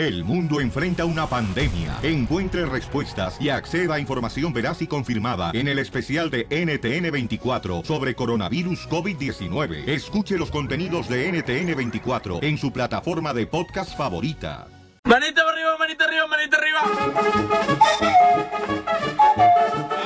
[0.00, 1.98] El mundo enfrenta una pandemia.
[2.02, 8.14] Encuentre respuestas y acceda a información veraz y confirmada en el especial de NTN24 sobre
[8.14, 9.86] coronavirus COVID-19.
[9.86, 14.68] Escuche los contenidos de NTN24 en su plataforma de podcast favorita.
[15.04, 16.80] Manita arriba, manita arriba, manita arriba.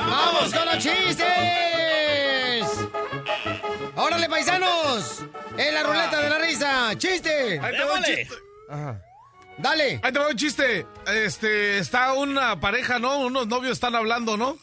[0.09, 1.25] ¡Vamos con los chistes!
[3.95, 5.23] ¡Órale, paisanos!
[5.57, 6.97] ¡En la ruleta de la risa!
[6.97, 7.61] ¡Chiste!
[7.61, 8.35] Ahí te va un chiste.
[8.69, 9.01] Ajá.
[9.57, 9.99] Dale.
[10.03, 10.85] Ahí te va un chiste.
[11.07, 13.17] Este, está una pareja, ¿no?
[13.19, 14.57] Unos novios están hablando, ¿no?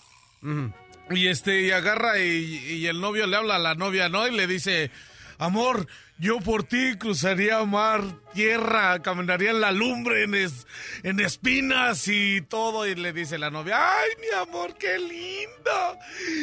[1.11, 4.27] Y este, y agarra y, y el novio le habla a la novia, ¿no?
[4.27, 4.91] Y le dice,
[5.39, 5.87] amor,
[6.19, 8.03] yo por ti cruzaría mar,
[8.35, 10.67] tierra, caminaría en la lumbre, en, es-
[11.03, 12.87] en espinas y todo.
[12.87, 15.99] Y le dice la novia, ay, mi amor, qué lindo.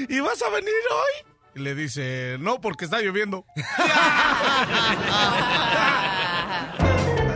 [0.09, 1.26] ¿Y vas a venir hoy?
[1.55, 3.45] Y le dice, no, porque está lloviendo.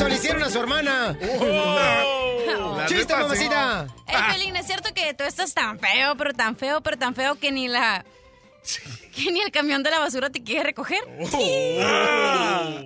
[0.00, 1.14] Eso le hicieron a su hermana.
[1.20, 3.86] La ¡Chiste, mamacita!
[4.08, 7.34] Eh, Pelín, es cierto que tú estás tan feo, pero tan feo, pero tan feo
[7.34, 8.02] que ni la...
[9.14, 11.00] Que ni el camión de la basura te quiere recoger.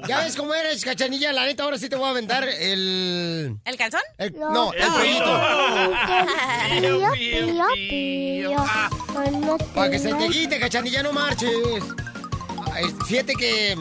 [0.08, 1.32] Ya ves cómo eres, cachanilla.
[1.32, 3.58] La neta, ahora sí te voy a aventar el.
[3.64, 4.00] ¿El calzón?
[4.18, 5.40] el- no, el pollito.
[9.74, 11.52] Para que se te quite, cachanilla, no marches.
[13.06, 13.76] Fíjate que.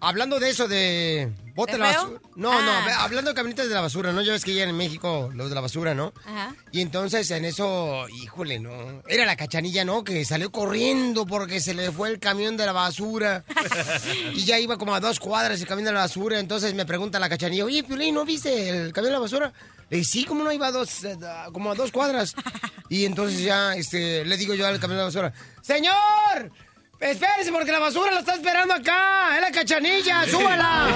[0.00, 1.32] Hablando de eso, de.
[1.56, 2.02] Bote ¿De la feo?
[2.02, 2.20] basura.
[2.36, 2.60] No, Ah.
[2.62, 4.22] no, ve- hablando de camionetas de la basura, ¿no?
[4.22, 6.12] Ya ves que ya en México, los de la basura, ¿no?
[6.24, 6.54] Ajá.
[6.70, 9.02] Y entonces en eso, híjole, ¿no?
[9.08, 10.04] Era la cachanilla, ¿no?
[10.04, 13.42] Que salió corriendo porque se le fue el camión de la basura.
[14.34, 16.38] y ya iba como a dos cuadras el camión de la basura.
[16.38, 19.52] Entonces me pregunta la cachanilla, oye, Piolín, ¿no viste el camión de la basura?
[19.88, 21.16] Le dije, sí, como no iba a dos, eh,
[21.52, 22.34] como a dos cuadras.
[22.90, 26.50] y entonces ya, este, le digo yo al camión de la basura, ¡Señor!
[26.98, 29.36] Espérese porque la basura la está esperando acá.
[29.36, 30.86] Es la cachanilla, súbala.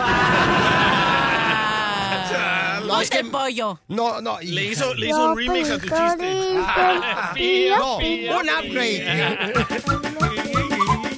[2.86, 3.78] no, es que pollo.
[3.88, 4.38] No, no.
[4.40, 6.60] Le hizo, le hizo un remix a tu chiste.
[7.78, 9.54] No, un upgrade.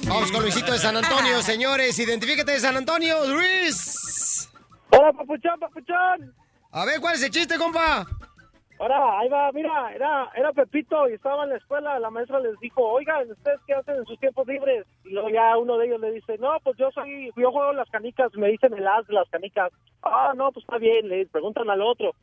[0.07, 1.97] Vamos con Luisito de San Antonio, señores.
[1.97, 4.49] Identifícate de San Antonio, Luis.
[4.91, 6.35] Hola, papuchón, papuchón.
[6.71, 8.05] A ver, ¿cuál es el chiste, compa?
[8.79, 12.59] Ahora, ahí va, mira, era, era Pepito y estaba en la escuela, la maestra les
[12.59, 14.85] dijo, oigan, ¿ustedes qué hacen en sus tiempos libres?
[15.05, 17.89] Y luego ya uno de ellos le dice, no, pues yo soy, yo juego las
[17.89, 19.71] canicas, me dicen el as de las canicas.
[20.01, 22.15] Ah, no, pues está bien, le preguntan al otro.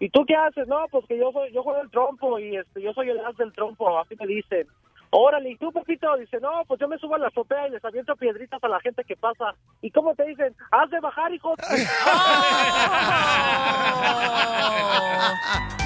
[0.00, 0.66] ¿Y tú qué haces?
[0.66, 3.36] No, pues que yo soy, yo juego el trompo y este, yo soy el as
[3.36, 4.66] del trompo, así me dicen.
[5.14, 6.16] Órale, ¿y tú, Pepito?
[6.16, 8.80] Dice, no, pues yo me subo a la azotea y les aviento piedritas a la
[8.80, 9.54] gente que pasa.
[9.82, 10.56] ¿Y cómo te dicen?
[10.70, 11.54] Haz de bajar, hijo.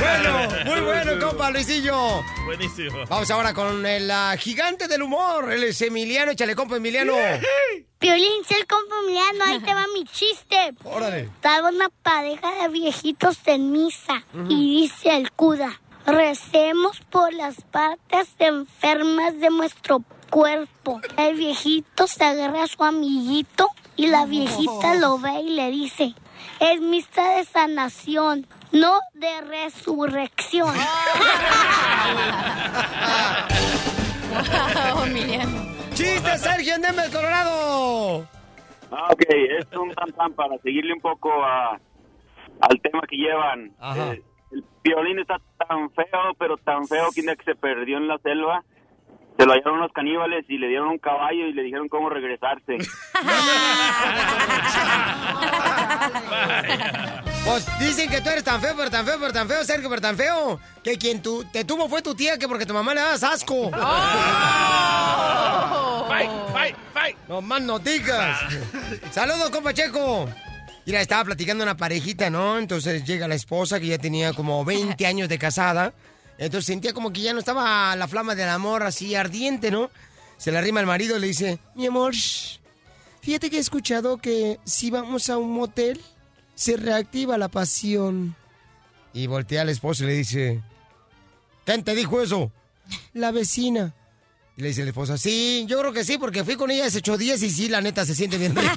[0.00, 2.22] Bueno, muy bueno, compa, Luisillo.
[2.44, 3.04] Buenísimo.
[3.08, 5.52] Vamos ahora con el ah, gigante del humor.
[5.52, 6.32] Él es Emiliano.
[6.32, 7.14] Échale, compa, Emiliano.
[7.98, 10.56] Piolín, ser compa Emiliano, ahí te va mi chiste.
[10.84, 11.20] Órale.
[11.20, 18.28] Estaba una pareja de viejitos en misa y dice el cura, recemos por las partes
[18.38, 21.00] enfermas de nuestro cuerpo.
[21.18, 26.14] El viejito se agarra a su amiguito y la viejita lo ve y le dice,
[26.58, 30.74] es misa de sanación, no de resurrección.
[34.94, 35.50] Oh, Emiliano.
[35.92, 38.24] ¡Chiste, Sergio, en Denver, Colorado!
[38.92, 39.22] Ah, ok,
[39.58, 41.78] es un tan tan para seguirle un poco a,
[42.60, 43.72] al tema que llevan.
[43.96, 44.22] Eh,
[44.52, 45.36] el violín está
[45.68, 48.62] tan feo, pero tan feo que se perdió en la selva,
[49.36, 52.78] se lo hallaron unos caníbales y le dieron un caballo y le dijeron cómo regresarse.
[57.44, 60.02] Pues dicen que tú eres tan feo, pero tan feo, pero tan feo, Sergio, pero
[60.02, 63.00] tan feo, que quien tu, te tuvo fue tu tía, que porque tu mamá le
[63.00, 63.70] dabas asco.
[66.08, 67.16] Fight, fight, fight.
[67.28, 68.38] No más no digas.
[69.12, 70.28] Saludos, compa Checo.
[70.86, 72.58] Mira, estaba platicando una parejita, ¿no?
[72.58, 75.92] Entonces llega la esposa que ya tenía como 20 años de casada.
[76.38, 79.90] Entonces sentía como que ya no estaba la flama del amor así ardiente, ¿no?
[80.36, 82.60] Se le arrima al marido y le dice, mi amor, shh,
[83.20, 86.00] fíjate que he escuchado que si vamos a un motel,
[86.60, 88.36] se reactiva la pasión.
[89.14, 90.60] Y voltea al esposo y le dice,
[91.64, 92.52] ¿quién te dijo eso?
[93.14, 93.94] La vecina.
[94.58, 96.98] Y le dice la esposa, sí, yo creo que sí, porque fui con ella hace
[96.98, 98.76] ocho días y sí, la neta se siente bien rico.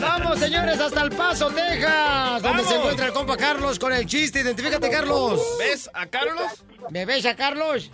[0.00, 4.40] Vamos, señores, hasta El Paso, Texas, donde se encuentra el compa Carlos con el chiste.
[4.40, 5.40] Identifícate, Carlos.
[5.60, 6.64] ¿Ves a Carlos?
[6.90, 7.88] ¿Me ves a Carlos?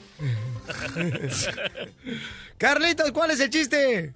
[2.57, 4.15] Carlitos, ¿cuál es el chiste?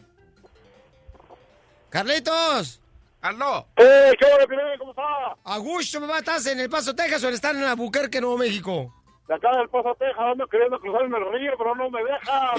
[1.91, 2.81] Carlitos.
[3.21, 3.67] ¡Aló!
[3.77, 4.63] ¡Eh, qué bueno!
[4.79, 5.03] ¿Cómo está?
[5.45, 8.95] Augusto, mamá, ¿estás en El Paso, Texas o estás en Albuquerque, Nuevo México?
[9.31, 12.51] De acá del Paso, Texas, ando queriendo cruzarme el río, pero no me deja.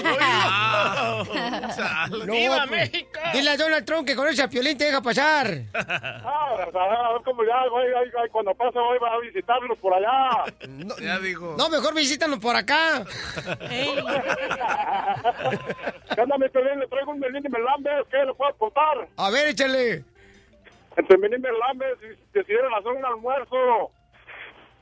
[2.08, 3.20] No, ¡Viva pues, México!
[3.34, 5.48] Dile a Donald Trump que con ese Piolín te deja pasar.
[6.24, 9.76] Ah, a ver, a ver cómo ya, güey, ay, ay, cuando pase voy a visitarlos
[9.78, 10.44] por allá.
[10.68, 11.56] No, Ya dijo.
[11.58, 13.04] no, mejor visítanos por acá.
[16.14, 16.80] ¿Qué onda, mi Piolín?
[16.80, 19.08] Le traigo un melín de melambes, ¿qué le puedo aportar?
[19.16, 20.04] A ver, échale.
[20.96, 23.90] Entre melín y melambes y decidieron hacer un almuerzo.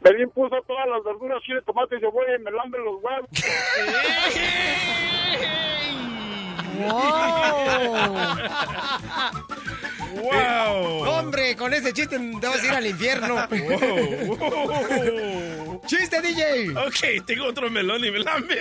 [0.02, 3.29] Melín puso todas las verduras, chile, tomate y cebolla y melambe los huevos.
[10.23, 11.08] ¡Wow!
[11.08, 13.37] Hombre, con ese chiste te vas a ir al infierno.
[15.87, 16.70] ¡Chiste, DJ!
[16.79, 18.58] Ok, tengo otro melón y melambe.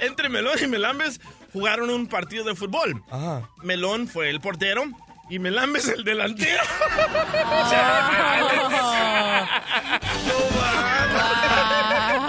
[0.00, 1.20] Entre Melón y Melambes
[1.52, 3.02] jugaron un partido de fútbol.
[3.10, 3.48] Ajá.
[3.62, 4.84] Melón fue el portero
[5.30, 6.62] y Melambes el delantero.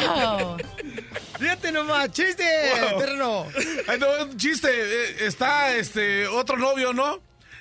[0.05, 0.57] Wow.
[1.39, 2.43] Fíjate nomás, chiste.
[3.87, 4.69] Ay, no, chiste.
[4.71, 7.19] eh, Está este otro novio, ¿no?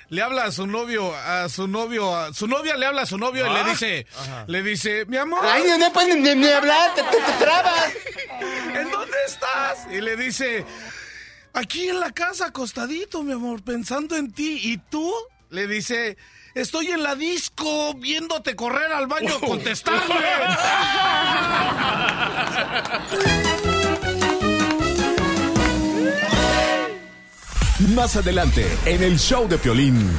[0.09, 3.17] Le habla a su novio, a su novio, a su novia le habla a su
[3.17, 4.05] novio y le dice,
[4.47, 7.91] le dice, mi amor, Ay, no pueden ni, ni hablar, te, te- te trabas.
[8.75, 9.87] ¿en dónde estás?
[9.91, 10.63] Y le dice,
[11.55, 14.59] aquí en la casa, acostadito, mi amor, pensando en ti.
[14.61, 15.11] ¿Y tú?
[15.49, 16.17] Le dice,
[16.53, 20.15] estoy en la disco, viéndote correr al baño, contestarle.
[27.95, 30.09] Más adelante, en el show de Piolín.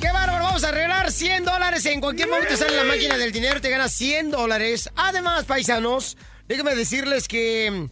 [0.00, 0.44] ¡Qué bárbaro!
[0.44, 1.84] Vamos a arreglar 100 dólares.
[1.86, 4.88] En cualquier momento sale la máquina del dinero, te ganas 100 dólares.
[4.96, 6.16] Además, paisanos,
[6.46, 7.88] déjenme decirles que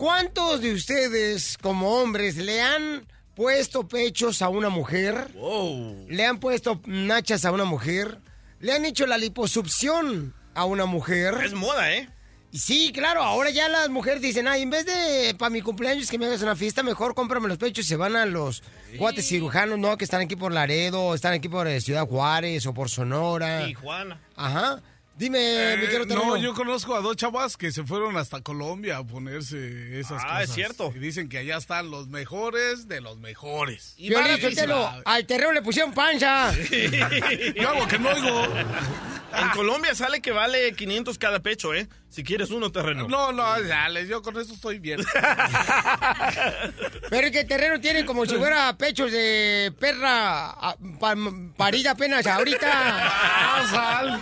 [0.00, 5.28] ¿cuántos de ustedes como hombres le han puesto pechos a una mujer?
[5.34, 6.06] Wow.
[6.08, 8.18] ¿Le han puesto nachas a una mujer?
[8.60, 11.34] ¿Le han hecho la liposucción a una mujer?
[11.44, 12.08] Es moda, ¿eh?
[12.50, 16.16] Sí, claro, ahora ya las mujeres dicen, ay, en vez de para mi cumpleaños que
[16.16, 18.62] me hagas una fiesta, mejor cómprame los pechos y se van a los
[18.96, 19.98] cuates cirujanos, ¿no?
[19.98, 23.66] Que están aquí por Laredo, están aquí por eh, Ciudad Juárez o por Sonora.
[23.66, 24.18] Tijuana.
[24.34, 24.82] Ajá.
[25.20, 26.36] Dime, mi querido Eh, no, Terreno.
[26.38, 30.42] yo conozco a dos chavas que se fueron hasta Colombia a ponerse esas Ah, cosas.
[30.44, 30.92] es cierto.
[30.96, 33.92] Y dicen que allá están los mejores de los mejores.
[33.98, 34.50] Y Piolín, baratísimo.
[34.54, 36.50] Sotelo, al terreno le pusieron pancha.
[37.54, 38.44] Yo hago que no oigo.
[39.36, 41.86] En Colombia sale que vale 500 cada pecho, ¿eh?
[42.08, 43.06] Si quieres uno terreno.
[43.06, 45.00] No, no, dale, yo con eso estoy bien.
[47.10, 51.14] Pero es que el terreno tiene como si fuera pechos de perra ah, pa-
[51.58, 52.70] parida apenas ahorita.
[52.72, 54.20] Ah, sal.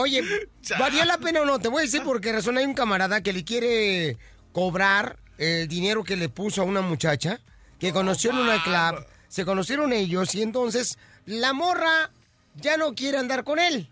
[0.00, 0.22] Oye,
[0.78, 1.58] ¿valía la pena o no?
[1.58, 4.16] Te voy a decir por qué razón hay un camarada que le quiere
[4.52, 7.40] cobrar el dinero que le puso a una muchacha
[7.80, 12.10] que conoció en una club, se conocieron ellos y entonces la morra
[12.54, 13.88] ya no quiere andar con él.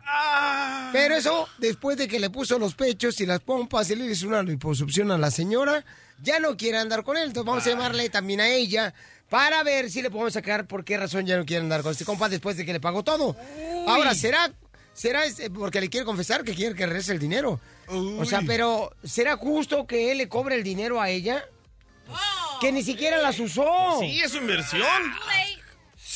[0.93, 4.29] Pero eso, después de que le puso los pechos y las pompas y le hizo
[4.29, 5.85] una liposucción a la señora,
[6.23, 7.29] ya no quiere andar con él.
[7.29, 8.95] Entonces vamos a llamarle también a ella
[9.29, 12.05] para ver si le podemos sacar por qué razón ya no quiere andar con este
[12.05, 13.37] compa después de que le pagó todo.
[13.87, 14.53] Ahora, ¿será,
[14.97, 17.61] será este, porque le quiere confesar que quiere que regrese el dinero?
[17.89, 21.45] O sea, pero ¿será justo que él le cobre el dinero a ella?
[22.61, 23.99] Que ni siquiera las usó.
[24.01, 24.83] Sí, es su inversión.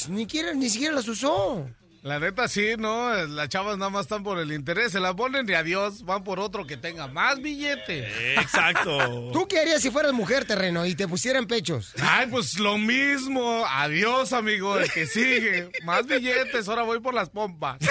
[0.08, 1.68] Ni, quiera- ni siquiera las usó.
[2.02, 3.12] La neta sí, ¿no?
[3.26, 6.40] Las chavas nada más están por el interés, se la ponen y adiós, van por
[6.40, 8.34] otro que tenga más billete.
[8.40, 9.30] Exacto.
[9.34, 11.92] ¿Tú qué harías si fueras mujer, terreno, y te pusieran pechos?
[12.02, 13.66] Ay, pues lo mismo.
[13.68, 15.70] Adiós, amigo, el que sigue.
[15.84, 17.78] Más billetes, ahora voy por las pompas.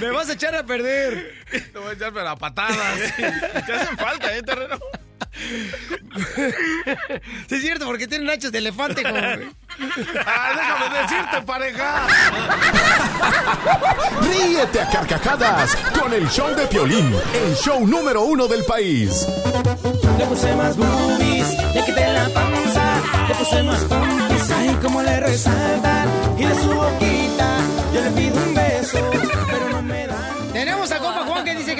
[0.00, 1.34] Me vas a echar a perder.
[1.50, 3.14] Te voy a echarme las patadas.
[3.16, 4.78] Te hacen falta, ¿eh, terreno?
[7.48, 9.02] Sí, es cierto, porque tienen nachos de elefante.
[9.02, 9.18] Como...
[10.26, 12.06] Ah, déjame decirte, pareja.
[14.20, 19.26] Ríete a carcajadas con el show de Piolín, el show número uno del país.
[20.18, 22.84] Le puse más boobies, le quité la panza,
[23.28, 26.08] le puse más pompis, ay, como le resaltan.
[26.38, 27.56] Y de su boquita,
[27.94, 28.61] yo le pido un beso,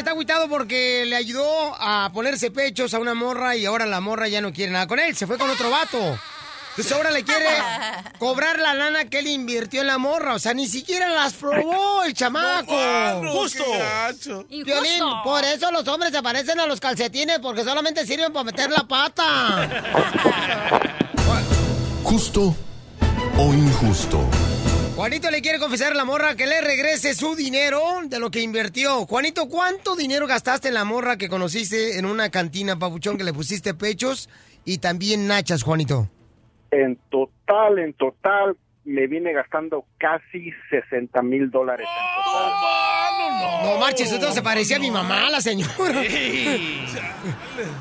[0.02, 4.26] está agüitado porque le ayudó a ponerse pechos a una morra y ahora la morra
[4.26, 5.14] ya no quiere nada con él.
[5.14, 6.18] Se fue con otro vato.
[6.70, 7.46] Entonces ahora le quiere
[8.18, 10.34] cobrar la lana que él invirtió en la morra.
[10.34, 12.74] O sea, ni siquiera las probó el chamaco.
[13.32, 13.64] Justo.
[14.48, 18.70] Violín, por eso los hombres se parecen a los calcetines porque solamente sirven para meter
[18.70, 19.68] la pata.
[22.02, 22.56] Justo
[23.38, 24.28] o injusto.
[24.94, 28.40] Juanito le quiere confesar a la morra que le regrese su dinero de lo que
[28.40, 29.06] invirtió.
[29.06, 33.32] Juanito, ¿cuánto dinero gastaste en la morra que conociste en una cantina, papuchón, que le
[33.32, 34.28] pusiste pechos
[34.66, 36.10] y también nachas, Juanito?
[36.70, 42.52] En total, en total, me vine gastando casi 60 mil dólares en total.
[43.64, 45.72] No marches, esto se parecía a mi mamá, la señora.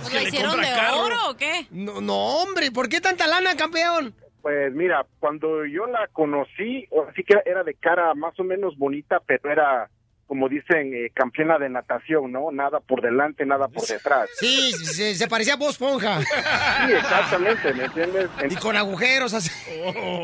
[0.02, 1.68] ¿Pues ¿La hicieron de oro o qué?
[1.72, 4.16] No, no, hombre, ¿por qué tanta lana, campeón?
[4.42, 9.20] Pues mira, cuando yo la conocí, sí que era de cara más o menos bonita,
[9.26, 9.90] pero era,
[10.26, 12.52] como dicen, eh, campeona de natación, ¿no?
[12.52, 14.30] Nada por delante, nada por detrás.
[14.34, 16.20] Sí, se, se parecía a vos, Ponja.
[16.22, 18.30] Sí, exactamente, ¿me entiendes?
[18.50, 19.52] Y con agujeros así.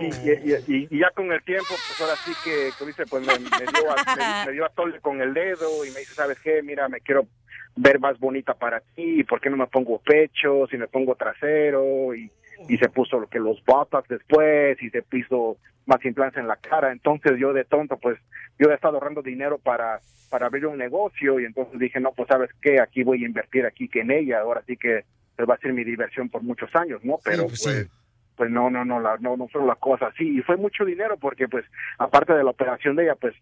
[0.01, 3.25] Y, y- y- y ya con el tiempo, pues ahora sí que, como dice, pues
[3.27, 6.15] me, me dio a, me- me dio a tole con el dedo y me dice,
[6.15, 6.61] ¿sabes qué?
[6.63, 7.27] Mira, me quiero
[7.75, 12.15] ver más bonita para ti, ¿por qué no me pongo pecho, si me pongo trasero?
[12.15, 12.31] Y,
[12.67, 16.57] y se puso lo que los botox después y se puso más implantes en la
[16.57, 16.91] cara.
[16.91, 18.17] Entonces yo de tonto, pues
[18.59, 19.99] yo he estado ahorrando dinero para,
[20.29, 23.65] para abrir un negocio y entonces dije, no, pues sabes qué, aquí voy a invertir
[23.65, 25.05] aquí que en ella, ahora sí que
[25.45, 27.19] va a ser mi diversión por muchos años, ¿no?
[27.23, 27.91] Pero pues, pues, sí.
[28.35, 30.37] pues no, no, no, la, no, no fue la cosa así.
[30.37, 31.65] Y fue mucho dinero porque, pues,
[31.99, 33.35] aparte de la operación de ella, pues,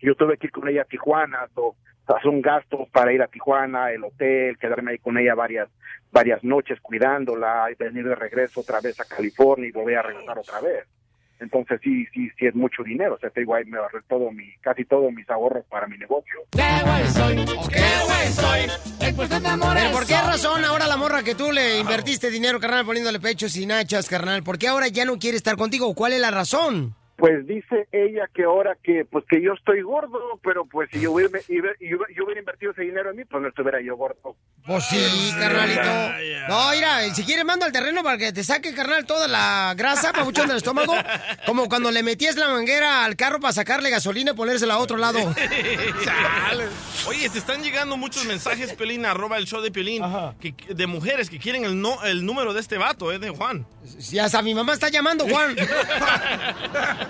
[0.00, 1.48] yo tuve que ir con ella a Tijuana,
[2.08, 5.68] o son gastos para ir a Tijuana, el hotel, quedarme ahí con ella varias,
[6.10, 10.38] varias noches cuidándola, y venir de regreso otra vez a California y volver a regresar
[10.38, 10.86] otra vez.
[11.40, 13.14] Entonces sí, sí, sí es mucho dinero.
[13.14, 15.96] O sea, te digo, ahí me ahorré todo mi, casi todos mis ahorros para mi
[15.96, 16.40] negocio.
[16.50, 16.66] Pero
[19.92, 23.66] ¿por qué razón ahora la morra que tú le invertiste dinero, carnal, poniéndole pechos y
[23.66, 24.42] nachas, carnal?
[24.42, 25.94] ¿Por qué ahora ya no quiere estar contigo?
[25.94, 26.97] ¿Cuál es la razón?
[27.18, 31.10] Pues dice ella que ahora que pues que yo estoy gordo, pero pues si yo
[31.10, 34.36] hubiera, hubiera- yo hubiera invertido ese dinero en mí, pues no estuviera yo gordo.
[34.64, 35.82] Pues sí, carnalito.
[36.48, 40.12] No, mira, si quieres mando al terreno para que te saque, carnal, toda la grasa,
[40.12, 40.94] papuchón del estómago.
[41.44, 44.96] Como cuando le metías la manguera al carro para sacarle gasolina y ponérsela a otro
[44.96, 45.18] lado.
[47.08, 50.04] Oye, te están llegando muchos mensajes, Pelín, arroba el show de Pelín,
[50.40, 53.66] que, de mujeres que quieren el, no, el número de este vato, eh, de Juan.
[53.98, 55.56] Si hasta mi mamá está llamando, Juan.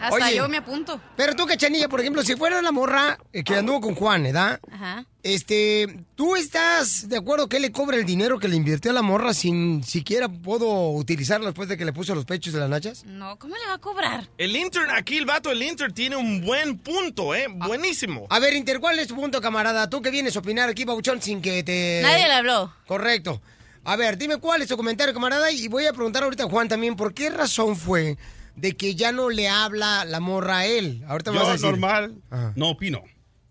[0.00, 0.36] Hasta Oye.
[0.36, 1.00] yo me apunto.
[1.16, 4.60] Pero tú, Cachanilla, por ejemplo, si fuera la morra eh, que anduvo con Juan, ¿verdad?
[4.70, 5.04] Ajá.
[5.22, 8.94] Este, ¿tú estás de acuerdo que él le cobre el dinero que le invirtió a
[8.94, 12.68] la morra sin siquiera puedo utilizarlo después de que le puso los pechos de las
[12.68, 13.04] nachas?
[13.04, 14.28] No, ¿cómo le va a cobrar?
[14.38, 17.46] El intern, aquí el vato, el intern tiene un buen punto, ¿eh?
[17.48, 18.26] Buenísimo.
[18.30, 19.90] A ver, Inter, ¿cuál es tu punto, camarada?
[19.90, 22.00] Tú que vienes a opinar aquí, Babuchón, sin que te...
[22.02, 22.72] Nadie le habló.
[22.86, 23.40] Correcto.
[23.82, 26.68] A ver, dime cuál es tu comentario, camarada, y voy a preguntar ahorita a Juan
[26.68, 28.16] también, ¿por qué razón fue
[28.56, 31.04] de que ya no le habla la morra a él?
[31.06, 31.70] Ahorita me vas a Yo decir.
[31.70, 32.52] normal Ajá.
[32.56, 33.02] no opino.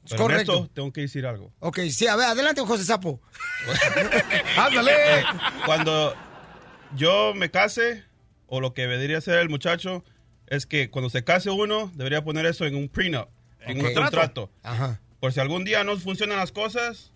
[0.04, 0.54] Es Pero en correcto.
[0.56, 1.52] esto tengo que decir algo.
[1.60, 3.20] Ok, sí, a ver, adelante, José Sapo.
[4.58, 4.92] ¡Ándale!
[5.66, 6.16] Cuando
[6.96, 8.04] yo me case,
[8.48, 10.04] o lo que debería hacer el muchacho,
[10.48, 13.30] es que cuando se case uno, debería poner eso en un prenup,
[13.62, 14.52] en un contrato.
[14.64, 15.02] Ajá.
[15.20, 17.12] Por si algún día no funcionan las cosas,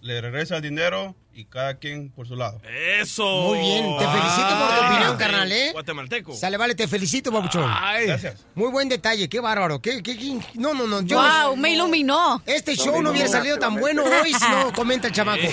[0.00, 2.60] le regresa el dinero y cada quien por su lado.
[3.00, 3.24] Eso.
[3.48, 5.70] Muy bien, te felicito por tu Ah, opinión, carnal, ¿eh?
[5.72, 6.34] Guatemalteco.
[6.34, 7.70] Sale, vale, te felicito, Babuchón.
[8.06, 8.44] Gracias.
[8.54, 9.80] Muy buen detalle, qué bárbaro.
[9.80, 11.02] Qué, qué- qué- No, no, no.
[11.02, 12.42] Yo Wow, me iluminó.
[12.46, 15.42] Este show no hubiera salido tan bueno hoy si no comenta el chamaco.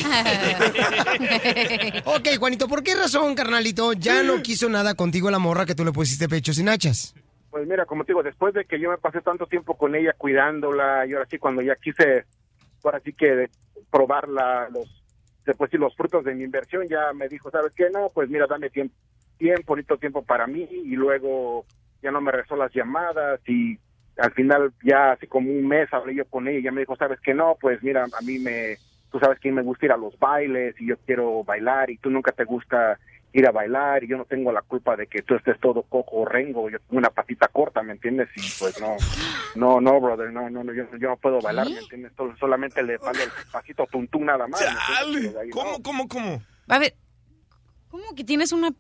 [2.06, 5.84] ok, Juanito, ¿por qué razón, carnalito, ya no quiso nada contigo la morra que tú
[5.86, 7.14] le pusiste pechos y nachas?
[7.52, 10.14] Pues mira, como te digo, después de que yo me pasé tanto tiempo con ella
[10.18, 12.26] cuidándola, y ahora sí cuando ya quise,
[12.84, 13.48] ahora sí que
[13.96, 14.90] probar la, los,
[15.46, 17.90] después sí los frutos de mi inversión, ya me dijo, ¿sabes qué?
[17.90, 18.94] No, pues mira, dame tiempo,
[19.38, 21.66] tiempo, bonito tiempo para mí, y luego
[22.04, 23.80] ya no me rezó las llamadas, y
[24.18, 26.98] al final ya así como un mes hablé yo con ella, y ya me dijo,
[26.98, 27.34] ¿sabes qué?
[27.34, 28.76] No, pues mira, a mí me,
[29.14, 32.10] tú sabes que me gusta ir a los bailes, y yo quiero bailar, y tú
[32.10, 33.00] nunca te gusta
[33.38, 36.18] ir a bailar y yo no tengo la culpa de que tú estés todo cojo
[36.22, 38.30] o rengo, yo tengo una patita corta, ¿me entiendes?
[38.36, 38.96] Y pues no,
[39.56, 42.14] no, no, brother, no, no, no yo, yo no puedo bailar, ¿me entiendes?
[42.16, 44.62] Sol- solamente le mando el pasito tuntún nada más.
[45.52, 46.42] ¿Cómo, cómo, cómo?
[46.70, 46.96] A ver,
[47.90, 48.72] ¿cómo que tienes una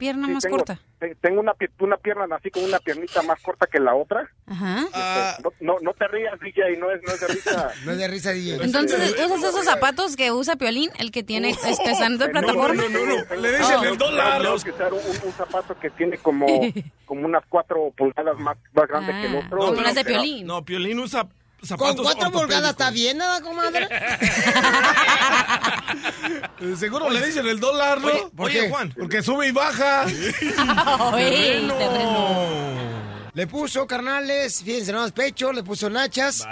[0.00, 0.80] pierna Sí, más tengo, corta?
[0.98, 4.28] te- Tengo una, pi- una pierna así con una piernita más corta que la otra.
[4.46, 4.80] Ajá.
[4.86, 7.70] Este, no, no, no te rías, DJ, no es, no es de risa.
[7.84, 8.64] No es de risa, DJ.
[8.64, 12.82] Entonces, ¿usas esos zapatos que usa Piolín, el que tiene, es que están de plataforma?
[12.82, 13.84] Le dicen Oh.
[13.84, 14.42] el dólar.
[14.42, 16.46] Tengo que usar un, un zapato que tiene como,
[17.06, 19.58] como unas cuatro pulgadas más, más grande que el Ah, otro.
[19.58, 20.46] como y- las de Piolín.
[20.46, 21.28] No, Piolín usa
[21.76, 23.86] Con cuatro pulgadas está bien, nada, comadre.
[26.78, 28.08] Seguro le dicen el dólar, ¿no?
[28.08, 28.70] Oye, ¿Por oye, qué?
[28.70, 28.94] Juan.
[28.96, 30.06] Porque sube y baja.
[31.76, 32.90] Terreno.
[33.32, 36.46] Le puso carnales, fíjense, nada más pecho, le puso nachas.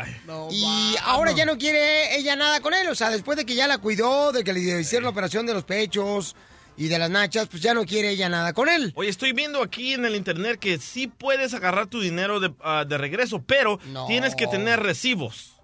[0.50, 2.88] y ahora ya no quiere ella nada con él.
[2.88, 5.54] O sea, después de que ya la cuidó, de que le hicieron la operación de
[5.54, 6.36] los pechos
[6.78, 8.92] y de las nachas, pues ya no quiere ella nada con él.
[8.96, 12.84] Oye, estoy viendo aquí en el internet que sí puedes agarrar tu dinero de, ah,
[12.88, 14.06] de regreso, pero No.
[14.06, 15.54] tienes que tener recibos.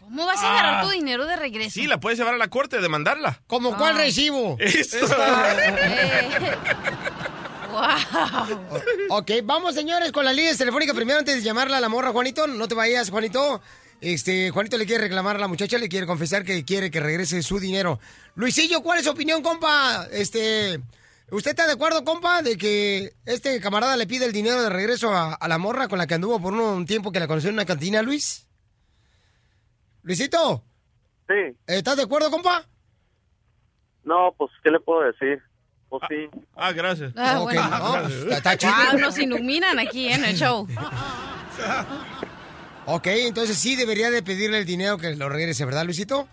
[0.00, 1.70] ¿Cómo vas a agarrar tu dinero de regreso?
[1.70, 3.40] Sí, la puedes llevar a la corte, demandarla.
[3.46, 4.56] ¿Como cuál recibo?
[4.60, 4.98] Esto.
[5.68, 6.28] Eh,
[9.10, 12.10] O- ok, vamos señores con las líneas telefónicas primero antes de llamarla a la morra,
[12.10, 12.46] Juanito.
[12.46, 13.60] No te vayas, Juanito.
[14.00, 17.42] Este, Juanito le quiere reclamar a la muchacha, le quiere confesar que quiere que regrese
[17.42, 17.98] su dinero.
[18.34, 20.06] Luisillo, ¿cuál es su opinión, compa?
[20.12, 20.80] Este,
[21.30, 25.12] ¿usted está de acuerdo, compa, de que este camarada le pide el dinero de regreso
[25.14, 27.48] a, a la morra con la que anduvo por un, un tiempo que la conoció
[27.48, 28.46] en una cantina, Luis?
[30.02, 30.62] Luisito.
[31.28, 31.56] Sí.
[31.66, 32.64] ¿Estás de acuerdo, compa?
[34.04, 35.42] No, pues, ¿qué le puedo decir?
[35.88, 36.28] Pues sí.
[36.54, 37.12] Ah, gracias.
[37.16, 37.68] Ah, Ok, bueno.
[37.70, 38.72] no, pues, está, está chido.
[38.92, 40.68] Wow, nos iluminan aquí en el show.
[42.86, 46.28] Ok, entonces sí debería de pedirle el dinero que lo regrese, ¿verdad, Luisito?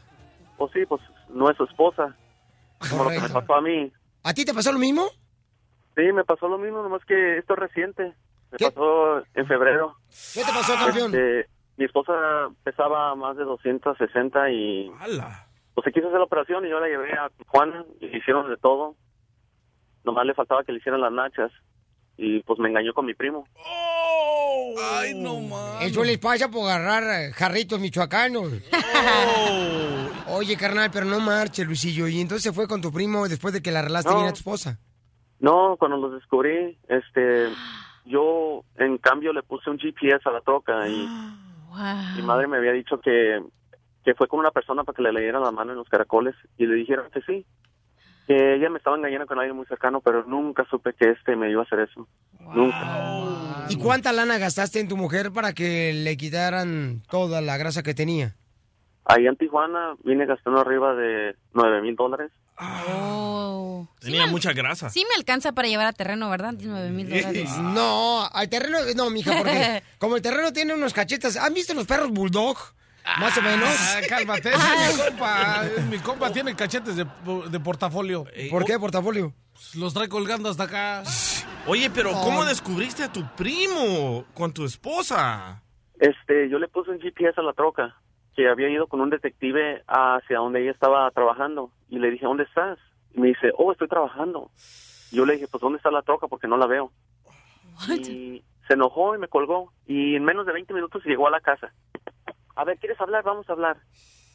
[0.58, 2.16] Pues sí, pues no es su esposa.
[2.90, 3.92] Como lo que me pasó a mí.
[4.24, 5.08] ¿A ti te pasó lo mismo?
[5.96, 8.14] Sí, me pasó lo mismo, nomás que esto es reciente.
[8.52, 9.96] Me pasó en febrero.
[10.34, 11.14] ¿Qué te pasó, campeón?
[11.14, 12.14] Este, mi esposa
[12.64, 14.92] pesaba más de 260 y
[15.74, 18.48] pues se quiso hacer la operación y yo la llevé a Tijuana y le hicieron
[18.50, 18.96] de todo.
[20.04, 21.52] Nomás le faltaba que le hicieran las nachas
[22.16, 23.48] y pues me engañó con mi primo.
[24.82, 25.84] Ay, no más.
[25.84, 28.52] Eso les pasa por agarrar eh, jarritos michoacanos.
[30.28, 32.08] Oye, carnal, pero no marche, Luisillo.
[32.08, 34.16] Y entonces se fue con tu primo después de que la arreglaste No.
[34.18, 34.80] bien a tu esposa.
[35.40, 37.50] No, cuando los descubrí, este,
[38.06, 41.08] yo en cambio le puse un GPS a la troca y
[42.16, 43.42] mi madre me había dicho que,
[44.06, 46.66] que fue con una persona para que le leyera la mano en los caracoles y
[46.66, 47.46] le dijeron que sí,
[48.28, 51.50] que ella me estaba engañando con alguien muy cercano, pero nunca supe que este me
[51.50, 52.08] iba a hacer eso.
[52.40, 53.66] Nunca.
[53.70, 57.94] ¿Y cuánta lana gastaste en tu mujer para que le quitaran toda la grasa que
[57.94, 58.36] tenía?
[59.06, 62.32] Ahí en Tijuana vine gastando arriba de nueve mil dólares.
[62.60, 63.88] Oh.
[64.00, 64.90] Tenía mucha grasa.
[64.90, 66.54] Sí me alcanza para llevar a terreno, ¿verdad?
[66.54, 67.50] 19 mil dólares.
[67.60, 71.88] No, al terreno, no, mija, porque como el terreno tiene unos cachetas, ¿han visto los
[71.88, 72.58] perros bulldog?
[73.20, 73.70] Más o menos.
[73.70, 75.64] Ah, cálmate, ese es mi compa.
[75.90, 77.06] Mi compa tiene cachetes de,
[77.50, 78.26] de portafolio.
[78.50, 79.34] ¿Por qué portafolio?
[79.76, 81.04] Los trae colgando hasta acá.
[81.68, 82.24] Oye, pero Oh.
[82.24, 85.62] ¿cómo descubriste a tu primo con tu esposa?
[86.00, 87.96] Este, yo le puse un GPS a la troca,
[88.36, 91.72] que había ido con un detective hacia donde ella estaba trabajando.
[91.90, 92.78] Y le dije, ¿dónde estás?
[93.14, 94.50] Y me dice, oh, estoy trabajando.
[95.12, 96.28] Yo le dije, pues, ¿dónde está la troca?
[96.28, 96.92] Porque no la veo.
[97.90, 99.72] Y se enojó y me colgó.
[99.86, 101.72] Y en menos de 20 minutos llegó a la casa.
[102.56, 103.24] A ver, ¿quieres hablar?
[103.24, 103.78] Vamos a hablar.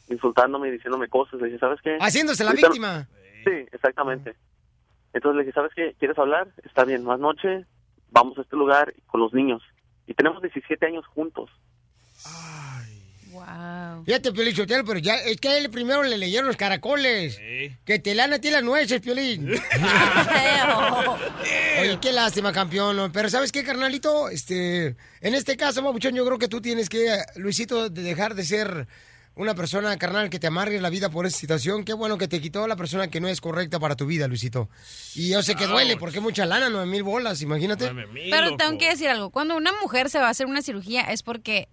[0.09, 1.39] Insultándome y diciéndome cosas.
[1.39, 1.97] Le dije, ¿sabes qué?
[1.99, 3.07] Haciéndose la víctima.
[3.43, 4.35] Sí, exactamente.
[5.13, 5.95] Entonces le dije, ¿sabes qué?
[5.97, 6.49] ¿Quieres hablar?
[6.63, 7.65] Está bien, más noche,
[8.11, 9.61] vamos a este lugar con los niños.
[10.07, 11.49] Y tenemos 17 años juntos.
[13.31, 14.05] Wow.
[14.05, 17.37] Fíjate, Piolín Sotelo, pero ya, es que a él primero le leyeron los caracoles.
[17.85, 19.49] Que te lana a ti las nueces, Piolín.
[21.81, 23.11] Oye, qué lástima, campeón.
[23.11, 24.29] Pero ¿sabes qué, carnalito?
[24.29, 28.43] Este, en este caso, Mabuchón, yo creo que tú tienes que, Luisito, de dejar de
[28.45, 28.87] ser
[29.35, 31.85] una persona, carnal, que te amargue la vida por esa situación.
[31.85, 34.69] Qué bueno que te quitó la persona que no es correcta para tu vida, Luisito.
[35.15, 37.85] Y yo sé que duele, porque es mucha lana, nueve mil bolas, imagínate.
[38.31, 39.29] Pero tengo que decir algo.
[39.29, 41.69] Cuando una mujer se va a hacer una cirugía es porque...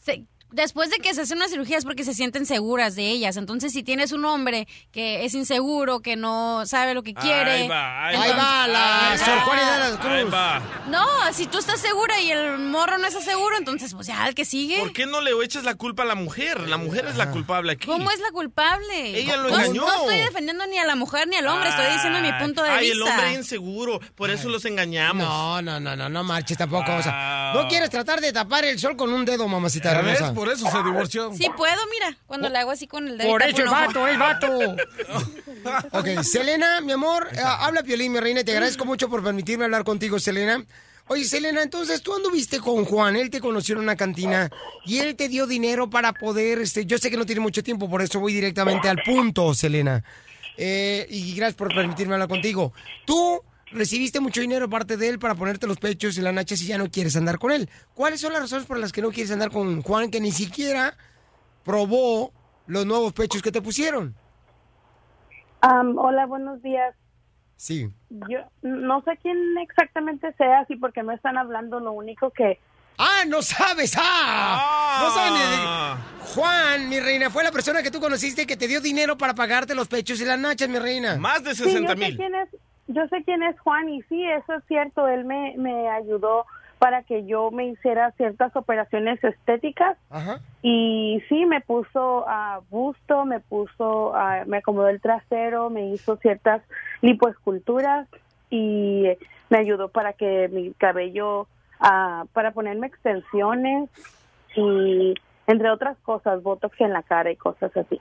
[0.00, 3.36] se- después de que se hace una cirugía es porque se sienten seguras de ellas.
[3.36, 7.50] Entonces, si tienes un hombre que es inseguro, que no sabe lo que quiere...
[7.50, 8.36] Ahí va, ahí Ahí va.
[8.36, 9.40] va la Ahí Sor va.
[9.42, 10.12] Juana de la Cruz.
[10.12, 10.62] Ahí va.
[10.88, 14.34] No, si tú estás segura y el morro no está seguro, entonces, pues ya, el
[14.34, 14.78] que sigue.
[14.78, 16.68] ¿Por qué no le echas la culpa a la mujer?
[16.68, 17.86] La mujer es la culpable aquí.
[17.86, 19.18] ¿Cómo es la culpable?
[19.18, 19.82] Ella lo No- engañó.
[19.82, 22.70] No estoy defendiendo ni a la mujer ni al hombre, estoy diciendo mi punto de
[22.70, 22.94] Ay, vista.
[22.96, 25.26] el hombre es inseguro, por eso los engañamos.
[25.26, 26.94] No, no, no, no, no marches tampoco.
[26.94, 30.32] O sea, no quieres tratar de tapar el sol con un dedo, mamacita hermosa.
[30.44, 31.32] Por eso se divorció.
[31.34, 33.30] Sí puedo, mira, cuando le hago así con el dedo.
[33.30, 34.48] Por eso el vato, el vato.
[35.92, 39.82] Ok, Selena, mi amor, eh, habla Piolín, mi reina, te agradezco mucho por permitirme hablar
[39.82, 40.62] contigo, Selena.
[41.06, 44.50] Oye, Selena, entonces tú anduviste con Juan, él te conoció en una cantina
[44.84, 47.88] y él te dio dinero para poder, este, yo sé que no tiene mucho tiempo,
[47.88, 50.04] por eso voy directamente al punto, Selena.
[50.58, 52.74] Eh, y gracias por permitirme hablar contigo.
[53.06, 53.42] Tú
[53.74, 56.78] recibiste mucho dinero parte de él para ponerte los pechos y las nachas y ya
[56.78, 57.68] no quieres andar con él.
[57.94, 60.96] ¿Cuáles son las razones por las que no quieres andar con Juan que ni siquiera
[61.64, 62.32] probó
[62.66, 64.14] los nuevos pechos que te pusieron?
[65.60, 66.94] Am, hola, buenos días.
[67.56, 67.88] Sí.
[68.28, 71.80] Yo no sé quién exactamente sea, así porque no están hablando.
[71.80, 72.58] Lo único que.
[72.98, 73.94] ¡Ah, no sabes!
[73.98, 75.00] ¡Ah!
[75.02, 78.68] No saben ni de- Juan, mi reina, fue la persona que tú conociste que te
[78.68, 81.16] dio dinero para pagarte los pechos y las nachas, mi reina.
[81.16, 82.48] Más de Sí, yo sé quién es.
[82.86, 85.08] Yo sé quién es Juan y sí, eso es cierto.
[85.08, 86.46] Él me, me ayudó
[86.78, 90.40] para que yo me hiciera ciertas operaciones estéticas Ajá.
[90.62, 96.16] y sí me puso a busto, me puso, a- me acomodó el trasero, me hizo
[96.16, 96.60] ciertas
[97.00, 98.06] lipoesculturas
[98.50, 99.04] y
[99.48, 101.46] me ayudó para que mi cabello,
[101.80, 103.88] ah, para ponerme extensiones
[104.56, 105.14] y
[105.46, 108.00] entre otras cosas, botox en la cara y cosas así.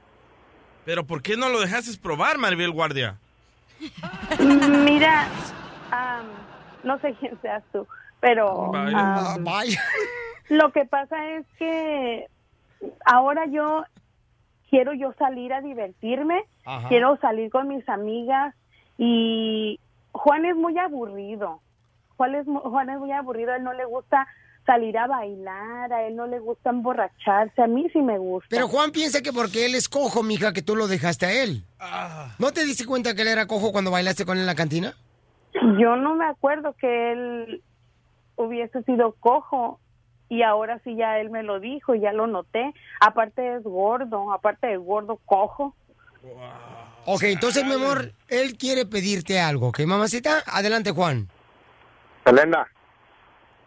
[0.85, 3.17] Pero ¿por qué no lo dejaste probar, Maribel Guardia?
[4.85, 5.27] Mira,
[5.91, 6.25] am,
[6.83, 7.87] no sé quién seas tú,
[8.19, 9.37] pero Vaya.
[9.39, 9.81] Vaya.
[10.49, 12.27] lo que pasa es que
[13.05, 13.83] ahora yo
[14.69, 16.87] quiero yo salir a divertirme, Ajá.
[16.89, 18.55] quiero salir con mis amigas
[18.97, 19.79] y
[20.11, 21.59] Juan es muy aburrido.
[22.17, 24.27] Juan es, Juan es muy aburrido, a él no le gusta
[24.65, 28.47] salir a bailar, a él no le gusta emborracharse, a mí sí me gusta.
[28.49, 31.63] Pero Juan piensa que porque él es cojo, mija, que tú lo dejaste a él.
[32.39, 34.93] ¿No te diste cuenta que él era cojo cuando bailaste con él en la cantina?
[35.53, 37.61] Yo no me acuerdo que él
[38.35, 39.79] hubiese sido cojo
[40.29, 42.73] y ahora sí ya él me lo dijo, ya lo noté.
[42.99, 45.75] Aparte es gordo, aparte de gordo, cojo.
[47.05, 50.41] Ok, entonces, mi amor, él quiere pedirte algo, ¿ok, mamacita?
[50.47, 51.27] Adelante, Juan.
[52.25, 52.65] Elena,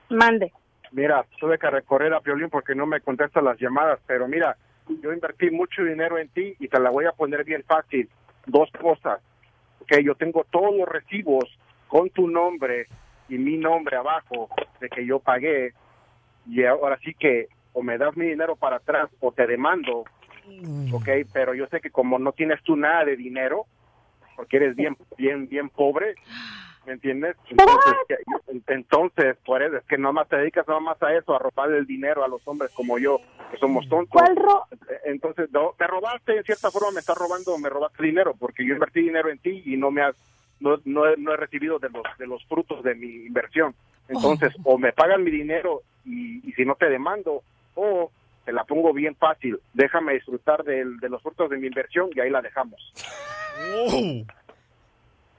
[0.08, 0.52] Mande.
[0.96, 4.56] Mira, tuve que recorrer a Piolín porque no me contesta las llamadas, pero mira,
[5.02, 8.08] yo invertí mucho dinero en ti y te la voy a poner bien fácil.
[8.46, 9.20] Dos cosas,
[9.86, 11.44] que yo tengo todos los recibos
[11.86, 12.86] con tu nombre
[13.28, 14.48] y mi nombre abajo
[14.80, 15.74] de que yo pagué
[16.46, 20.04] y ahora sí que o me das mi dinero para atrás o te demando,
[20.92, 23.66] ok, pero yo sé que como no tienes tú nada de dinero,
[24.34, 26.14] porque eres bien, bien, bien pobre,
[26.86, 27.36] ¿me entiendes?
[27.50, 31.78] Entonces, que- entonces por eso es que nomás te dedicas nomás a eso, a robarle
[31.78, 33.20] el dinero a los hombres como yo,
[33.50, 34.22] que somos tontos.
[35.04, 38.74] Entonces, no, me robaste, en cierta forma me estás robando, me robaste dinero, porque yo
[38.74, 40.14] invertí dinero en ti y no me has,
[40.60, 43.74] no, no, he, no he recibido de los, de los frutos de mi inversión.
[44.08, 47.42] Entonces, o me pagan mi dinero y, y si no te demando,
[47.74, 48.10] o
[48.44, 52.20] te la pongo bien fácil, déjame disfrutar del- de los frutos de mi inversión y
[52.20, 52.92] ahí la dejamos.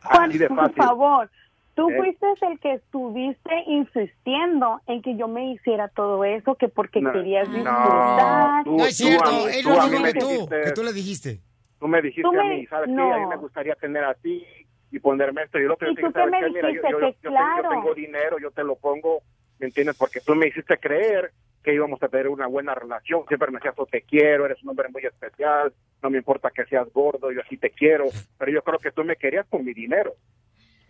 [0.10, 0.76] Juan, Así de por fácil.
[0.76, 1.30] favor,
[1.76, 1.96] tú ¿Eh?
[1.98, 7.12] fuiste el que estuviste insistiendo en que yo me hiciera todo eso, que porque No,
[7.12, 8.64] querías no, disfrutar.
[8.64, 10.94] tú- No es cierto, él tú no a dijo que tú, dijiste- que tú le
[10.94, 11.40] dijiste.
[11.80, 12.94] Tú me dijiste Tú me- a mí, ¿sabes qué?
[13.02, 13.28] A mí no.
[13.30, 14.44] me gustaría tener a ti
[14.92, 15.92] y ponerme esto y el otro.
[15.92, 16.50] ¿Y Yo tú qué ¿sabes me qué?
[16.50, 16.92] Mira, yo, dijiste?
[16.92, 17.64] yo- Que yo claro.
[17.64, 19.20] yo tengo dinero, yo te lo pongo,
[19.60, 19.96] ¿me entiendes?
[19.98, 21.32] Porque tú me hiciste creer
[21.64, 23.24] que íbamos a tener una buena relación.
[23.28, 26.66] Siempre me decías, "Oh, te quiero, eres un hombre muy especial, no me importa que
[26.66, 28.06] seas gordo, yo así te quiero.
[28.38, 30.14] Pero yo creo que tú me querías con mi dinero.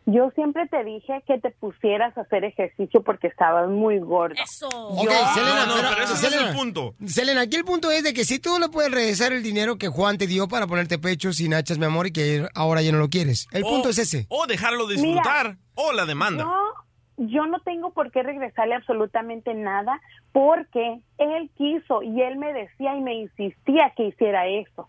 [0.10, 4.36] Yo siempre te dije que te pusieras a hacer ejercicio porque estabas muy gordo.
[4.42, 4.70] Eso.
[4.70, 6.96] Ok, Selena, No, no, pero ese es el punto.
[7.06, 9.90] Selena, aquí el punto es de que si tú le puedes regresar el dinero que
[9.90, 13.00] Juan te dio para ponerte pecho sin hachas, mi amor, y que ahora ya no
[13.00, 13.48] lo quieres.
[13.52, 14.28] El O- punto es ese.
[14.30, 16.44] O dejarlo disfrutar, o la demanda.
[16.46, 16.74] Yo,
[17.18, 20.00] yo no tengo por qué regresarle absolutamente nada
[20.32, 24.88] porque él quiso y él me decía y me insistía que hiciera eso.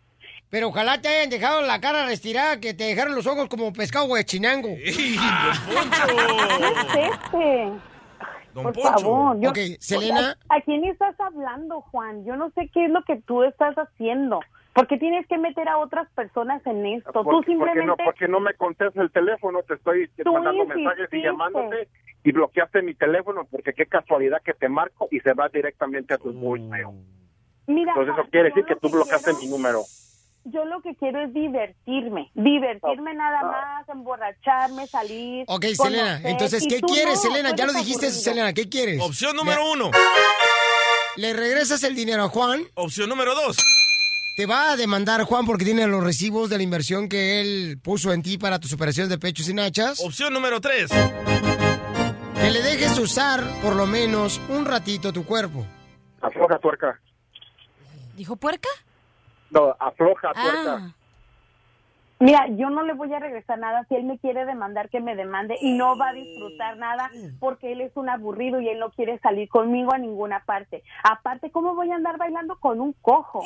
[0.51, 4.07] Pero ojalá te hayan dejado la cara restirada, que te dejaron los ojos como pescado
[4.07, 4.69] huechinango.
[4.77, 5.01] ¿Qué es
[7.13, 7.73] este?
[8.55, 8.89] Don Por Poncho.
[8.99, 9.41] favor.
[9.41, 10.39] Yo, Selena.
[10.49, 12.25] ¿A, a quién estás hablando, Juan?
[12.25, 14.41] Yo no sé qué es lo que tú estás haciendo.
[14.75, 17.11] ¿Por qué tienes que meter a otras personas en esto?
[17.13, 17.87] ¿Por, tú por qué simplemente...
[17.87, 19.61] no, porque no me contestas el teléfono?
[19.67, 21.23] Te estoy Tú mandando mensajes y insististe.
[21.27, 21.89] llamándote
[22.25, 26.19] y bloqueaste mi teléfono porque qué casualidad que te marco y se va directamente a
[26.19, 26.87] tu voicemail.
[27.67, 29.83] Mira, Entonces eso quiere decir que tú bloqueaste quiero- mi número.
[30.45, 35.45] Yo lo que quiero es divertirme, divertirme nada más, emborracharme, salir.
[35.49, 37.55] Ok, Selena, entonces, ¿qué quieres, no, Selena?
[37.55, 38.23] Ya lo dijiste, aburrido.
[38.23, 39.03] Selena, ¿qué quieres?
[39.03, 39.91] Opción número uno.
[41.17, 42.63] ¿Le regresas el dinero a Juan?
[42.77, 43.59] Opción número dos.
[44.39, 48.13] Te va a demandar Juan porque tiene los recibos de la inversión que él puso
[48.13, 49.99] en ti para tus operaciones de pechos y nachas.
[49.99, 50.93] Opción número tres.
[50.93, 55.67] Que le dejes usar por lo menos un ratito tu cuerpo.
[56.21, 57.01] Afloja tuerca.
[58.15, 58.69] ¿Dijo puerca?
[59.51, 60.89] No, afloja Ah.
[62.21, 63.85] Mira, yo no le voy a regresar nada.
[63.89, 67.71] Si él me quiere demandar, que me demande y no va a disfrutar nada porque
[67.73, 70.83] él es un aburrido y él no quiere salir conmigo a ninguna parte.
[71.05, 73.43] Aparte, ¿cómo voy a andar bailando con un cojo?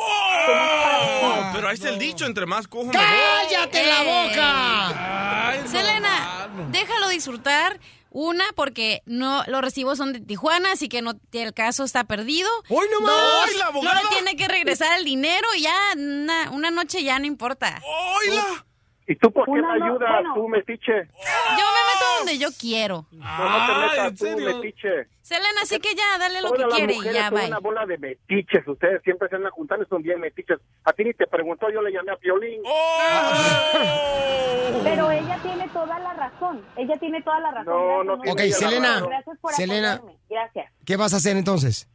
[0.47, 3.03] Sabe- Pero ahí está el dicho, entre más cojo mejor.
[3.05, 5.67] ¡Cállate la boca!
[5.67, 7.79] Selena, déjalo disfrutar.
[8.15, 12.49] Una, porque no los recibos son de Tijuana, así que no el caso está perdido.
[12.69, 14.03] ¡Hoy no ¡Ay, la no abogada!
[14.03, 17.83] le tiene que regresar el dinero y ya una, una noche ya no importa.
[18.27, 18.67] ¡Oila!
[19.07, 20.35] ¿Y tú por qué Una me no- ayudas, bueno.
[20.35, 20.93] tú, metiche?
[20.93, 23.07] Yo me meto donde yo quiero.
[23.11, 25.07] No, no te Ay, metas ¿en tú, metiche.
[25.23, 27.47] Selena, así que ya, dale lo que Todas las quiere y mujeres ya, son bye.
[27.49, 28.67] una bola de metiches.
[28.67, 30.59] Ustedes siempre se andan juntando y son bien metiches.
[30.85, 32.61] A ti ni te preguntó, yo le llamé a Piolín.
[32.65, 33.33] ¡Oh!
[34.85, 36.65] Pero ella tiene toda la razón.
[36.77, 37.73] Ella tiene toda la razón.
[37.75, 38.49] No, no tiene Ok, bien.
[38.49, 38.89] ella la Selena.
[38.95, 39.09] razón.
[39.09, 39.93] Gracias por Selena.
[39.95, 40.21] apoyarme.
[40.31, 40.73] Gracias.
[40.87, 41.89] ¿Qué vas a hacer entonces?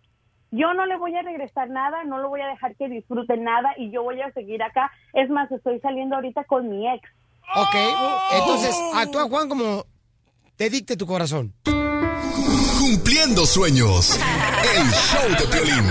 [0.52, 3.74] Yo no le voy a regresar nada, no lo voy a dejar que disfrute nada
[3.78, 4.92] y yo voy a seguir acá.
[5.14, 7.10] Es más, estoy saliendo ahorita con mi ex.
[7.56, 7.76] Ok,
[8.40, 9.86] entonces actúa Juan como
[10.56, 11.54] te dicte tu corazón.
[12.80, 14.18] Cumpliendo sueños.
[14.76, 15.86] El show de Piolín.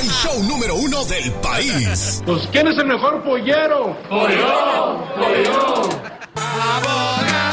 [0.00, 2.22] El show número uno del país.
[2.26, 3.96] Pues, ¿quién es el mejor pollero?
[4.08, 5.04] ¡Pollo!
[5.14, 5.88] ¡Pollo!
[6.34, 7.43] ¡Abogado!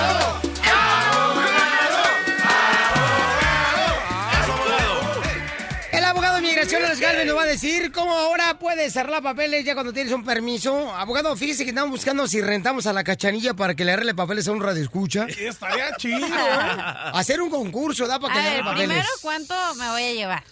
[6.72, 6.81] canción.
[7.00, 10.94] Decir cómo ahora puedes arreglar papeles ya cuando tienes un permiso.
[10.96, 14.48] Abogado, fíjese que estamos buscando si rentamos a la cachanilla para que le arregle papeles
[14.48, 15.26] a un radio escucha.
[15.28, 16.28] Estaría chido.
[17.14, 18.20] Hacer un concurso, ¿da?
[18.20, 18.88] Para que A le ver, arregle papeles.
[18.90, 20.44] primero, ¿cuánto me voy a llevar?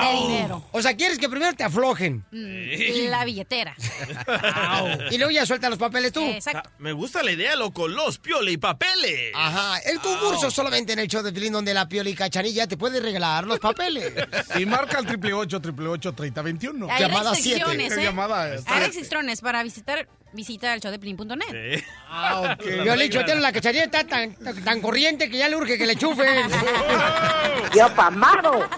[0.00, 0.64] De dinero.
[0.72, 2.24] O sea, quieres que primero te aflojen.
[2.30, 3.74] Mm, La billetera.
[5.10, 6.24] Y luego ya suelta los papeles tú.
[6.24, 6.70] Exacto.
[6.78, 7.88] Me gusta la idea, loco.
[7.88, 9.32] Los piole y papeles.
[9.34, 12.76] Ajá, el concurso solamente en el show de Pilín donde la piola y cachanilla te
[12.76, 14.12] puede regalar los papeles.
[14.58, 16.88] Y marca el triple ocho, triple ocho, treinta, veintiuno.
[16.90, 18.02] Hay restricciones, ¿eh?
[18.02, 18.42] Llamada.
[18.66, 21.82] Hay restricciones para visitar visita el show de Plin.net.
[22.08, 22.64] Ah, ok.
[22.84, 25.78] Yo le he dicho, la cachanilla está tan, tan, tan corriente que ya le urge
[25.78, 26.50] que le chufen.
[27.74, 28.68] ¡Ya pamado!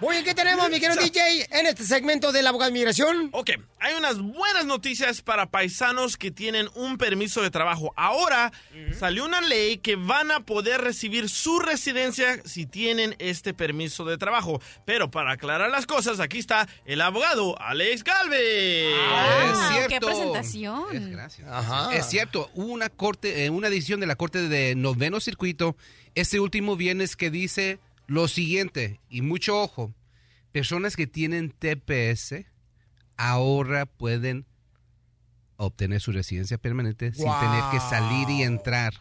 [0.00, 3.30] Oye, ¿qué tenemos, mi querido DJ, en este segmento de la abogada de inmigración?
[3.32, 7.92] Ok, hay unas buenas noticias para paisanos que tienen un permiso de trabajo.
[7.96, 8.52] Ahora
[8.98, 14.18] salió una ley que van a poder recibir su residencia si tienen este permiso de
[14.18, 14.60] trabajo.
[14.84, 18.94] Pero para aclarar las cosas, aquí está el abogado Alex Galvez.
[19.08, 20.08] Ah, es qué cierto.
[20.92, 21.48] Es, gracias.
[21.50, 21.94] Ajá.
[21.94, 25.76] Es cierto, hubo una corte, eh, una decisión de la Corte de Noveno Circuito
[26.14, 29.94] este último viernes que dice lo siguiente, y mucho ojo,
[30.52, 32.44] personas que tienen TPS
[33.16, 34.46] ahora pueden
[35.56, 38.94] obtener su residencia permanente sin tener que salir y entrar.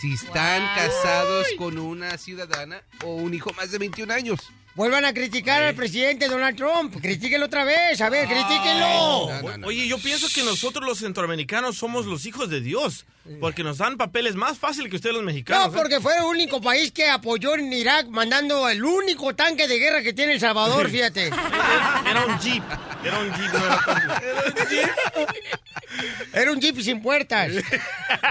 [0.00, 4.40] Si están casados con una ciudadana o un hijo más de 21 años.
[4.74, 6.96] Vuelvan a criticar al presidente Donald Trump.
[7.00, 8.00] Critíquenlo otra vez.
[8.00, 8.86] A ver, critíquenlo.
[8.86, 13.06] O- Oye, yo pienso que nosotros los centroamericanos somos los hijos de Dios,
[13.40, 15.68] porque nos dan papeles más fácil que ustedes los mexicanos.
[15.68, 15.78] No, ¿eh?
[15.82, 20.02] porque fue el único país que apoyó en Irak mandando el único tanque de guerra
[20.02, 21.28] que tiene El Salvador, fíjate.
[21.28, 22.62] Era un jeep,
[23.04, 24.90] era un jeep, no era tanque.
[26.32, 27.52] Era un jeep sin puertas.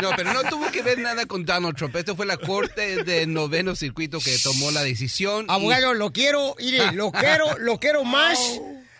[0.02, 1.96] No, pero no tuvo que ver nada con Donald Trump.
[1.96, 5.46] Esto fue la Corte de Noveno Circuito que tomó la decisión.
[5.48, 8.38] y- Abogado, lo quiero, mire, lo quiero, lo quiero más.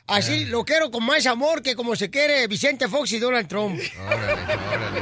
[0.08, 3.80] Así, lo quiero con más amor que como se quiere Vicente Fox y Donald Trump.
[4.06, 5.02] Órale, órale.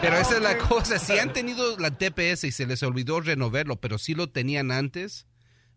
[0.00, 0.98] Pero esa es la cosa.
[0.98, 5.26] Si han tenido la TPS y se les olvidó renovarlo, pero sí lo tenían antes,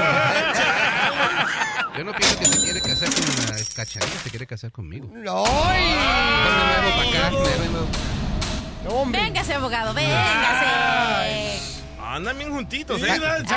[1.97, 5.07] Yo no pienso que se quiere casar con una cachanilla, se quiere casar conmigo.
[5.13, 5.83] ¡Ay!
[6.43, 6.49] Me
[6.81, 7.31] muevo para acá,
[8.87, 9.11] muevo.
[9.11, 11.59] Véngase, abogado, véngase.
[12.03, 13.07] Andan bien juntitos, ¿eh?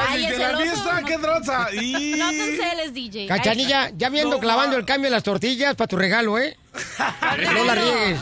[0.08, 1.66] Ay, el la celoso, no- ¿qué tranza?
[1.74, 2.14] Y...
[2.16, 3.26] No te celes, DJ.
[3.26, 6.56] Cachanilla, ya viendo No, clavando el cambio de las tortillas para tu regalo, ¿eh?
[7.52, 8.20] No la riegues.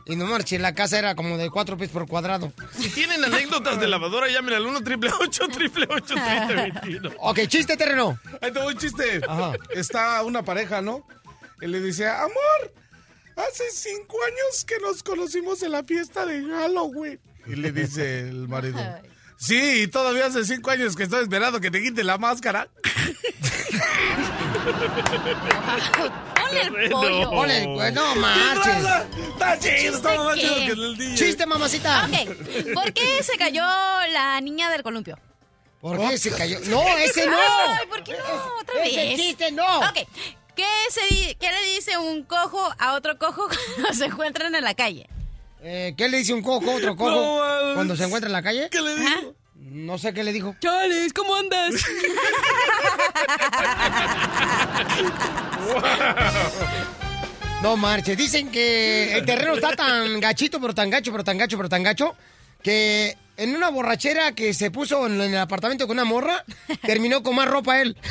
[0.06, 2.52] Y no marché, la casa era como de cuatro pies por cuadrado.
[2.78, 6.16] Si tienen anécdotas de lavadora, llamen al 1 triple 8 triple 8
[7.20, 8.20] Ok, chiste, terreno.
[8.42, 9.22] Ahí te voy un chiste.
[9.74, 11.06] Está una pareja, ¿no?
[11.62, 12.74] Y le dice, amor,
[13.36, 17.20] hace cinco años que nos conocimos en la fiesta de Halloween.
[17.48, 18.80] Y le dice el marido,
[19.38, 22.70] sí, y todavía hace cinco años que estoy esperando que te quite la máscara.
[26.46, 27.30] Ponle el pollo.
[27.30, 28.76] Ponle el pues, no marches.
[29.30, 31.16] Está chido, está más chido que el DJ.
[31.16, 32.06] Chiste, mamacita.
[32.06, 33.64] Ok, ¿por qué se cayó
[34.12, 35.18] la niña del columpio?
[35.82, 36.60] ¿Por qué se cayó?
[36.62, 37.38] No, ese no.
[37.38, 38.58] Ay, ¿por qué no?
[38.60, 39.16] Otra Ese vez.
[39.18, 39.80] chiste no.
[39.80, 40.00] Ok.
[40.56, 44.74] ¿Qué, se ¿Qué le dice un cojo a otro cojo cuando se encuentran en la
[44.74, 45.08] calle?
[45.62, 48.42] Eh, ¿Qué le dice un cojo a otro cojo No, cuando se encuentra en la
[48.42, 48.70] calle?
[48.72, 49.36] ¿Qué le dijo?
[49.56, 50.56] No sé qué le dijo.
[50.60, 51.74] Chales, ¿cómo andas?
[57.62, 58.16] No marches.
[58.16, 61.82] Dicen que el terreno está tan gachito, pero tan gacho, pero tan gacho, pero tan
[61.82, 62.16] gacho,
[62.62, 66.44] que en una borrachera que se puso en el apartamento con una morra,
[66.84, 67.98] terminó con más ropa él.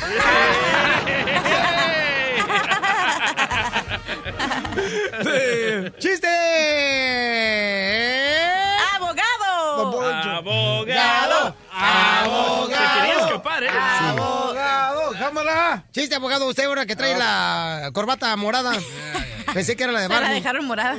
[5.99, 6.27] ¡Chiste!
[15.91, 18.73] Chiste, abogado, usted ahora que trae la corbata morada.
[19.53, 20.97] Pensé que era la de Se la dejaron morada.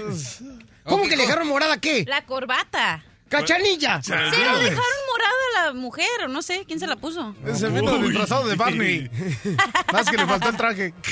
[0.85, 2.05] ¿Cómo que le dejaron morada qué?
[2.07, 3.05] La corbata.
[3.29, 4.01] ¡Cachanilla!
[4.03, 4.77] Sí, la dejaron
[5.11, 7.35] morada a la mujer, o no sé, ¿quién se la puso?
[7.45, 9.11] Ese vino disfrazado de Barney.
[9.93, 10.95] Más que le faltó el traje.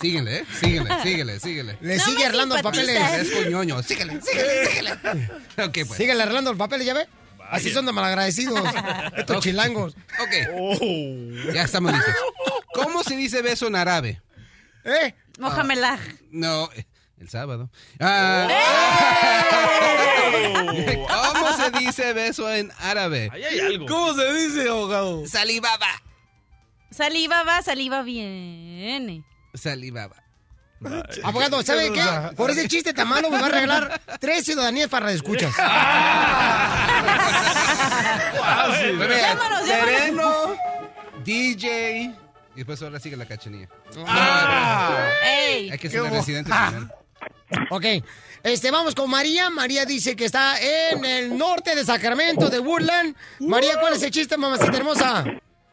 [0.00, 0.44] Síguele, ¿eh?
[0.60, 1.78] Síguele, síguele, síguele.
[1.80, 3.00] Le sigue arreglando los papeles.
[3.20, 3.82] Es coñoño.
[3.82, 4.92] Síguele, síguele, síguele.
[5.64, 5.96] Ok, pues.
[5.96, 7.08] Síguele arreglando los papeles, ¿ya ve?
[7.50, 8.62] Así son de malagradecidos.
[9.16, 9.96] Estos chilangos.
[10.20, 10.82] Ok.
[11.52, 12.14] Ya estamos listos.
[12.74, 14.22] ¿Cómo se dice beso en árabe?
[14.84, 15.14] ¿Eh?
[15.38, 15.98] Mohamelah.
[16.30, 16.86] No, eh,
[17.18, 17.70] el sábado.
[18.00, 18.48] Ah.
[21.08, 23.30] ¿Cómo se dice beso en árabe?
[23.32, 23.86] Ahí hay algo.
[23.86, 25.26] ¿Cómo se dice, abogado?
[25.26, 25.88] Salivaba.
[26.90, 29.24] Saliva va, saliva viene.
[29.54, 30.23] Salivaba.
[31.22, 32.02] Abogado, ¿sabe qué?
[32.36, 35.54] Por ese chiste tan malo me va a regalar tres ciudadanías para escuchas.
[38.36, 39.66] Llámanos, llámanos.
[39.66, 40.56] Sereno,
[41.24, 42.14] DJ.
[42.54, 43.68] Y después ahora sigue la cachanilla.
[45.24, 45.70] ¡Ey!
[45.70, 46.88] Hay que ser residente primero.
[47.70, 47.84] Ok.
[48.42, 49.50] Este, vamos con María.
[49.50, 53.16] María dice que está en el norte de Sacramento, de Woodland.
[53.40, 55.24] María, ¿cuál es el chiste, mamacita hermosa?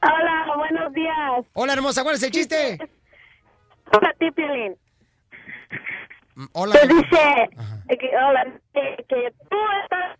[0.04, 1.46] Hola, buenos días.
[1.54, 2.80] Hola, hermosa, ¿cuál es el chiste?
[3.92, 4.76] Hola, ti, Piolín.
[6.54, 6.76] Hola.
[6.80, 7.50] Te dice
[7.90, 10.18] eh, que, hola, que, que tú estás...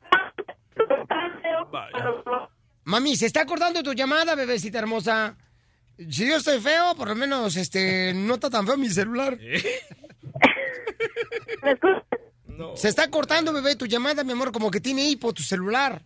[1.42, 2.50] feo.
[2.84, 5.38] Mami, se está cortando tu llamada, bebecita hermosa.
[5.98, 9.38] Si yo estoy feo, por lo menos este no está tan feo mi celular.
[12.76, 16.02] Se está cortando, bebé, tu llamada, mi amor, como que tiene hipo tu celular.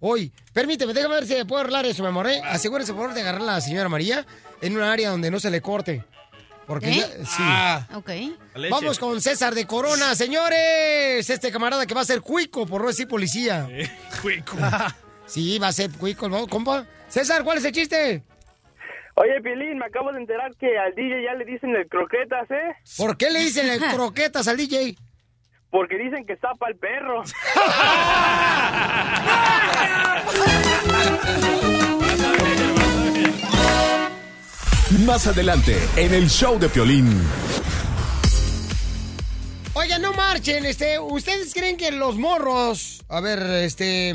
[0.00, 2.28] Hoy, permíteme, déjame ver si me puedo arreglar eso, mi amor.
[2.28, 2.40] ¿eh?
[2.44, 4.26] Asegúrese, por favor, de agarrar a la señora María
[4.60, 6.04] en un área donde no se le corte.
[6.66, 6.96] Porque ¿Eh?
[6.96, 7.42] ya- sí.
[7.42, 7.86] Ah.
[7.94, 8.10] Ok.
[8.70, 11.28] Vamos con César de Corona, señores.
[11.28, 13.68] Este camarada que va a ser cuico, por no decir policía.
[14.22, 14.56] Cuico.
[15.26, 16.84] Sí, va a ser cuico, ¿no, compa?
[17.08, 18.22] César, ¿cuál es el chiste?
[19.14, 22.74] Oye, Piolín, me acabo de enterar que al DJ ya le dicen el croquetas, ¿eh?
[22.98, 24.96] ¿Por qué le dicen el croquetas al DJ?
[25.70, 27.22] Porque dicen que zapa el perro.
[35.02, 37.20] Más adelante, en el show de Piolín.
[39.72, 44.14] Oigan, no marchen, este, ¿ustedes creen que los morros, a ver, este,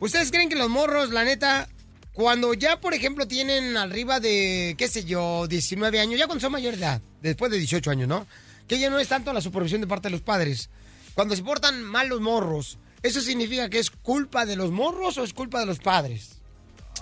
[0.00, 1.68] ¿ustedes creen que los morros, la neta,
[2.14, 6.52] cuando ya, por ejemplo, tienen arriba de, qué sé yo, 19 años, ya cuando son
[6.52, 8.26] mayor edad, después de 18 años, ¿no?
[8.66, 10.70] Que ya no es tanto la supervisión de parte de los padres.
[11.12, 15.24] Cuando se portan mal los morros, ¿eso significa que es culpa de los morros o
[15.24, 16.35] es culpa de los padres?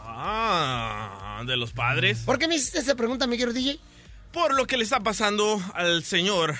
[0.06, 2.20] Ah, de los padres.
[2.20, 3.80] ¿Por qué me hiciste esa pregunta, mi querido DJ?
[4.32, 6.54] Por lo que le está pasando al señor,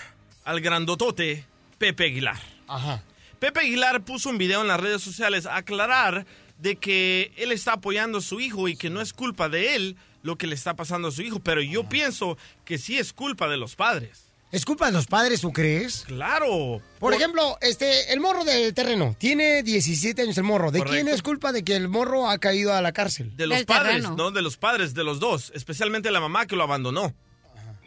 [0.45, 1.45] al grandotote,
[1.79, 2.39] Pepe Aguilar.
[2.69, 3.03] Ajá.
[3.39, 6.27] Pepe Aguilar puso un video en las redes sociales a aclarar
[6.59, 9.97] de que él está apoyando a su hijo y que no es culpa de él
[10.23, 13.49] lo que le está pasando a su hijo, pero yo pienso que sí es culpa
[13.49, 14.24] de los padres.
[14.55, 16.05] ¿Es culpa de los padres, tú crees?
[16.07, 16.81] Claro.
[17.01, 19.17] Por ejemplo, este, el morro del terreno.
[19.19, 20.71] Tiene 17 años el morro.
[20.71, 23.37] ¿De quién es culpa de que el morro ha caído a la cárcel?
[23.37, 24.31] De los padres, ¿no?
[24.31, 25.51] De los padres, de los dos.
[25.57, 27.13] Especialmente la mamá que lo abandonó.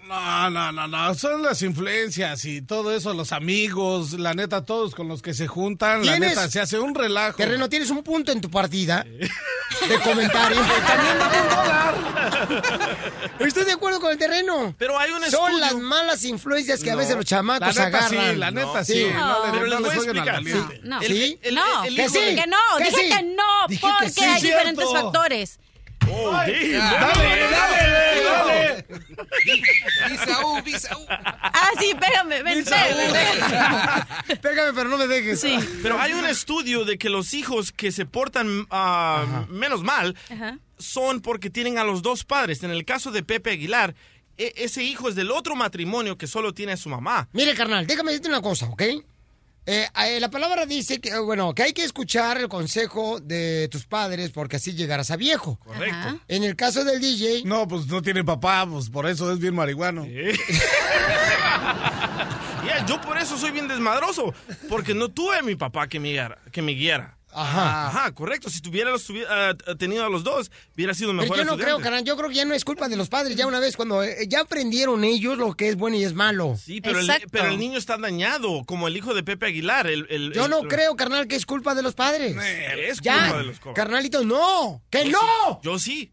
[0.08, 4.96] No, no, no, no, son las influencias y todo eso, los amigos, la neta, todos
[4.96, 7.36] con los que se juntan, la ¿Tienes- neta, se hace un relajo.
[7.38, 10.58] Terreno, tienes un punto en tu partida de comentario.
[10.88, 12.98] También dame un dólar.
[13.40, 14.74] Estoy de acuerdo con el terreno.
[14.78, 17.00] Pero hay un Son las malas influencias que a No.
[17.00, 18.40] veces los chamacos La neta sí, agarran.
[18.40, 20.44] la neta sí, no le- Pero les no voy a explicar.
[20.84, 21.02] No.
[21.02, 21.40] ¿Sí?
[21.42, 22.20] El- no, el que sí.
[22.36, 23.10] que no, ¿Que dije sí?
[23.10, 23.44] que no,
[23.82, 25.60] porque sí, hay diferentes factores.
[26.12, 26.48] Oh, damn.
[26.48, 28.86] Dale, dale, dale.
[30.10, 31.06] Bisaú, Bisaú.
[31.10, 34.74] Ah, sí, pégame, ven, pégame, pégame.
[34.74, 35.42] Pero no me dejes.
[35.42, 35.58] Sí.
[35.82, 40.58] Pero hay un estudio de que los hijos que se portan ah, menos mal Ajá.
[40.78, 42.64] son porque tienen a los dos padres.
[42.64, 43.96] En el caso de Pepe Aguilar,
[44.38, 47.28] e- ese hijo es del otro matrimonio que solo tiene a su mamá.
[47.34, 48.84] Mire, carnal, déjame decirte una cosa, ¿ok?
[49.70, 53.68] Eh, eh, la palabra dice que, eh, bueno, que hay que escuchar el consejo de
[53.70, 55.60] tus padres porque así llegarás a viejo.
[55.66, 56.22] Correcto.
[56.30, 59.54] En el caso del DJ, No, pues no tiene papá, pues por eso es bien
[59.54, 60.08] marihuano.
[62.88, 64.34] Yo por eso soy bien desmadroso,
[64.70, 66.38] porque no tuve a mi papá que me guiara.
[66.54, 67.17] Que me guiara.
[67.34, 67.88] Ajá.
[67.88, 68.50] Ajá, correcto.
[68.50, 71.64] Si tuviera los ah, tenido a los dos, hubiera sido Pero mejor yo no estudiante.
[71.66, 73.76] creo, carnal, yo creo que ya no es culpa de los padres, ya una vez
[73.76, 76.58] cuando eh, ya aprendieron ellos lo que es bueno y es malo.
[76.64, 79.88] Sí, pero el, pero el niño está dañado, como el hijo de Pepe Aguilar.
[79.88, 82.36] El, el- Yo el- no creo, carnal, que es culpa de los padres.
[82.78, 85.56] Es ya, culpa de los co- carnalito, no, que Yo no.
[85.56, 86.12] sí, Yo sí.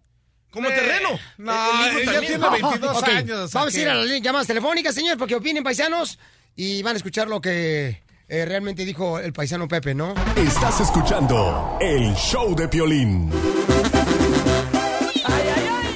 [0.51, 1.09] Como Eh, terreno.
[1.39, 2.41] no, El- el hijo ella también.
[2.41, 3.53] tiene 22 Ok, años.
[3.53, 6.19] Vamos a ¿a ir a las llamadas telefónicas, señor, porque opinen paisanos
[6.55, 10.15] y van a escuchar lo que eh, realmente dijo el paisano Pepe, ¿no?
[10.37, 13.31] Estás escuchando el show de Piolín.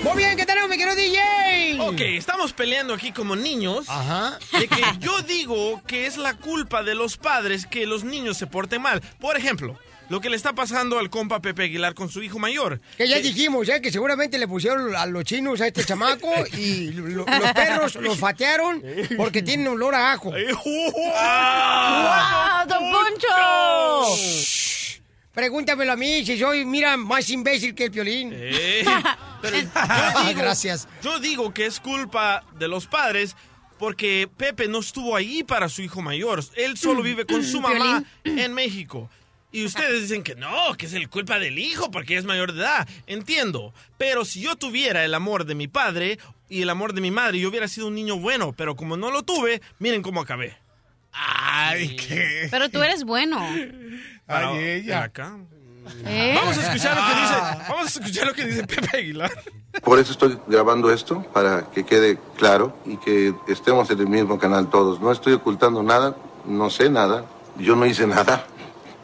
[0.02, 1.80] Muy bien, ¿qué tenemos, mi querido DJ?
[1.80, 3.86] Ok, estamos peleando aquí como niños.
[3.88, 4.38] Ajá.
[4.58, 8.46] De que yo digo que es la culpa de los padres que los niños se
[8.46, 9.00] porten mal.
[9.20, 12.80] Por ejemplo, lo que le está pasando al compa Pepe Aguilar con su hijo mayor.
[12.96, 13.80] Que ya dijimos, ¿eh?
[13.82, 16.28] Que seguramente le pusieron a los chinos a este chamaco
[16.58, 18.82] y lo- los perros los fatearon
[19.16, 20.30] porque tienen olor a ajo.
[20.30, 20.40] ¡Wow,
[22.68, 23.28] don Poncho!
[25.32, 28.32] Pregúntamelo a mí si soy, mira, más imbécil que el piolín.
[28.34, 28.84] Eh,
[29.42, 29.62] pero yo
[30.26, 30.88] digo- gracias.
[31.02, 33.36] Yo digo que es culpa de los padres
[33.78, 36.42] porque Pepe no estuvo ahí para su hijo mayor.
[36.56, 39.08] Él solo vive con su mamá en México.
[39.58, 42.60] Y ustedes dicen que no, que es el culpa del hijo porque es mayor de
[42.60, 42.88] edad.
[43.06, 43.72] Entiendo.
[43.96, 47.38] Pero si yo tuviera el amor de mi padre y el amor de mi madre,
[47.40, 48.52] yo hubiera sido un niño bueno.
[48.56, 50.56] Pero como no lo tuve, miren cómo acabé.
[51.12, 52.48] Ay, qué.
[52.50, 53.40] Pero tú eres bueno.
[54.26, 55.02] Para- Ay, ella.
[55.04, 55.36] acá.
[56.04, 56.34] ¿Eh?
[56.36, 57.64] Vamos a escuchar lo que dice.
[57.68, 59.32] Vamos a escuchar lo que dice Pepe Aguilar.
[59.82, 64.38] Por eso estoy grabando esto, para que quede claro y que estemos en el mismo
[64.38, 65.00] canal todos.
[65.00, 67.24] No estoy ocultando nada, no sé nada,
[67.56, 68.46] yo no hice nada.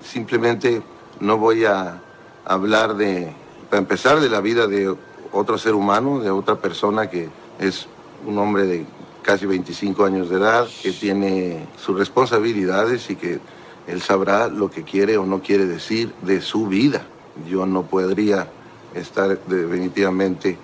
[0.04, 0.82] Simplemente
[1.20, 2.00] no voy a
[2.44, 3.32] hablar de,
[3.70, 4.94] para empezar, de la vida de
[5.32, 7.28] otro ser humano, de otra persona que
[7.58, 7.86] es
[8.26, 8.86] un hombre de
[9.22, 13.40] casi 25 años de edad, que tiene sus responsabilidades y que
[13.86, 17.06] él sabrá lo que quiere o no quiere decir de su vida.
[17.48, 18.48] Yo no podría
[18.94, 20.58] estar definitivamente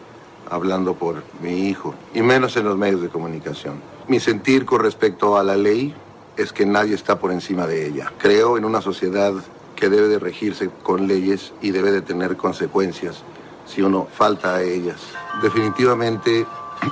[0.49, 3.81] hablando por mi hijo, y menos en los medios de comunicación.
[4.09, 5.95] Mi sentir con respecto a la ley
[6.41, 8.13] es que nadie está por encima de ella.
[8.19, 9.33] Creo en una sociedad
[9.77, 13.23] que debe de regirse con leyes y debe de tener consecuencias
[13.67, 15.01] si uno falta a ellas.
[15.43, 16.47] Definitivamente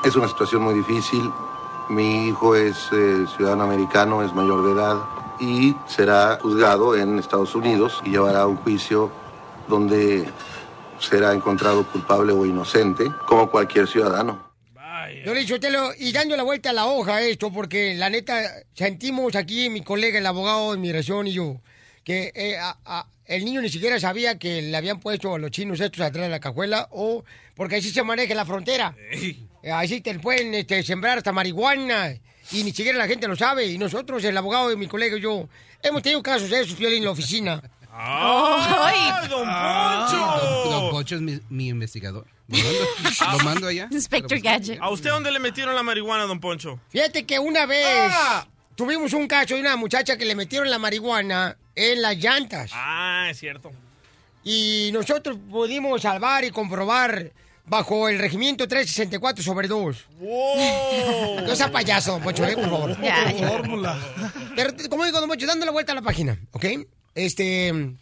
[0.05, 1.30] es una situación muy difícil.
[1.88, 4.96] Mi hijo es eh, ciudadano americano, es mayor de edad
[5.40, 9.11] y será juzgado en Estados Unidos y llevará un juicio
[9.68, 10.28] donde
[10.99, 14.47] será encontrado culpable o inocente, como cualquier ciudadano.
[15.29, 19.37] Yo le Telo, y dando la vuelta a la hoja esto, porque la neta, sentimos
[19.37, 21.61] aquí, mi colega, el abogado de inmigración y yo,
[22.03, 25.51] que eh, a- a- el niño ni siquiera sabía que le habían puesto a los
[25.51, 27.24] chinos estos atrás de la cajuela, o
[27.55, 28.97] porque así se maneja la frontera.
[29.70, 32.14] Así te pueden este, sembrar hasta marihuana
[32.51, 33.66] y ni siquiera la gente lo sabe.
[33.66, 35.47] Y nosotros, el abogado de mi colega y yo,
[35.83, 37.62] hemos tenido casos de esos, Piolín, en la oficina.
[38.01, 40.70] ¡Ay, don Poncho!
[40.70, 42.26] Don Poncho es mi, mi investigador.
[42.46, 43.88] Lo mando, lo mando allá.
[43.90, 44.78] Inspector Gadget.
[44.80, 46.78] ¿A usted dónde le metieron la marihuana, don Poncho?
[46.90, 48.12] Fíjate que una vez
[48.76, 52.70] tuvimos un caso de una muchacha que le metieron la marihuana en las llantas.
[52.72, 53.72] Ah, es cierto.
[54.44, 57.32] Y nosotros pudimos salvar y comprobar
[57.66, 60.07] bajo el regimiento 364 sobre 2.
[60.20, 61.46] ¡Wow!
[61.46, 63.03] No sea payaso, don Poncho, eh, por favor.
[63.03, 63.49] Ya, ya.
[63.49, 63.99] Fórmula.
[64.57, 66.64] Pero como digo, don Poncho, dando la vuelta a la página, ¿ok?
[67.19, 67.95] Este...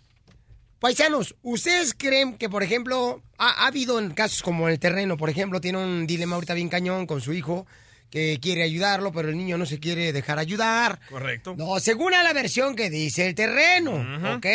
[0.79, 5.17] Paisanos, ¿ustedes creen que, por ejemplo, ha, ha habido en casos como en el terreno,
[5.17, 7.67] por ejemplo, tiene un dilema ahorita bien cañón con su hijo
[8.11, 11.01] que quiere ayudarlo, pero el niño no se quiere dejar ayudar?
[11.09, 11.55] Correcto.
[11.57, 14.47] No, según a la versión que dice el terreno, ¿ok?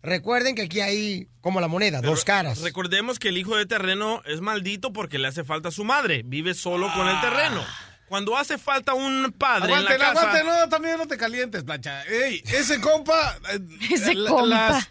[0.00, 2.60] Recuerden que aquí hay como la moneda, dos caras.
[2.60, 6.22] Recordemos que el hijo de terreno es maldito porque le hace falta a su madre.
[6.24, 7.64] Vive solo con el terreno.
[8.08, 10.20] Cuando hace falta un padre Aguante, en la casa...
[10.30, 12.04] aguante, no, también no te calientes, plancha.
[12.06, 13.36] Ey, ese compa.
[13.52, 13.58] eh,
[13.90, 14.88] Ese la- compa.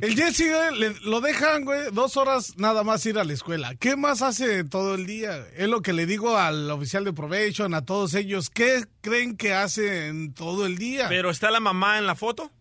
[0.00, 3.74] el Jesse, güey, le- lo dejan, güey, dos horas nada más ir a la escuela.
[3.74, 5.44] ¿Qué más hace todo el día?
[5.56, 8.50] Es lo que le digo al oficial de probation, a todos ellos.
[8.50, 11.08] ¿Qué creen que hace en todo el día?
[11.08, 12.52] ¿Pero está la mamá en la foto?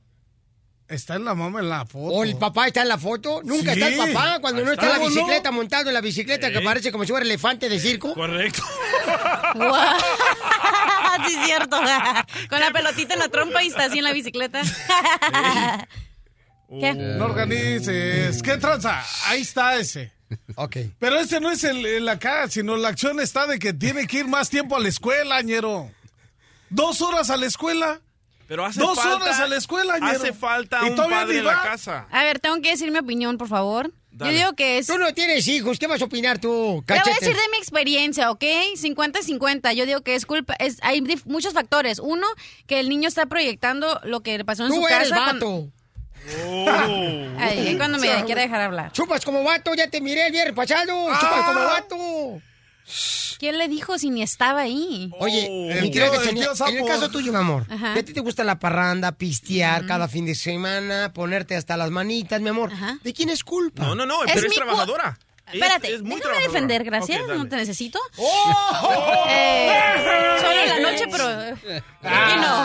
[0.90, 2.14] Está en la mamá en la foto.
[2.16, 3.42] ¿O el papá está en la foto?
[3.44, 3.82] Nunca Sí.
[3.82, 6.92] está el papá cuando no está en la bicicleta montado en la bicicleta que parece
[6.94, 8.14] como si fuera elefante de circo.
[8.14, 8.64] Correcto.
[11.28, 11.78] sí, es cierto.
[12.50, 14.62] Con la pelotita en la trompa y está así en la bicicleta.
[16.80, 16.94] ¿Qué?
[16.94, 18.42] No organices.
[18.42, 19.04] ¿Qué tranza?
[19.26, 20.12] Ahí está ese.
[20.56, 20.78] Ok.
[21.00, 24.20] Pero ese no es el, el acá, sino la acción está de que tiene que
[24.20, 25.90] ir más tiempo a la escuela, ñero.
[26.70, 28.02] Dos horas a la escuela.
[28.48, 30.18] Pero hace Dos falta, horas a la escuela, ñero.
[30.20, 32.08] Hace falta Y un padre en la casa.
[32.12, 33.92] A ver, tengo que decir mi opinión, por favor.
[34.12, 34.32] Dale.
[34.32, 34.88] Yo digo que es...
[34.88, 37.26] Tú no tienes hijos, ¿qué vas a opinar tú, Te voy a cachete?
[37.26, 38.42] decir de mi experiencia, ¿ok?
[38.76, 39.74] 50-50.
[39.74, 42.00] Yo digo que es culpa, es, hay muchos factores.
[42.00, 42.26] Uno,
[42.66, 45.34] que el niño está proyectando lo que le pasó en Tú su eres casa.
[45.34, 45.68] vato.
[47.40, 48.92] Ay, es cuando me quiere dejar hablar.
[48.92, 51.10] Chupas como vato, ya te miré el viernes pasado.
[51.12, 51.18] Ah.
[51.20, 52.42] Chupas como vato.
[53.40, 55.12] ¿Quién le dijo si ni estaba ahí?
[55.20, 57.94] Oye, El mi querida tío- el Cachanilla, tío en el caso tuyo, mi amor, Ajá.
[57.94, 61.92] ¿que a ti te gusta la parranda, pistear cada fin de semana, ponerte hasta las
[61.92, 62.72] manitas, mi amor?
[63.04, 63.84] ¿De quién es culpa?
[63.84, 65.18] No, no, no, Es pero es mi trabajadora.
[65.48, 67.22] Es- Espérate, es muy déjame defender, gracias.
[67.28, 68.00] No te necesito.
[68.18, 69.26] ¡Oh!
[69.30, 69.70] Eh,
[70.42, 71.32] solo en la noche, pero
[71.74, 72.64] eh, aquí no.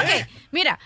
[0.00, 0.78] Ok, mira.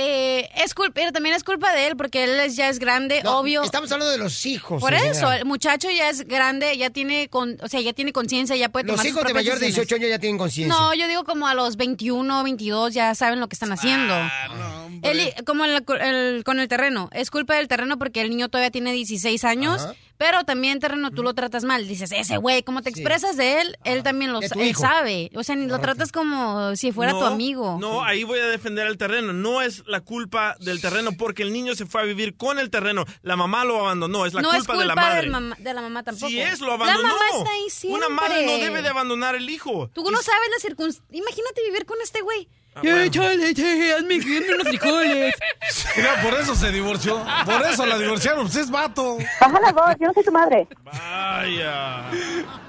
[0.00, 3.20] Eh, es culpa, pero también es culpa de él porque él es- ya es grande,
[3.24, 3.62] No, obvio.
[3.64, 4.80] Estamos hablando de los hijos.
[4.80, 8.54] Por eso, el muchacho ya es grande, ya tiene, con, o sea, ya tiene conciencia,
[8.54, 9.88] ya puede Los tomar sus hijos de mayor de decisiones.
[9.88, 10.74] 18 años ya tienen conciencia.
[10.78, 14.14] No, yo digo como a los 21, 22 ya saben lo que están haciendo.
[14.14, 17.08] Ah, El- como el- el- con el terreno.
[17.12, 19.82] Es culpa del terreno porque el niño todavía tiene 16 años.
[19.82, 19.94] Ajá.
[20.18, 21.86] Pero también terreno tú lo tratas mal.
[21.86, 25.30] Dices, ese güey, como te expresas de él, él también lo él sabe.
[25.36, 27.78] O sea, ni lo tratas como si fuera tu amigo.
[27.80, 29.32] No, ahí voy a defender el terreno.
[29.32, 32.68] No es la culpa del terreno porque el niño se fue a vivir con el
[32.70, 33.04] terreno.
[33.22, 34.26] La mamá lo abandonó.
[34.26, 35.30] Es la no culpa, es culpa de la madre.
[35.30, 36.28] mamá- de la mamá tampoco.
[36.28, 37.00] Si es, lo abandonó.
[37.02, 38.06] La mamá está ahí siempre.
[38.06, 39.88] Una madre no debe de abandonar el hijo.
[39.94, 41.06] Tú no sabes las circunstancias.
[41.16, 42.48] Imagínate vivir con este güey.
[42.74, 43.10] Ah, bueno.
[43.10, 45.34] chale, che, hazme que unos frijoles.
[45.96, 47.24] Mira, por eso se divorció.
[47.44, 48.46] Por eso la divorciaron.
[48.46, 49.18] Usted es vato.
[49.40, 50.68] Baja la voz, yo no soy tu madre.
[50.84, 52.08] Vaya.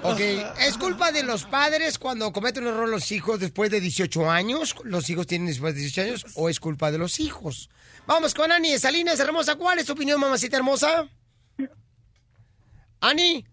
[0.02, 0.20] Ok,
[0.58, 4.74] ¿es culpa de los padres cuando cometen un error los hijos después de 18 años?
[4.82, 6.26] ¿Los hijos tienen después de 18 años?
[6.34, 7.70] ¿O es culpa de los hijos?
[8.06, 9.54] Vamos con Ani Salinas, hermosa.
[9.54, 11.08] ¿Cuál es tu opinión, mamacita hermosa?
[13.00, 13.46] Ani.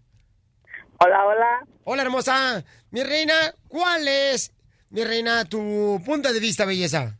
[0.98, 1.66] Hola, hola.
[1.84, 2.64] Hola, hermosa.
[2.90, 4.52] Mi reina, ¿cuál es,
[4.90, 7.18] mi reina, tu punto de vista, belleza?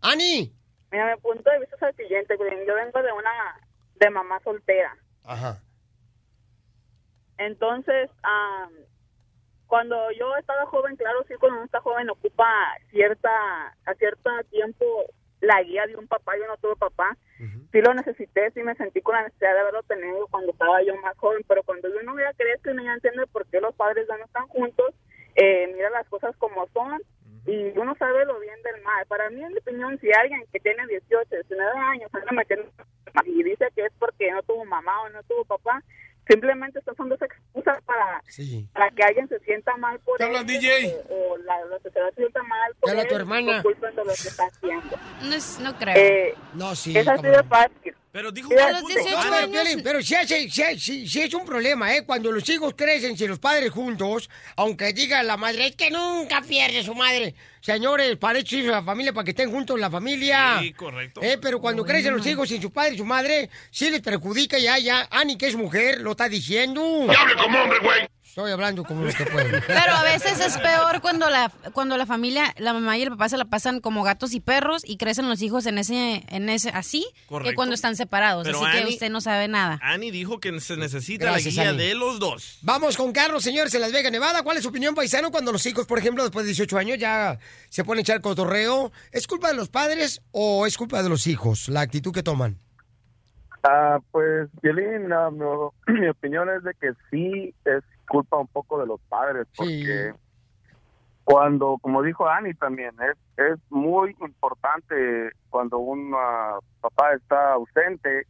[0.00, 0.52] Ani.
[0.90, 2.36] Mira, mi punto de vista es el siguiente.
[2.38, 3.60] Yo vengo de una,
[3.96, 4.96] de mamá soltera.
[5.24, 5.62] Ajá.
[7.38, 8.70] Entonces, am,
[9.66, 12.46] cuando yo estaba joven, claro, sí, cuando uno está joven ocupa
[12.90, 13.28] cierta,
[13.86, 14.84] a cierto tiempo
[15.40, 16.32] la guía de un papá.
[16.38, 17.16] Yo no tuve papá.
[17.72, 20.94] Sí lo necesité, sí me sentí con la necesidad de haberlo tenido cuando estaba yo
[21.02, 23.74] más joven, pero cuando yo no ya crezco y no ya entiende por qué los
[23.74, 24.94] padres ya no están juntos,
[25.36, 27.00] eh, mira las cosas como son
[27.46, 29.04] y uno sabe lo bien del mal.
[29.06, 32.70] Para mí, en mi opinión, si alguien que tiene 18, 19 años anda metiendo
[33.24, 35.82] y dice que es porque no tuvo mamá o no tuvo papá,
[36.26, 38.22] simplemente estas son dos excusas para,
[38.72, 40.96] para que alguien se sienta mal por ¿Te él hablan, DJ?
[41.10, 43.62] o, o la, la sociedad se sienta mal por él tu hermana.
[43.62, 44.96] por culpa de lo que está haciendo.
[45.22, 45.94] No, es- no creo.
[45.96, 46.96] Eh, No, sí.
[46.96, 47.94] es así de fácil.
[48.14, 49.00] Pero dijo Pero, que punto.
[49.04, 50.48] pero, Ani, Piolín, pero sí, hace-
[50.78, 52.04] sí es un problema, ¿eh?
[52.06, 56.40] Cuando los hijos crecen sin los padres juntos, aunque diga la madre, es que nunca
[56.40, 57.34] pierde su madre.
[57.60, 60.60] Señores, para eso hizo la familia, para que estén juntos la familia.
[60.60, 61.22] Sí, correcto.
[61.24, 64.58] Eh, pero cuando crecen los hijos sin su padre y su madre, sí les perjudica
[64.60, 65.08] ya, ya.
[65.10, 66.82] Ani, que es mujer, lo está diciendo.
[67.10, 68.06] hable como hombre, güey!
[68.34, 69.62] Estoy hablando como los que pueden.
[69.68, 73.28] Pero a veces es peor cuando la cuando la familia, la mamá y el papá
[73.28, 76.70] se la pasan como gatos y perros y crecen los hijos en ese en ese
[76.70, 77.54] así que Correcto.
[77.54, 78.42] cuando están separados.
[78.42, 79.78] Pero así que usted no sabe nada.
[79.82, 82.58] Ani dijo que se necesita Gracias, la guía de los dos.
[82.62, 84.42] Vamos con Carlos, señores, en Las Vegas, Nevada.
[84.42, 87.38] ¿Cuál es su opinión, paisano, cuando los hijos, por ejemplo, después de 18 años ya
[87.68, 88.90] se ponen a echar cotorreo?
[89.12, 92.58] ¿Es culpa de los padres o es culpa de los hijos, la actitud que toman?
[93.62, 98.86] Ah, pues, Violín, no, mi opinión es de que sí es culpa un poco de
[98.86, 100.12] los padres, porque
[101.24, 106.14] cuando, como dijo Ani también, es, es muy importante cuando un
[106.80, 108.26] papá está ausente,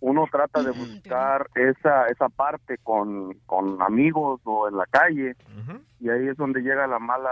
[0.00, 5.34] uno trata de buscar esa, esa parte con, con amigos o en la calle,
[6.00, 7.30] y ahí es donde llegan los malos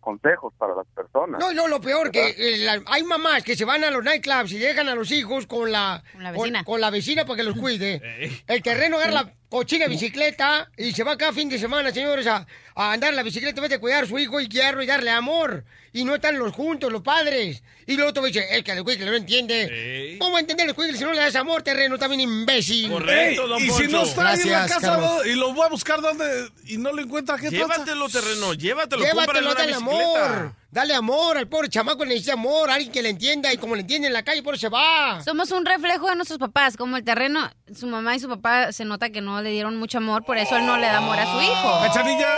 [0.00, 1.38] consejos para las personas.
[1.40, 4.50] No, no, lo peor, que eh, la- hay mamás que se van a los nightclubs
[4.52, 6.64] y dejan a los hijos con la, con la vecina.
[6.64, 8.00] con la vecina para que los cuide.
[8.46, 12.46] El terreno agarra la cochina bicicleta y se va cada fin de semana, señores, a,
[12.74, 14.86] a andar en la bicicleta en vez de cuidar a su hijo y guiarlo y
[14.86, 15.64] darle amor.
[15.92, 17.62] Y no están los juntos, los padres.
[17.84, 20.16] Y luego otro dice, el que el cuicle no entiende.
[20.20, 21.98] ¿Cómo a entender el cuicle si no le das amor, terreno?
[21.98, 22.92] También imbécil.
[23.08, 26.48] Ey, y si no está ahí en la casa y lo voy a buscar donde
[26.66, 27.56] y no lo encuentra, ¿qué pasa?
[27.56, 30.34] Llévatelo, terreno, llévatelo, cómprale Llévatelo, una dale bicicleta.
[30.36, 30.59] amor.
[30.72, 34.06] Dale amor al pobre chamaco, necesita amor, alguien que le entienda y como le entiende
[34.06, 35.20] en la calle, por eso se va.
[35.24, 37.40] Somos un reflejo de nuestros papás, como el terreno,
[37.74, 40.56] su mamá y su papá se nota que no le dieron mucho amor, por eso
[40.56, 41.80] él no le da amor a su hijo.
[41.82, 42.28] Cachanilla,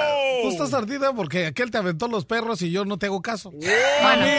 [0.41, 3.51] tú estás ardida porque aquel te aventó los perros y yo no te hago caso.
[3.51, 4.31] A mí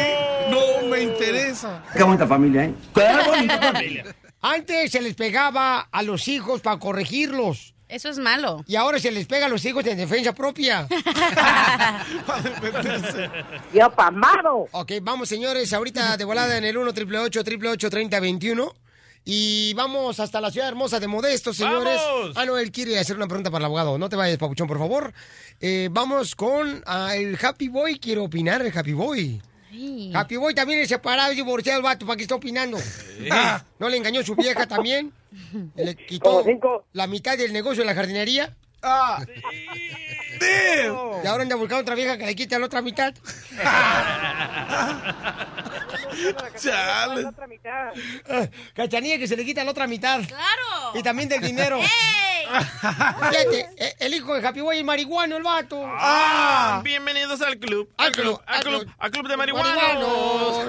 [0.50, 1.84] no me interesa.
[1.96, 2.74] Qué bonita familia, ¿eh?
[2.96, 4.06] Qué bonita familia.
[4.42, 7.76] Antes se les pegaba a los hijos para corregirlos.
[7.94, 8.66] Eso es malo.
[8.68, 10.88] Y ahora se les pega a los hijos en defensa propia.
[13.74, 14.68] ¡Yo pamado!
[14.72, 18.74] Ok, vamos señores, ahorita de volada en el 1 888 3021
[19.26, 22.02] Y vamos hasta la ciudad hermosa de Modesto, señores.
[22.04, 22.32] ¡Vamos!
[22.36, 24.00] Ah, no, él quiere hacer una pregunta para el abogado.
[24.00, 25.14] No te vayas, Papuchón, por favor.
[25.62, 28.00] Eh, vamos con ah, el Happy Boy.
[28.00, 29.40] Quiero opinar, el Happy Boy.
[30.16, 32.08] Happy Boy también es separado y divorciado el vato.
[32.08, 32.80] ¿Para qué está opinando?
[33.30, 35.14] Ah, ¿No le engañó su vieja también?
[35.76, 36.44] ¿Le quitó
[36.94, 38.56] la mitad del negocio de la jardinería?
[38.82, 39.24] Ah.
[41.24, 43.14] Y ahora anda buscando otra vieja que le quite la otra mitad.
[46.58, 47.30] Chale.
[48.74, 50.20] Cachanilla que se le quita la otra mitad.
[50.28, 50.92] ¡Claro!
[50.96, 51.80] Y también del dinero.
[51.80, 55.82] Fíjate, eh, el hijo de Happy Boy es marihuano, el vato.
[55.86, 57.90] Ah, bienvenidos al club.
[57.98, 58.94] Al club, al al club, club.
[59.00, 59.76] al club de marihuanos.
[59.76, 60.68] Marihuanos.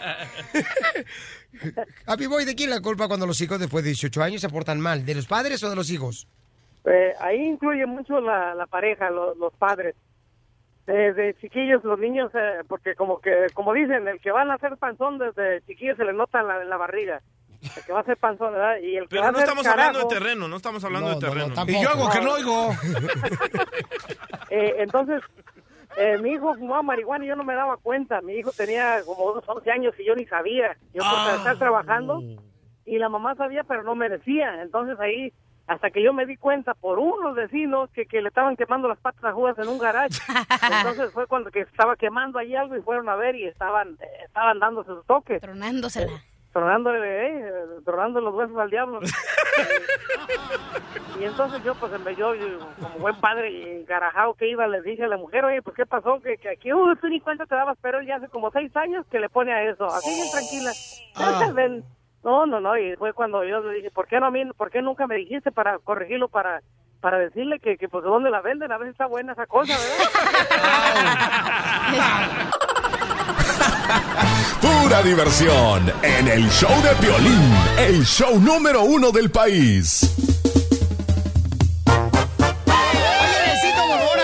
[2.06, 4.80] Happy Boy, ¿de quién la culpa cuando los hijos después de 18 años se portan
[4.80, 5.04] mal?
[5.04, 6.26] ¿De los padres o de los hijos?
[6.84, 9.94] Eh, ahí influye mucho la, la pareja, lo- los padres.
[10.86, 14.76] Desde chiquillos, los niños, eh, porque como que, como dicen, el que van a hacer
[14.76, 17.20] panzón desde chiquillos se le nota en la, en la barriga.
[17.76, 18.78] El que va a hacer panzón, ¿verdad?
[18.82, 21.20] Y el que va Pero no estamos hablando de terreno, no estamos hablando No, de
[21.20, 21.78] no, no, terreno.
[21.78, 22.70] Y yo hago que no oigo.
[24.50, 25.20] eh, entonces,
[25.96, 28.20] eh, mi hijo fumaba marihuana y yo no me daba cuenta.
[28.20, 30.76] Mi hijo tenía como unos 11 años y yo ni sabía.
[30.94, 31.36] Yo por Ah.
[31.36, 32.20] estar trabajando
[32.86, 34.62] y la mamá sabía, pero no me decía.
[34.62, 35.32] Entonces ahí,
[35.66, 38.98] hasta que yo me di cuenta por unos vecinos que, que le estaban quemando las
[38.98, 40.18] patas a jugas en un garage.
[40.72, 44.06] Entonces fue cuando que estaba quemando ahí algo y fueron a ver y estaban eh,
[44.26, 45.40] estaban dándose sus toques.
[45.40, 46.12] Tronándosela.
[46.52, 47.52] Tronándole, eh,
[47.84, 48.98] tronando los huesos al diablo.
[51.20, 52.46] y entonces yo, pues, en vez yo, yo,
[52.80, 55.86] como buen padre y garajado que iba, le dije a la mujer, oye, pues, ¿qué
[55.86, 56.20] pasó?
[56.20, 58.74] Que, que aquí, uh, tú ni cuenta te dabas, pero él ya hace como seis
[58.76, 60.72] años que le pone a eso, así bien tranquila.
[61.16, 61.84] "Ah, ven".
[62.24, 64.70] No, no, no, y fue cuando yo le dije, ¿por qué no a mí, por
[64.70, 66.60] qué nunca me dijiste para corregirlo, para
[67.00, 68.72] para decirle que, que pues, ¿dónde la venden?
[68.72, 70.10] A veces está buena esa cosa, ¿verdad?
[74.60, 80.10] Pura diversión en el show de Piolín, el show número uno del país.
[81.86, 84.20] Oye, necesito por favor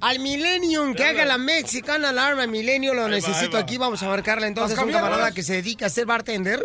[0.00, 3.78] al Millennium, que haga la Mexicana Alarma Millennium, lo necesito aquí.
[3.78, 6.64] Vamos a marcarle entonces a un camarada que se dedica a ser bartender.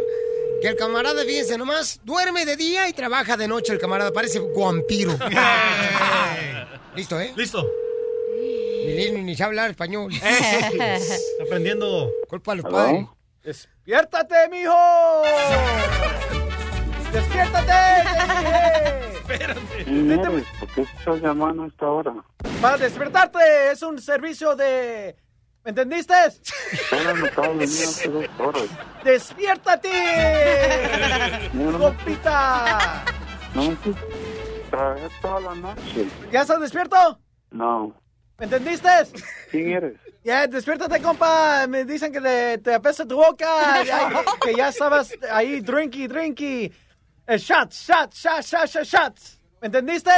[0.61, 3.71] Que el camarada, fíjense nomás, duerme de día y trabaja de noche.
[3.71, 5.17] El camarada parece vampiro.
[6.95, 7.31] Listo, ¿eh?
[7.37, 7.65] Listo.
[8.89, 10.11] Millennium ni sabe hablar español.
[10.13, 12.11] Está aprendiendo.
[12.27, 13.07] Culpa a los padres.
[13.43, 14.75] ¡Despiértate, mijo!
[17.13, 17.71] ¡Despiértate!
[19.27, 20.45] te dije!
[20.59, 22.13] ¿Por qué estás llamando a esta hora?
[22.61, 25.15] Para despertarte es un servicio de
[25.63, 26.13] ¿Me entendiste?
[26.89, 28.63] Pero me estaba durmiendo hace dos horas.
[29.03, 29.89] ¡Despiértate!
[31.53, 31.95] No, no,
[35.21, 36.07] toda la noche.
[36.31, 37.19] ¿Ya estás despierto?
[37.51, 37.93] No.
[38.39, 38.89] ¿Me entendiste?
[39.51, 39.93] ¿Quién eres?
[40.23, 41.65] Ya, despiértate, compa.
[41.67, 43.83] Me dicen que te, te apesta tu boca.
[43.83, 46.71] ya- que ya estabas ahí, drinky, drinky.
[47.27, 49.39] Eh, shots, shots, shots, shots, shots, shots.
[49.61, 50.11] ¿Me entendiste?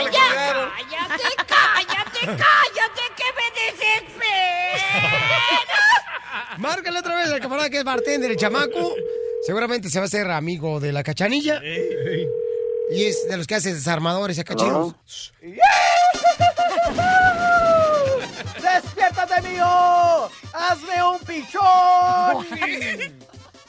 [0.00, 5.18] ¡Cállate, cállate, cállate, que me desespero!
[6.58, 8.94] Márcale otra vez al camarada que es bartender, el chamaco.
[9.46, 11.60] Seguramente se va a hacer amigo de la cachanilla.
[12.90, 14.94] Y es de los que hace desarmadores acá chidos.
[18.60, 20.28] ¡Despiértate, mío!
[20.52, 22.46] ¡Hazme un pichón!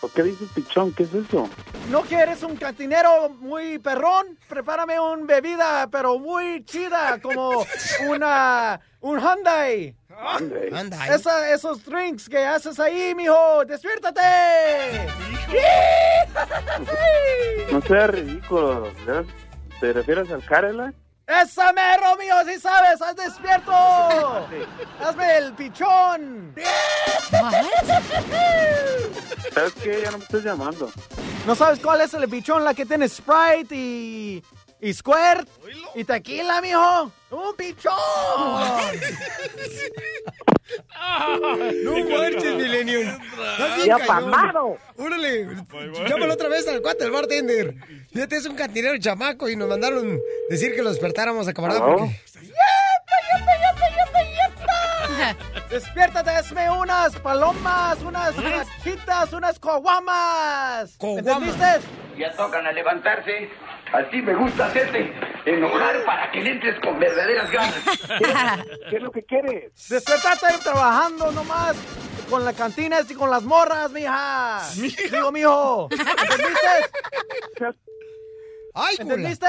[0.01, 0.91] ¿Por qué dices pichón?
[0.93, 1.47] ¿Qué es eso?
[1.89, 4.39] ¿No quieres un cantinero muy perrón?
[4.47, 7.63] Prepárame una bebida, pero muy chida, como
[8.07, 8.81] una...
[9.01, 9.95] un Hyundai.
[10.21, 11.09] Hyundai.
[11.13, 13.65] Esa- esos drinks que haces ahí, mijo.
[13.65, 14.21] ¡Despiértate!
[17.71, 18.91] No seas ridículo.
[19.79, 20.93] ¿Te refieres al Cadillac?
[21.27, 22.35] ¡Esa mero, mío!
[22.45, 23.01] ¡Sí sabes!
[23.01, 23.71] ¡Haz despierto!
[24.99, 26.53] ¡Hazme el pichón!
[29.53, 30.01] ¿Sabes qué?
[30.03, 30.91] Ya no me estás llamando.
[31.47, 32.63] ¿No sabes cuál es el pichón?
[32.63, 34.43] La que tiene Sprite y...
[34.81, 35.47] y Squirt
[35.95, 37.11] y tequila, mijo.
[37.29, 37.93] ¡Un pichón!
[41.83, 42.99] No marches, Milenio.
[43.01, 44.07] Estás bien Ya cañón.
[44.31, 44.77] pamado.
[44.97, 45.47] Órale,
[46.07, 47.75] llámalo otra vez al cuate, al bartender.
[48.11, 50.19] Fíjate, es un cantinero chamaco y nos mandaron
[50.49, 52.19] decir que lo despertáramos a camarada porque...
[55.69, 56.29] ¡Despiértate!
[56.31, 58.01] ¡Hazme unas palomas!
[58.01, 59.31] ¡Unas vaquitas!
[59.33, 60.97] ¡Unas coguamas!
[61.01, 61.65] ¿Me entendiste?
[62.17, 63.49] Ya tocan a levantarse.
[63.93, 65.13] Así me gusta hacerte
[65.45, 67.83] enojar para que le entres con verdaderas ganas.
[68.89, 69.71] ¿Qué es lo que quieres?
[69.89, 71.75] ¡Despertate trabajando nomás
[72.29, 74.61] con las cantinas y con las morras, mija!
[74.75, 75.89] Digo, mijo.
[75.91, 76.67] ¿Entendiste?
[78.73, 79.47] ¡Ay, ¿Me entendiste?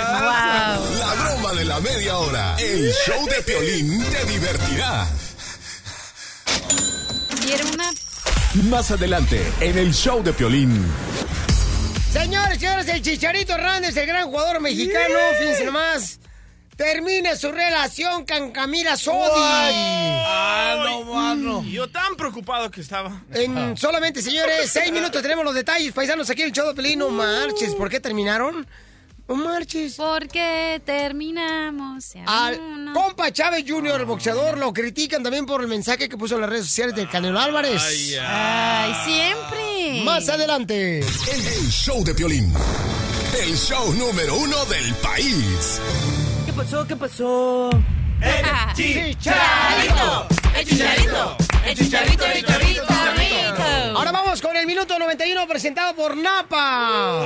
[0.00, 0.78] La
[1.22, 2.56] broma de la media hora.
[2.58, 5.06] El show de Piolín te divertirá.
[7.42, 8.05] ¿Quiere una?
[8.64, 10.82] Más adelante, en el show de Piolín.
[12.10, 16.18] Señores, señores, el Chicharito Hernández, el gran jugador mexicano, fíjense nomás,
[16.74, 19.18] termina su relación con Camila Sodi.
[19.36, 21.62] Ah, no, mano.
[21.64, 23.22] Yo tan preocupado que estaba.
[23.34, 25.92] En solamente, señores, seis minutos tenemos los detalles.
[25.92, 27.74] Paisanos, aquí en el show de Pelín, no marches.
[27.74, 28.66] ¿Por qué terminaron?
[29.28, 29.94] No marches.
[29.96, 32.12] Porque terminamos.
[32.26, 32.92] Al uno.
[32.92, 36.50] compa Chávez Jr., el boxeador, lo critican también por el mensaje que puso en las
[36.50, 37.82] redes sociales del Canelo Álvarez.
[38.22, 40.02] Ay, siempre.
[40.04, 41.00] Más adelante.
[41.00, 42.52] El show de Piolín.
[43.42, 45.80] El show número uno del país.
[46.46, 46.86] ¿Qué pasó?
[46.86, 47.70] ¿Qué pasó?
[48.74, 51.36] Chicharito, el chicharito,
[51.66, 52.84] el chicharito, el chicharito.
[53.94, 57.22] Ahora vamos con el minuto 91 presentado por Napa.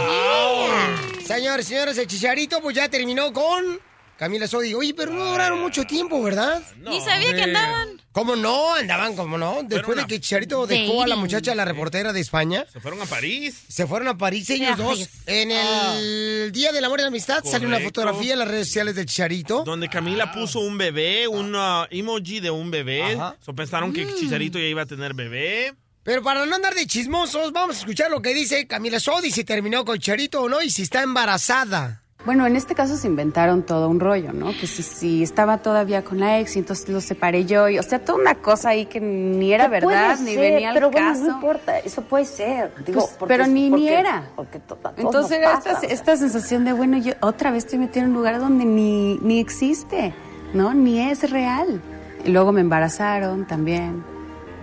[1.24, 3.80] Señores, señores, el Chicharito pues ya terminó con
[4.21, 4.75] Camila Sodi.
[4.75, 6.62] Oye, pero no duraron mucho tiempo, ¿verdad?
[6.77, 8.03] Ni sabía que andaban.
[8.12, 8.75] ¿Cómo no?
[8.75, 9.62] Andaban, ¿cómo no?
[9.62, 12.66] Después de que Chicharito dejó a la muchacha, la reportera de España.
[12.71, 13.64] Se fueron a París.
[13.68, 15.09] Se fueron a París ellos dos.
[15.25, 18.95] En el Día del Amor y la Amistad salió una fotografía en las redes sociales
[18.95, 19.64] del Chicharito.
[19.64, 23.18] Donde Camila puso un bebé, un uh, emoji de un bebé.
[23.41, 25.73] So pensaron que Chicharito ya iba a tener bebé.
[26.03, 29.45] Pero para no andar de chismosos, vamos a escuchar lo que dice Camila Sodi, si
[29.45, 32.03] terminó con Chicharito o no y si está embarazada.
[32.27, 34.49] Bueno, en este caso se inventaron todo un rollo, ¿no?
[34.49, 37.66] Que si, si estaba todavía con la ex y entonces lo separé yo.
[37.71, 40.91] Y, o sea, toda una cosa ahí que ni era verdad, ni venía al pero
[40.91, 41.25] bueno, caso.
[41.25, 42.73] no importa, eso puede ser.
[42.85, 44.29] Digo, Pues, porque- pero ni, ni era.
[44.37, 45.91] Porque to- Entonces era pasa, esta, o sea.
[45.91, 49.41] esta sensación de, bueno, yo otra vez estoy metida en un lugar donde ni, ni
[49.41, 50.12] existe,
[50.53, 50.75] ¿no?
[50.75, 51.81] Ni es real.
[52.27, 54.05] Y luego me embarazaron también.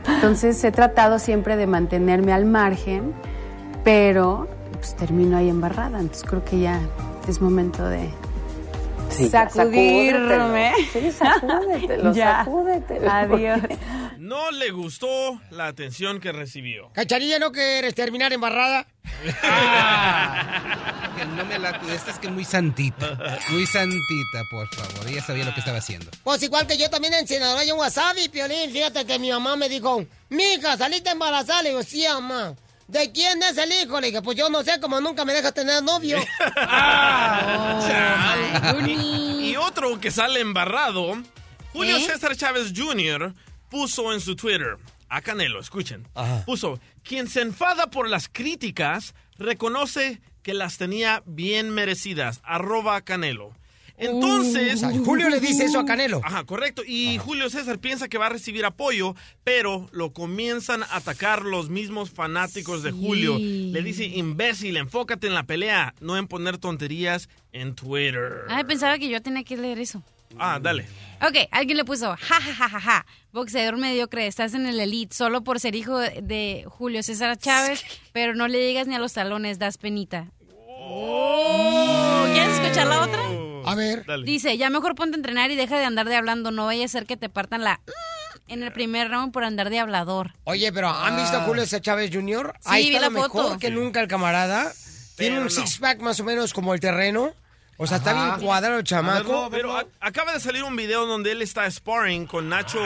[0.07, 3.13] Entonces he tratado siempre de mantenerme al margen,
[3.83, 5.99] pero pues termino ahí embarrada.
[5.99, 6.79] Entonces creo que ya
[7.27, 8.09] es momento de
[9.09, 10.73] Sí, sacudirme.
[10.77, 10.83] sacúdetelo.
[10.93, 12.37] Sí, sacúdetelo, Ya.
[12.43, 13.59] sacúdetelo, Adiós.
[14.19, 16.89] No le gustó la atención que recibió.
[16.93, 18.85] Cacharilla, ¿no quieres terminar embarrada?
[21.17, 21.69] Que no me la...
[21.93, 23.39] Esta es que muy santita.
[23.49, 25.07] Muy santita, por favor.
[25.07, 26.11] Ella sabía lo que estaba haciendo.
[26.23, 28.71] Pues igual que yo también en Sinaloa hay un wasabi, Piolín.
[28.71, 31.63] Fíjate que mi mamá me dijo, mija, saliste embarazada.
[31.63, 32.53] Le digo, sí, mamá.
[32.87, 33.99] ¿De quién es el hijo?
[33.99, 36.17] Le dije, pues yo no sé, como nunca me dejas tener novio.
[38.87, 41.21] y, y otro que sale embarrado,
[41.73, 42.05] Julio ¿Eh?
[42.05, 43.33] César Chávez Jr.
[43.69, 44.77] puso en su Twitter.
[45.09, 46.07] a Canelo, escuchen.
[46.45, 52.39] Puso, quien se enfada por las críticas, reconoce que las tenía bien merecidas.
[52.43, 53.51] Arroba Canelo.
[53.97, 54.83] Entonces...
[54.83, 56.21] Uh, Julio le dice eso a Canelo.
[56.23, 56.83] Ajá, correcto.
[56.85, 61.69] Y Julio César piensa que va a recibir apoyo, pero lo comienzan a atacar los
[61.69, 63.37] mismos fanáticos de Julio.
[63.39, 68.43] Le dice, imbécil, enfócate en la pelea, no en poner tonterías en Twitter.
[68.49, 70.03] Ay, pensaba que yo tenía que leer eso.
[70.37, 70.85] Ah, dale.
[71.21, 75.15] Ok, alguien le puso, ja, ja, ja, ja, ja, boxeador mediocre, estás en el elite
[75.15, 79.13] solo por ser hijo de Julio César Chávez, pero no le llegas ni a los
[79.13, 80.31] talones, das penita.
[80.89, 83.36] Oh, ¿Quieres escuchar la otra?
[83.67, 84.05] A ver.
[84.23, 86.87] Dice, ya mejor ponte a entrenar y deja de andar de hablando, no vaya a
[86.87, 87.79] ser que te partan la...
[87.85, 90.33] mm, en el primer round por andar de hablador.
[90.45, 92.53] Oye, pero ¿han visto a Julio Chávez Jr.?
[92.61, 93.43] Sí, Ahí vi está la lo foto.
[93.43, 94.71] mejor que nunca el camarada.
[95.17, 95.49] Tiene Pero un no.
[95.49, 97.33] six-pack más o menos como el terreno.
[97.79, 99.49] O sea, está bien cuadrado el chamaco.
[99.51, 102.79] Pero a- acaba de salir un video donde él está sparring con Nacho.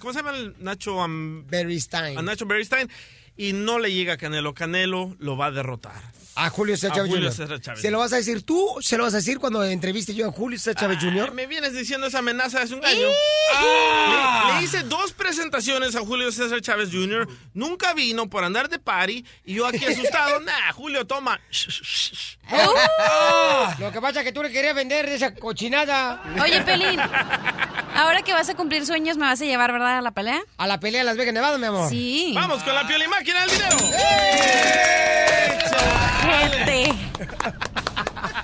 [0.00, 0.96] ¿Cómo se llama el Nacho?
[1.08, 2.18] Berrystein.
[2.18, 2.88] a Nacho Berrystein.
[3.36, 4.54] Y no le llega a Canelo.
[4.54, 5.92] Canelo lo va a derrotar.
[6.34, 7.36] A Julio César Chávez Julio Jr.
[7.36, 7.80] César Chávez.
[7.82, 8.76] ¿Se lo vas a decir tú?
[8.80, 11.32] ¿Se lo vas a decir cuando entreviste yo a Julio César Chávez Jr.?
[11.32, 13.06] Me vienes diciendo esa amenaza hace un año.
[13.54, 14.52] ¡Ah!
[14.54, 17.28] Le, le hice dos presentaciones a Julio César Chávez Jr.
[17.54, 19.24] Nunca vino por andar de party.
[19.44, 20.40] Y yo aquí asustado.
[20.44, 21.38] nah, Julio, toma.
[22.48, 26.22] Ah, Lo que pasa es que tú le querías vender esa cochinada.
[26.42, 26.98] Oye, Pelín,
[27.94, 30.40] ahora que vas a cumplir sueños, ¿me vas a llevar, verdad, a la pelea?
[30.56, 31.90] A la pelea de Las Vegas, Nevada, mi amor.
[31.90, 32.32] Sí.
[32.34, 33.68] Vamos con la piel y máquina del video.
[36.22, 36.92] Gente.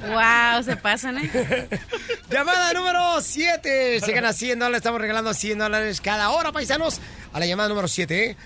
[0.09, 1.69] Wow, se pasan, ¿eh?
[2.31, 4.01] Llamada número 7.
[4.01, 4.79] Se gana 100 dólares.
[4.79, 7.01] Estamos regalando 100 dólares cada hora, paisanos.
[7.33, 8.37] A la llamada número 7.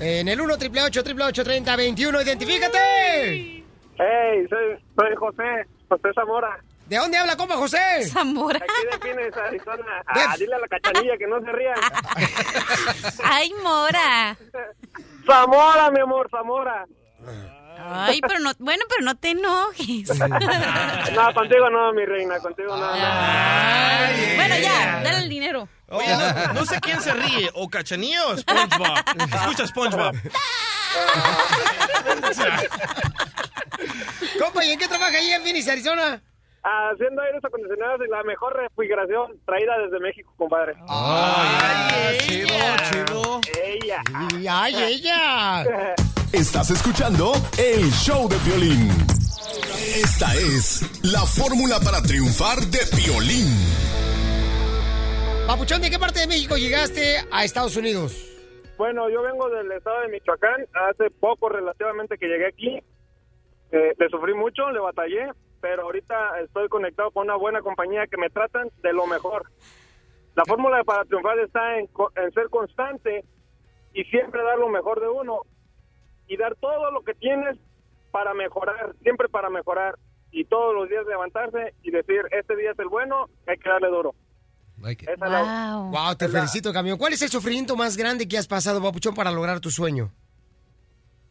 [0.00, 3.64] En el 1 888 30 21 ¡Identifícate!
[3.98, 6.58] Hey, soy, soy José, José Zamora.
[6.86, 7.78] ¿De dónde habla, compa José?
[8.08, 8.58] Zamora.
[8.58, 10.02] Aquí de Phoenix, Arizona.
[10.06, 11.74] Ah, dile a la cachanilla que no se ría.
[13.24, 14.36] Ay, Mora.
[15.26, 16.84] Zamora, mi amor, Zamora.
[17.84, 20.10] Ay, pero no, bueno, pero no te enojes.
[21.12, 22.86] No, contigo no, mi reina, contigo no.
[22.86, 25.68] Bueno, ya, dale el dinero.
[25.88, 28.98] Oye, no, no sé quién se ríe, o Cachanilla o SpongeBob.
[29.34, 30.14] Escucha SpongeBob.
[34.38, 36.20] Compa, ¿y en qué trabaja ahí en Phoenix, Arizona?
[36.62, 40.74] Haciendo aires acondicionados y la mejor refrigeración traída desde México, compadre.
[40.88, 42.48] ¡Ay, chido,
[42.90, 43.40] chido!
[43.64, 44.00] ¡Ella!
[44.48, 45.64] ¡Ay, ella!
[46.32, 48.88] Estás escuchando el show de violín.
[49.96, 53.48] Esta es la fórmula para triunfar de violín.
[55.46, 58.16] Papuchón, ¿de qué parte de México llegaste a Estados Unidos?
[58.78, 60.64] Bueno, yo vengo del estado de Michoacán.
[60.90, 62.78] Hace poco relativamente que llegué aquí.
[63.72, 65.30] Eh, le sufrí mucho, le batallé,
[65.60, 66.14] pero ahorita
[66.44, 69.50] estoy conectado con una buena compañía que me tratan de lo mejor.
[70.34, 73.24] La fórmula para triunfar está en, co- en ser constante
[73.92, 75.42] y siempre dar lo mejor de uno
[76.32, 77.58] y dar todo lo que tienes
[78.10, 79.98] para mejorar, siempre para mejorar
[80.30, 83.88] y todos los días levantarse y decir, este día es el bueno, hay que darle
[83.88, 84.14] duro.
[85.02, 86.96] Esa es la- Wow, te felicito, camión.
[86.98, 90.10] ¿Cuál es el sufrimiento más grande que has pasado, Papuchón, para lograr tu sueño?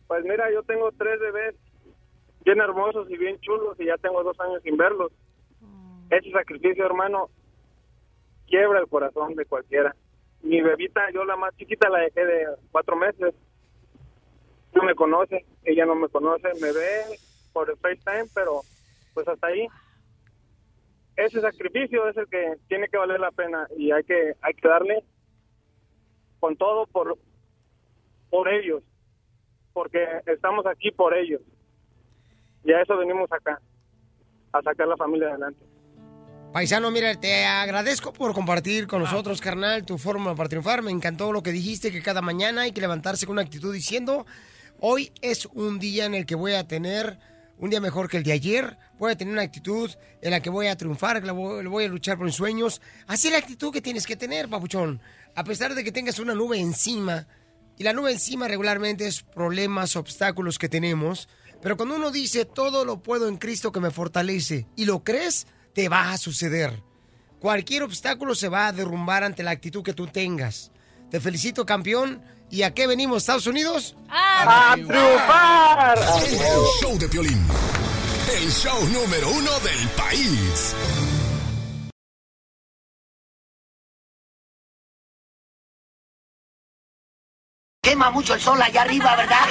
[0.07, 1.55] Pues mira, yo tengo tres bebés
[2.45, 5.11] bien hermosos y bien chulos y ya tengo dos años sin verlos.
[6.11, 7.29] Ese sacrificio, hermano,
[8.47, 9.95] quiebra el corazón de cualquiera.
[10.43, 13.33] Mi bebita, yo la más chiquita la dejé de cuatro meses.
[14.73, 17.19] No me conoce, ella no me conoce, me ve
[17.53, 18.61] por el FaceTime, pero
[19.13, 19.67] pues hasta ahí.
[21.15, 24.67] Ese sacrificio es el que tiene que valer la pena y hay que hay que
[24.67, 25.03] darle
[26.39, 27.17] con todo por
[28.29, 28.81] por ellos
[29.73, 31.41] porque estamos aquí por ellos.
[32.63, 33.59] Y a eso venimos acá,
[34.53, 35.65] a sacar la familia adelante.
[36.53, 40.81] Paisano, mira, te agradezco por compartir con nosotros, carnal, tu forma para triunfar.
[40.81, 44.25] Me encantó lo que dijiste, que cada mañana hay que levantarse con una actitud diciendo,
[44.81, 47.17] hoy es un día en el que voy a tener
[47.61, 49.89] un día mejor que el de ayer, voy a tener una actitud
[50.21, 52.81] en la que voy a triunfar, que voy, voy a luchar por mis sueños.
[53.05, 54.99] Así es la actitud que tienes que tener, papuchón.
[55.35, 57.27] A pesar de que tengas una nube encima,
[57.77, 61.29] y la nube encima regularmente es problemas, obstáculos que tenemos,
[61.61, 65.45] pero cuando uno dice, todo lo puedo en Cristo que me fortalece, y lo crees,
[65.73, 66.81] te va a suceder.
[67.39, 70.71] Cualquier obstáculo se va a derrumbar ante la actitud que tú tengas.
[71.11, 72.23] Te felicito, campeón.
[72.51, 73.95] ¿Y a qué venimos, Estados Unidos?
[74.09, 75.97] ¡A triunfar!
[75.97, 77.47] El show de violín.
[78.35, 80.75] El show número uno del país.
[87.81, 89.47] Quema mucho el sol allá arriba, ¿verdad?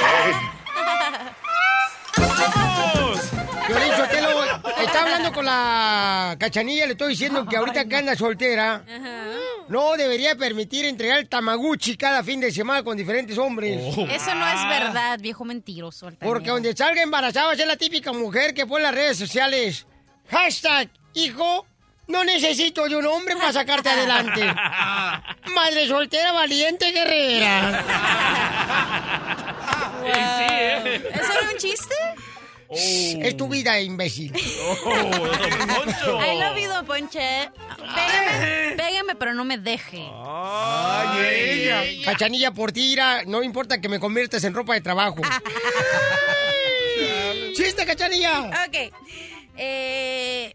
[4.79, 8.85] Está hablando con la cachanilla, le estoy diciendo que ahorita que anda soltera,
[9.71, 13.81] no debería permitir entregar el tamaguchi cada fin de semana con diferentes hombres.
[13.97, 16.09] Eso no es verdad, viejo mentiroso.
[16.09, 16.35] altanero.
[16.35, 19.17] Porque donde salga embarazada va a ser la típica mujer que pone en las redes
[19.17, 19.87] sociales.
[20.29, 21.67] Hashtag, hijo,
[22.09, 24.45] no necesito de un hombre para sacarte adelante.
[25.55, 27.85] Madre soltera, valiente, guerrera.
[30.05, 31.95] ¿Eso era un chiste?
[32.73, 34.33] Es tu vida, imbécil.
[36.21, 37.51] Ahí lo vi, don Ponche.
[37.77, 40.07] Pégame, pégame, pero no me deje.
[42.05, 45.17] Cachanilla por tira, no importa que me conviertas en ropa de trabajo.
[47.55, 48.51] ¡Chiste, cachanilla!
[48.69, 48.93] Ok.
[49.57, 50.55] Eh,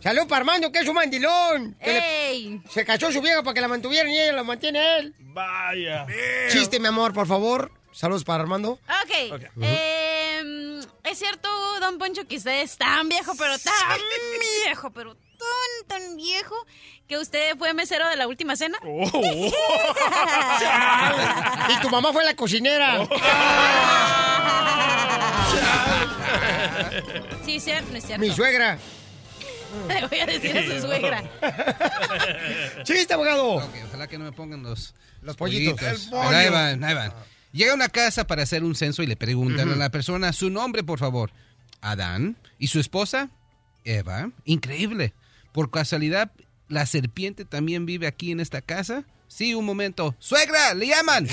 [0.00, 1.76] Salud para Armando, que es un mandilón.
[1.84, 2.60] Le- ¡Ey!
[2.70, 5.14] se casó su vieja para que la mantuvieran y ella lo mantiene él.
[5.18, 6.06] Vaya.
[6.50, 7.72] Chiste, mi amor, por favor.
[7.94, 8.72] Saludos para Armando.
[8.72, 9.40] Ok.
[9.62, 11.48] Eh, es cierto,
[11.80, 13.72] don Poncho, que usted es tan viejo, pero tan
[14.64, 16.56] viejo, pero tan, tan viejo,
[17.06, 18.78] que usted fue mesero de la última cena.
[21.68, 23.06] y tu mamá fue la cocinera.
[27.44, 28.24] Sí, es cierto, no es cierto.
[28.24, 28.78] Mi suegra.
[29.88, 31.22] Le voy a decir a su suegra.
[32.84, 33.56] ¡Chiste, abogado!
[33.56, 35.80] Ok, ojalá que no me pongan los, los pollitos.
[35.82, 36.36] El Pero pollo.
[36.36, 37.12] ahí van, ahí van.
[37.54, 40.50] Llega a una casa para hacer un censo y le preguntan a la persona su
[40.50, 41.30] nombre, por favor.
[41.80, 42.36] Adán.
[42.58, 43.30] ¿Y su esposa?
[43.84, 44.30] Eva.
[44.44, 45.14] Increíble.
[45.52, 46.32] Por casualidad,
[46.68, 49.04] ¿la serpiente también vive aquí en esta casa?
[49.28, 50.16] Sí, un momento.
[50.18, 50.74] ¡Suegra!
[50.74, 51.26] ¡Le llaman!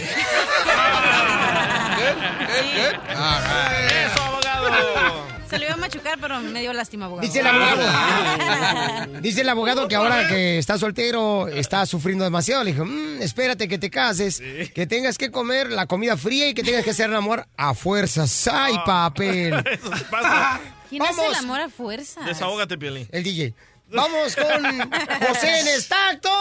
[4.13, 5.30] ¡Eso, abogado!
[5.51, 7.27] Se lo iba a machucar, pero me dio lástima, abogado.
[7.27, 9.11] Dice el abogado.
[9.21, 12.63] Dice el abogado que ahora que está soltero está sufriendo demasiado.
[12.63, 14.41] Le dijo, "Mm, espérate que te cases,
[14.73, 17.73] que tengas que comer la comida fría y que tengas que hacer el amor a
[17.73, 18.47] fuerzas.
[18.51, 19.53] ¡Ay, papel!
[19.71, 20.59] Eso sí pasa.
[20.89, 21.37] ¿Quién hace el Vamos.
[21.43, 22.21] amor a fuerza?
[22.21, 23.07] Desahógate, Piolín.
[23.11, 23.53] El DJ.
[23.93, 24.45] Vamos con
[25.27, 26.31] José en Stockton.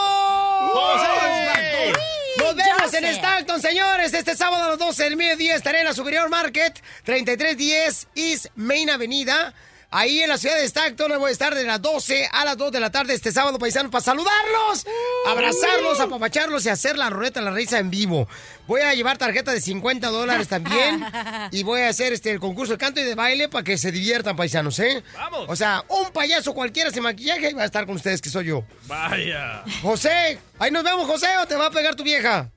[0.73, 2.20] José en Stockton.
[2.37, 4.15] Nos vemos en Stockton, señores.
[4.15, 8.91] Este sábado a las 12 del mediodía estaré en la Superior Market, 3310 East Main
[8.91, 9.55] Avenida.
[9.93, 12.71] Ahí en la ciudad de Stockton voy a estar de las 12 a las 2
[12.71, 14.87] de la tarde este sábado, paisano, para saludarlos,
[15.27, 18.29] abrazarlos, apapacharlos y hacer la ruleta, la risa en vivo.
[18.69, 21.05] Voy a llevar tarjeta de 50 dólares también
[21.51, 23.91] y voy a hacer este el concurso de canto y de baile para que se
[23.91, 25.03] diviertan, paisanos, ¿eh?
[25.15, 25.47] Vamos.
[25.49, 28.63] O sea, un payaso cualquiera sin maquillaje va a estar con ustedes, que soy yo.
[28.87, 29.65] Vaya.
[29.83, 32.49] José, ahí nos vemos, José, o te va a pegar tu vieja.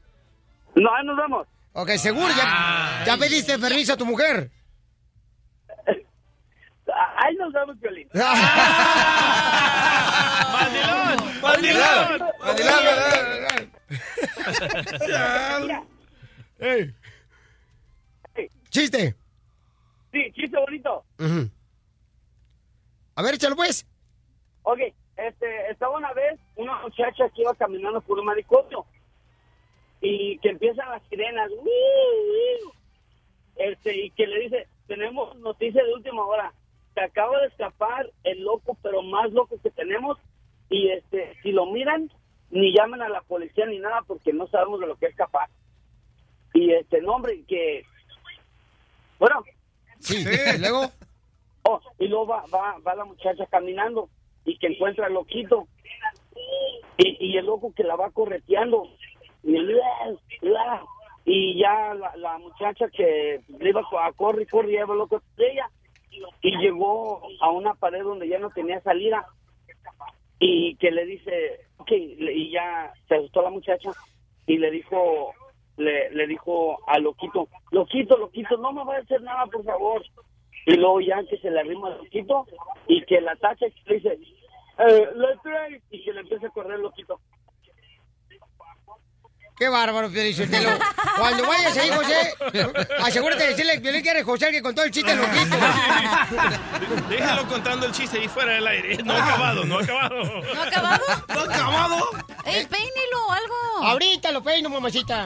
[0.75, 1.47] No, ahí nos vemos.
[1.73, 4.51] Ok, seguro, ya, ya pediste permiso a tu mujer.
[7.17, 8.09] Ahí nos vemos, Piolín.
[10.51, 11.41] ¡Mandilón!
[11.41, 12.29] ¡Mandilón!
[12.39, 12.83] ¡Mandilón!
[16.59, 16.93] Ey.
[18.69, 19.15] Chiste.
[20.11, 21.05] Sí, chiste bonito.
[23.15, 23.85] A ver, échalo pues.
[24.63, 24.79] Ok,
[25.17, 28.85] este, estaba una vez una muchacha que iba caminando por un manicomio
[30.01, 32.71] y que empiezan las sirenas, "Uy, uy",
[33.55, 36.51] este, y que le dice, tenemos noticia de última hora,
[36.93, 40.17] se acaba de escapar el loco, pero más loco que tenemos,
[40.69, 42.09] y este, si lo miran,
[42.49, 45.49] ni llamen a la policía ni nada porque no sabemos de lo que es capaz.
[46.53, 47.83] Y este nombre que,
[49.19, 49.43] bueno,
[50.03, 50.91] Sí, ¿y luego.
[51.63, 54.09] Oh, y luego va, va, va la muchacha caminando
[54.43, 55.67] y que encuentra al loquito.
[56.97, 58.89] Y, y el loco que la va correteando.
[59.43, 59.57] Y,
[61.25, 65.21] y ya la, la muchacha que le iba a correr y correr, y iba loco
[65.37, 65.69] de ella.
[66.41, 69.25] Y llegó a una pared donde ya no tenía salida.
[70.39, 73.91] Y que le dice, y ya se asustó la muchacha
[74.45, 75.31] y le dijo,
[75.77, 80.03] le, le dijo al loquito, loquito, loquito, no me va a hacer nada, por favor.
[80.65, 82.45] Y luego ya que se le arrima al loquito
[82.87, 84.19] y que la tacha le dice,
[84.79, 87.19] eh, le trae, y que le empieza a correr loquito.
[89.57, 90.71] Qué bárbaro, Piolichotelo.
[91.17, 92.35] Cuando vayas ahí, José,
[93.03, 95.55] asegúrate de decirle que eres José que contó el chiste loquito.
[97.09, 98.97] Déjalo contando el chiste ahí fuera del aire.
[99.03, 100.41] No ha acabado, no ha acabado.
[100.53, 101.03] ¿No ha acabado?
[101.27, 102.09] ¿No ha acabado?
[102.45, 103.55] ¡Ey, peínelo o algo!
[103.83, 105.23] Ahorita lo peino, mamacita.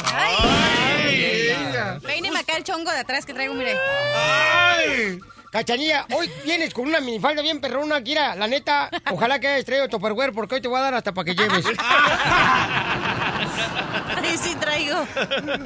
[2.05, 3.78] Peíneme acá el chongo de atrás que traigo, mire.
[4.15, 5.19] ¡Ay!
[5.58, 8.36] Cachanilla, hoy vienes con una minifalda bien perrona, Kira.
[8.36, 11.26] La neta, ojalá que hayas traído Tupperware porque hoy te voy a dar hasta para
[11.26, 11.66] que lleves.
[14.16, 15.08] Ay, sí traigo.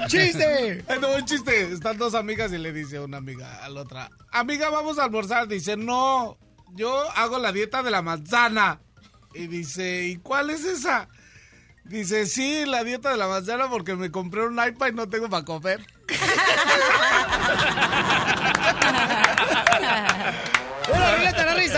[0.08, 0.86] ¡Chiste!
[1.02, 1.74] No, un chiste.
[1.74, 5.50] Están dos amigas y le dice una amiga a la otra, amiga, vamos a almorzar.
[5.50, 6.38] Dice, no,
[6.70, 8.80] yo hago la dieta de la manzana.
[9.34, 11.10] Y dice, ¿y cuál es esa?
[11.84, 15.28] Dice, sí, la dieta de la manzana porque me compré un iPad y no tengo
[15.28, 15.86] para comer.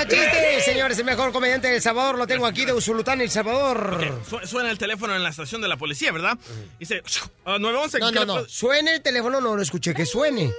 [0.04, 0.62] ¡Una ruleta de la risa, chiste, señor!
[0.64, 2.18] señores, el mejor comediante de El Salvador.
[2.18, 4.22] Lo tengo aquí de Usulután, El Salvador.
[4.30, 6.38] Su- Suena el teléfono en la estación de la policía, ¿verdad?
[6.80, 7.02] Dice,
[7.46, 8.00] ah, 911.
[8.00, 8.34] No, ¿qué no, no.
[8.34, 10.52] puedo- Suene el teléfono, no lo escuché, que suene.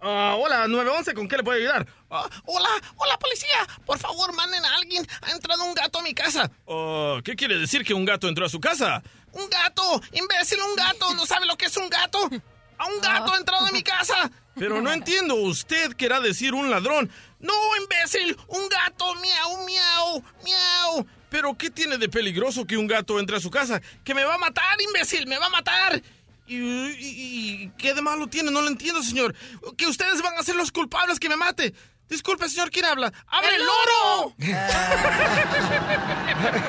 [0.00, 1.84] Ah, hola, 911, ¿con qué le puedo ayudar?
[2.08, 2.68] Ah, hola,
[2.98, 3.66] hola, policía.
[3.84, 5.04] Por favor, manden a alguien.
[5.22, 6.48] Ha entrado un gato a mi casa.
[6.68, 9.02] Ah, ¿Qué quiere decir que un gato entró a su casa?
[9.32, 10.00] ¡Un gato!
[10.12, 11.12] ¡Imbécil, un gato!
[11.14, 12.30] ¿No sabe lo que es un gato?
[12.78, 14.30] ¡A un gato ha entrado a mi casa!
[14.54, 17.10] Pero no entiendo, usted querrá decir un ladrón.
[17.40, 18.36] ¡No, imbécil!
[18.48, 19.14] ¡Un gato!
[19.16, 21.06] ¡Miau, miau, miau!
[21.30, 23.80] ¿Pero qué tiene de peligroso que un gato entre a su casa?
[24.04, 25.26] ¡Que me va a matar, imbécil!
[25.26, 26.02] ¡Me va a matar!
[26.46, 28.50] ¿Y, y- y qué de malo tiene?
[28.50, 29.34] No lo entiendo, señor.
[29.76, 31.74] Que ustedes van a ser los culpables que me mate.
[32.08, 33.12] Disculpe, señor, ¿quién habla?
[33.26, 34.34] ¡Abre el loro!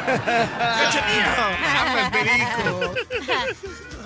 [1.79, 2.95] Habla el perico.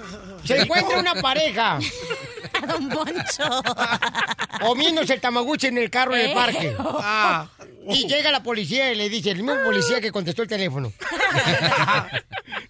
[0.43, 1.79] Se encuentra una pareja.
[2.67, 3.63] Don Poncho.
[4.61, 6.75] Comiéndose el tamaguchi en el carro en el parque.
[6.79, 7.47] Ah.
[7.85, 10.93] Y llega la policía y le dice, el mismo policía que contestó el teléfono.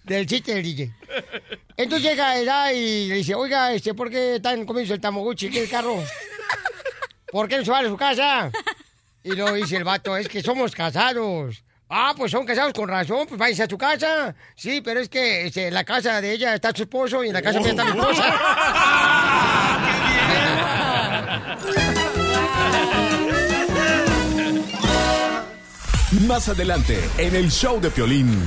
[0.02, 0.92] del chiste del DJ.
[1.76, 5.54] Entonces llega edad y le dice, oiga, este, ¿por qué están comiendo el tamaguchi en
[5.54, 6.02] el carro?
[7.30, 8.50] ¿Por qué no se van a su casa?
[9.22, 11.63] Y luego dice el vato, es que somos casados.
[11.88, 14.34] Ah, pues son casados con razón, pues váyanse a su casa.
[14.56, 17.34] Sí, pero es que este, en la casa de ella está su esposo y en
[17.34, 18.24] la casa mía está mi esposa.
[26.26, 28.40] Más adelante, en el show de Piolín.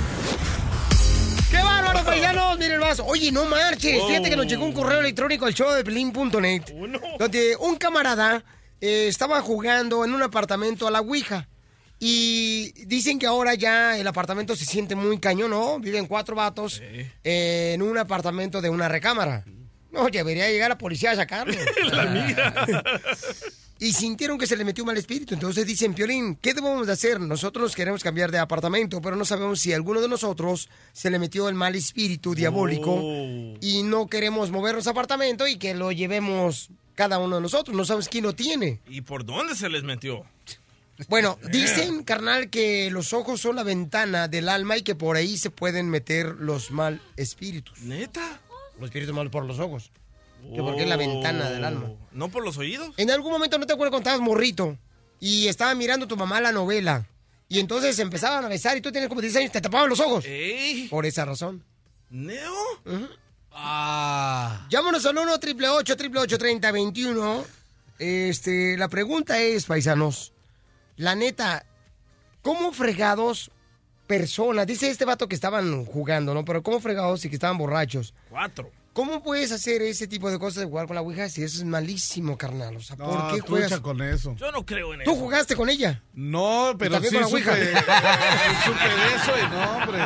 [1.52, 2.58] ¡Qué bárbaro, paisanos!
[2.58, 3.00] Miren más.
[3.00, 4.00] Oye, no marches.
[4.02, 4.08] Oh.
[4.08, 6.64] Fíjate que nos llegó un correo electrónico al show de Pelín.net.
[7.20, 8.44] Donde un camarada
[8.82, 11.48] eh, estaba jugando en un apartamento a la Ouija.
[12.00, 15.80] Y dicen que ahora ya el apartamento se siente muy cañón, ¿no?
[15.80, 19.43] Viven cuatro vatos eh, en un apartamento de una recámara.
[19.91, 21.56] No, debería llegar la policía a sacarlo.
[21.91, 22.54] La mía.
[23.80, 25.36] Y sintieron que se le metió un mal espíritu.
[25.36, 27.20] Entonces dicen, Piolín, ¿qué debemos de hacer?
[27.20, 31.20] Nosotros queremos cambiar de apartamento, pero no sabemos si a alguno de nosotros se le
[31.20, 33.54] metió el mal espíritu diabólico Oh.
[33.62, 37.78] y no queremos movernos a apartamento y que lo llevemos cada uno de nosotros.
[37.78, 38.80] No sabemos quién lo tiene.
[38.88, 40.26] ¿Y por dónde se les metió?
[41.08, 45.38] Bueno, dicen, carnal, que los ojos son la ventana del alma y que por ahí
[45.38, 47.80] se pueden meter los mal espíritus.
[47.82, 48.39] ¿Neta?
[48.80, 49.91] Los espíritus malos por los ojos.
[50.54, 51.88] Que porque es la ventana del alma.
[51.89, 51.98] Oh.
[52.12, 52.93] ¿No por los oídos?
[52.98, 54.78] En algún momento, ¿no te acuerdas cuando estabas morrito?
[55.20, 57.06] Y estaba mirando tu mamá la novela.
[57.50, 60.26] Y entonces empezaban a besar y tú tienes como 10 años, te tapaban los ojos.
[60.89, 61.64] Por esa razón.
[62.10, 62.54] ¿Neo?
[63.52, 64.68] Ah.
[64.70, 67.45] Llámanos al 1 888 3021
[68.00, 70.34] Este, la pregunta es, paisanos,
[70.98, 71.66] la neta,
[72.41, 73.50] ¿cómo fregados
[74.08, 76.45] personas, dice este vato que estaban jugando, ¿no?
[76.45, 78.14] Pero ¿cómo fregados y que estaban borrachos?
[78.30, 78.72] Cuatro.
[78.93, 81.66] ¿Cómo puedes hacer ese tipo de cosas de jugar con la Ouija si eso es
[81.66, 82.78] malísimo, carnal?
[82.78, 83.80] O sea, ¿por No, qué tú juegas?
[83.80, 84.34] con eso.
[84.38, 85.20] Yo no creo en ¿Tú eso.
[85.20, 86.02] jugaste con ella?
[86.16, 87.52] No, pero sí con la supe, Ouija?
[88.66, 90.00] supe de eso y no, hombre.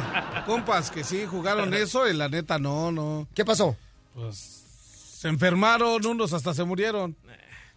[0.45, 3.29] Compas que sí jugaron eso y la neta no, no.
[3.33, 3.77] ¿Qué pasó?
[4.13, 4.35] Pues
[5.19, 7.15] se enfermaron, unos hasta se murieron.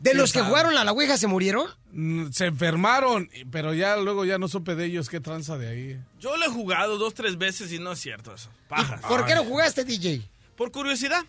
[0.01, 1.67] ¿De ¿Quién los que jugaron a la Ouija se murieron?
[1.93, 6.01] Mm, Se enfermaron, pero ya luego ya no supe de ellos qué tranza de ahí.
[6.21, 8.51] Yo lo he jugado dos, tres veces y no es cierto eso.
[8.69, 9.01] Pajas.
[9.03, 10.23] ¿Por qué no jugaste, DJ?
[10.57, 11.25] Por curiosidad.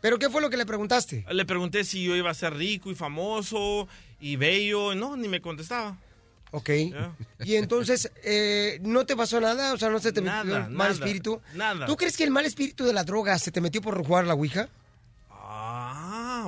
[0.00, 1.26] ¿Pero qué fue lo que le preguntaste?
[1.30, 3.86] Le pregunté si yo iba a ser rico y famoso
[4.18, 4.94] y bello.
[4.94, 5.98] No, ni me contestaba.
[6.52, 6.70] Ok.
[7.44, 9.72] Y entonces, eh, ¿no te pasó nada?
[9.74, 11.40] O sea, ¿no se te Nada, metió el mal nada, espíritu?
[11.54, 11.86] nada.
[11.86, 14.28] ¿Tú crees que el mal espíritu de la droga se te metió por jugar a
[14.28, 14.68] la Ouija?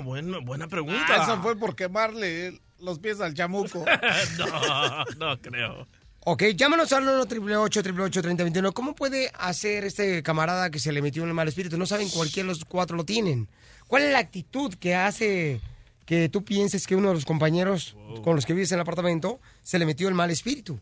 [0.02, 1.06] Ah, buena, buena pregunta.
[1.08, 3.84] Ah, eso fue por quemarle los pies al chamuco.
[4.38, 5.86] no, no creo.
[6.24, 11.22] Ok, llámanos al 1 888 3021 ¿Cómo puede hacer este camarada que se le metió
[11.22, 11.78] un mal espíritu?
[11.78, 13.48] No saben cualquiera de los cuatro lo tienen.
[13.86, 15.60] ¿Cuál es la actitud que hace
[16.04, 19.40] que tú pienses que uno de los compañeros con los que vives en el apartamento
[19.62, 20.80] se le metió el mal espíritu?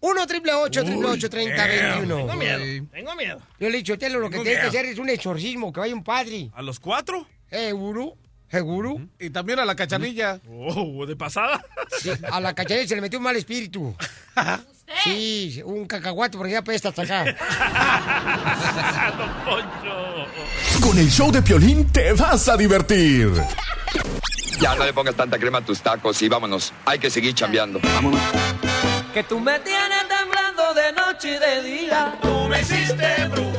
[0.00, 3.40] 1 888 3021 Tengo miedo, tengo miedo.
[3.58, 5.94] Yo le he dicho, Telo, lo que tienes que hacer es un exorcismo, que vaya
[5.94, 6.50] un padre.
[6.54, 7.26] ¿A los cuatro?
[8.54, 9.08] Seguro, seguro.
[9.18, 10.38] Y también a la cachanilla.
[10.48, 11.60] Oh, ¿de pasada?
[12.00, 13.96] Sí, a la cachanilla se le metió un mal espíritu.
[15.02, 17.24] Sí, un cacahuate porque ya apesta hasta acá.
[20.80, 23.32] Con el show de Piolín te vas a divertir.
[24.60, 26.72] Ya no le pongas tanta crema a tus tacos y vámonos.
[26.84, 27.80] Hay que seguir chambeando.
[27.82, 28.20] Vámonos.
[29.12, 32.16] Que tú me tienes temblando de noche y de día.
[32.22, 33.53] Tú me hiciste brujería.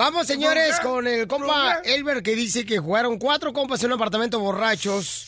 [0.00, 4.40] Vamos, señores, con el compa Elber que dice que jugaron cuatro compas en un apartamento
[4.40, 5.26] borrachos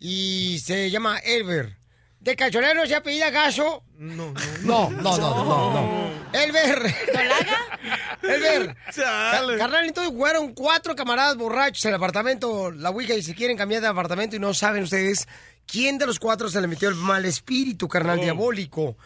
[0.00, 1.76] y se llama Elber.
[2.18, 3.84] ¿De cachonero se apellida Gaso?
[3.98, 4.32] No,
[4.62, 6.10] No, no, no, no, no.
[6.32, 6.94] Elber.
[8.22, 8.76] Elber.
[8.96, 13.58] Ca- Carnal, entonces jugaron cuatro camaradas borrachos en el apartamento, la Ouija, y se quieren
[13.58, 15.28] cambiar de apartamento y no saben ustedes
[15.66, 18.96] quién de los cuatro se le metió el mal espíritu, carnal, diabólico.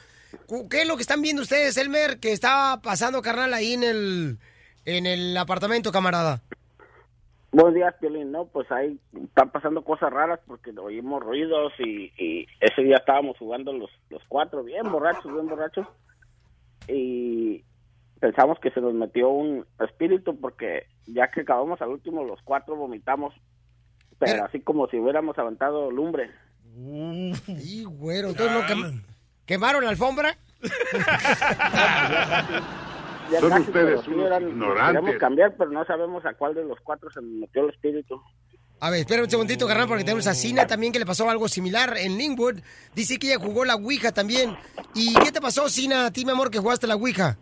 [0.47, 3.83] Cu- ¿Qué es lo que están viendo ustedes, Elmer, que está pasando, carnal, ahí en
[3.83, 4.39] el,
[4.85, 6.41] en el apartamento, camarada?
[7.51, 8.33] Buenos días, Piolín.
[8.33, 13.37] No, pues ahí están pasando cosas raras porque oímos ruidos y, y ese día estábamos
[13.39, 15.87] jugando los, los cuatro, bien borrachos, bien borrachos.
[16.89, 17.63] Y
[18.21, 22.75] pensamos que se nos metió un espíritu porque ya que acabamos al último, los cuatro
[22.75, 23.35] vomitamos,
[24.19, 26.31] pero así como si hubiéramos aventado lumbre.
[27.49, 29.03] Y güero, entonces no quem-
[29.45, 30.39] quemaron la alfombra.
[33.31, 35.01] Ya Son casi, ustedes unos eran- ignorantes.
[35.01, 38.21] Queremos cambiar, pero no sabemos a cuál de los cuatro se metió el espíritu.
[38.81, 41.47] A ver, espera un segundito, carnal, porque tenemos a Sina también que le pasó algo
[41.47, 42.57] similar en Linwood.
[42.95, 44.57] Dice que ella jugó la Ouija también.
[44.95, 47.39] ¿Y qué te pasó, Sina, a ti, mi amor, que jugaste la Ouija?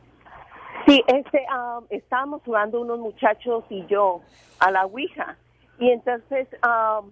[0.87, 4.21] Sí, este, um, estábamos jugando unos muchachos y yo
[4.59, 5.37] a la Ouija.
[5.79, 7.11] Y entonces, um,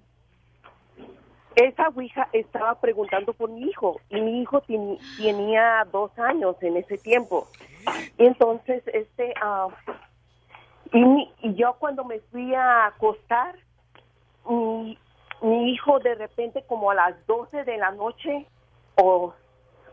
[1.56, 3.98] esa Ouija estaba preguntando por mi hijo.
[4.10, 7.48] Y mi hijo ten- tenía dos años en ese tiempo.
[8.18, 9.72] Y entonces, este, um,
[10.92, 13.54] y, mi- y yo cuando me fui a acostar,
[14.48, 14.98] mi,
[15.42, 18.46] mi hijo de repente como a las 12 de la noche
[18.96, 19.34] o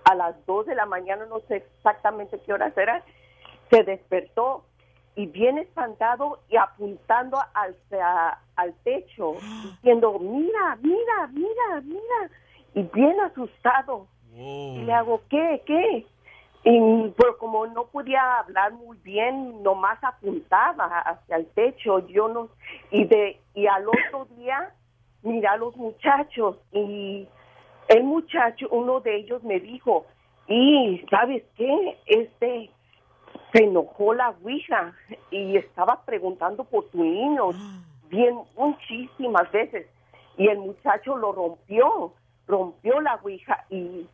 [0.05, 3.03] a las 2 de la mañana, no sé exactamente qué horas era,
[3.69, 4.63] se despertó
[5.15, 12.29] y bien espantado y apuntando al, a- al techo, diciendo, mira, mira, mira, mira,
[12.73, 14.07] y bien asustado.
[14.33, 16.05] Y le hago, ¿qué, qué?
[16.67, 22.49] Y pero como no podía hablar muy bien, nomás apuntaba hacia el techo, yo no,
[22.89, 24.73] y de, y al otro día,
[25.21, 27.27] mira a los muchachos, y
[27.87, 30.07] el muchacho, uno de ellos me dijo,
[30.47, 31.99] y ¿sabes qué?
[32.07, 32.71] Este,
[33.51, 34.93] se enojó la Ouija
[35.29, 37.49] y estaba preguntando por tu niño
[38.09, 39.87] bien muchísimas veces
[40.37, 42.13] y el muchacho lo rompió,
[42.47, 44.07] rompió la Ouija y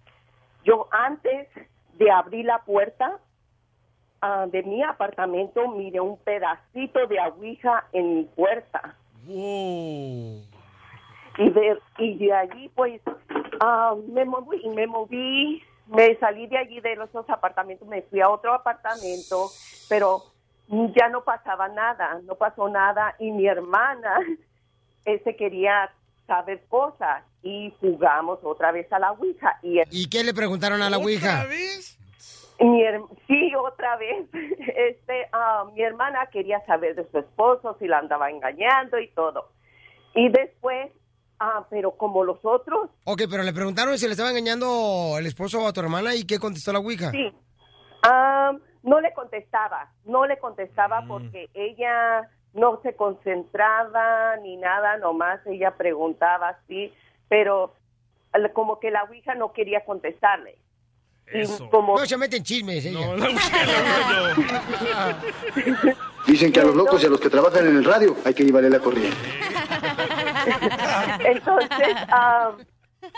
[0.64, 1.48] yo antes
[1.94, 3.20] de abrir la puerta
[4.22, 8.96] ah, de mi apartamento miré un pedacito de Ouija en mi puerta.
[11.38, 13.02] Y de, y de allí pues
[13.60, 18.20] ah, me moví me moví me salí de allí de los dos apartamentos me fui
[18.20, 19.50] a otro apartamento
[19.88, 20.24] pero
[20.96, 24.20] ya no pasaba nada no pasó nada y mi hermana
[25.06, 25.90] ese quería
[26.28, 30.90] saber cosas y jugamos otra vez a la ouija y ¿Y qué le preguntaron a
[30.90, 31.46] la Ouija?
[32.60, 34.28] mi her- sí, otra vez.
[34.78, 39.50] Este, ah, mi hermana quería saber de su esposo, si la andaba engañando y todo.
[40.14, 40.92] Y después,
[41.40, 45.66] ah, pero como los otros, Ok, pero le preguntaron si le estaba engañando el esposo
[45.68, 47.10] a tu hermana y qué contestó la Ouija.
[47.12, 47.34] sí,
[48.04, 48.52] ah,
[48.84, 55.72] no le contestaba, no le contestaba porque ella no se concentraba ni nada, nomás ella
[55.78, 56.94] preguntaba así,
[57.32, 57.74] pero
[58.54, 60.58] como que la Ouija no quería contestarle.
[61.34, 63.00] Y como No se meten chismes, ella.
[66.28, 68.44] Dicen que a los locos y a los que trabajan en el radio hay que
[68.44, 69.16] llevarle la corriente.
[71.26, 72.52] Entonces, ah,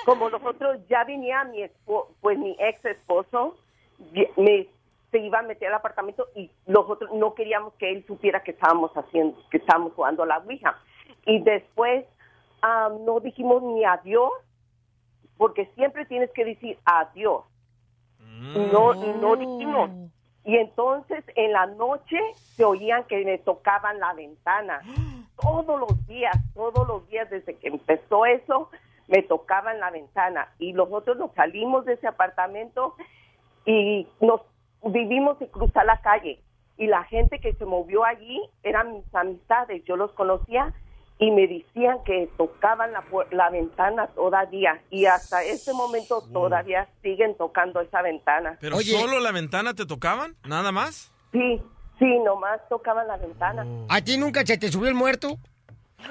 [0.05, 3.57] como nosotros ya venía mi espo- pues mi ex esposo,
[4.37, 4.67] me
[5.11, 8.91] se iba a meter al apartamento y nosotros no queríamos que él supiera que estábamos
[8.93, 10.77] haciendo, que estábamos jugando a la ouija.
[11.25, 12.05] Y después
[12.63, 14.31] ah, no dijimos ni adiós,
[15.37, 17.43] porque siempre tienes que decir adiós.
[18.55, 19.89] Y no, no dijimos.
[20.45, 24.81] Y entonces en la noche se oían que me tocaban la ventana.
[25.39, 28.69] Todos los días, todos los días desde que empezó eso,
[29.07, 30.49] me tocaban la ventana.
[30.59, 32.95] Y nosotros nos salimos de ese apartamento
[33.65, 34.41] y nos
[34.83, 36.41] vivimos y cruzar la calle.
[36.77, 40.73] Y la gente que se movió allí eran mis amistades, yo los conocía
[41.23, 44.81] y me decían que tocaban la, la ventana todavía.
[44.89, 48.57] Y hasta este momento todavía siguen tocando esa ventana.
[48.59, 50.35] ¿Pero solo la ventana te tocaban?
[50.45, 51.11] ¿Nada más?
[51.31, 51.61] Sí,
[51.99, 53.65] sí, nomás tocaban la ventana.
[53.89, 55.37] ¿A ti nunca se te subió el muerto?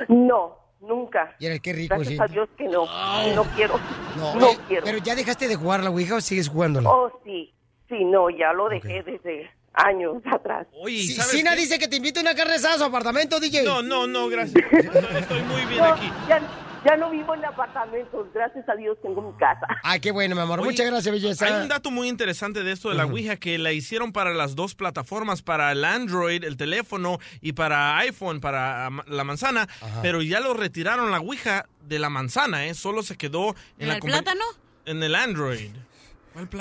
[0.09, 1.37] No, nunca.
[1.39, 2.23] Y era qué rico, Gracias sí.
[2.23, 2.87] a Dios que no.
[3.35, 3.75] No quiero.
[4.17, 4.85] No, No, eh, quiero.
[4.85, 6.89] Pero ya dejaste de jugar la Ouija o sigues jugándola.
[6.91, 7.53] Oh, sí.
[7.89, 10.67] Sí, no, ya lo dejé desde años atrás.
[10.81, 13.63] Oye, Si- Sina dice que te invita a una carne a su apartamento, DJ.
[13.63, 14.65] No, no, no, gracias.
[14.73, 16.11] Estoy muy bien No, aquí.
[16.29, 16.41] Ya,
[16.85, 18.27] ya no vivo en apartamentos.
[18.35, 19.67] Gracias a Dios tengo mi casa.
[19.83, 20.61] Ay, qué bueno, mi amor.
[20.61, 21.47] Oye, Muchas gracias, belleza.
[21.47, 24.55] Hay un dato muy interesante de esto de la Ouija que la hicieron para las
[24.55, 29.69] dos plataformas, para el Android, el teléfono, y para iPhone, para ah, la manzana,
[30.03, 32.75] pero ya lo retiraron la Ouija de la manzana, ¿eh?
[32.75, 34.45] Solo se quedó en, ¿En la el plátano?
[34.85, 35.71] En el Android.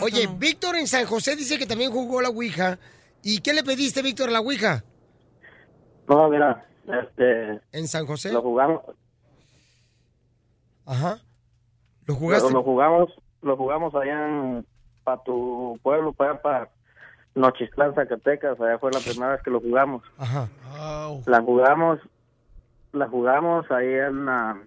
[0.01, 2.77] Oye, Víctor en San José dice que también jugó la Ouija.
[3.23, 4.83] ¿Y qué le pediste, Víctor, a la Ouija?
[6.07, 7.61] No, mira, este...
[7.71, 8.31] ¿En San José?
[8.33, 8.81] Lo jugamos...
[10.85, 11.19] Ajá.
[12.05, 12.51] ¿Lo jugaste?
[12.51, 13.09] Lo jugamos,
[13.41, 14.65] lo jugamos allá en...
[15.03, 16.69] Para tu pueblo, para allá para
[17.35, 18.59] Nochistlán, Zacatecas.
[18.59, 20.03] Allá fue la primera vez que lo jugamos.
[20.17, 20.47] Ajá.
[21.25, 21.99] La jugamos...
[22.93, 24.61] La jugamos ahí en, la-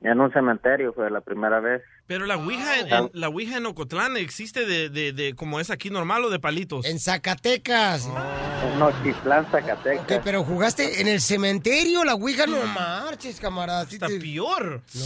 [0.00, 1.82] en un cementerio, fue la primera vez.
[2.06, 5.70] Pero la Ouija, en, en- la Ouija en Ocotlán existe de, de, de como es
[5.70, 6.86] aquí normal o de palitos.
[6.86, 8.08] En Zacatecas.
[8.64, 10.04] En Nochistlán, Zacatecas.
[10.18, 13.82] Ok, pero jugaste en el cementerio la Ouija, no marches, camarada.
[13.82, 14.82] Está peor.
[14.94, 15.00] No.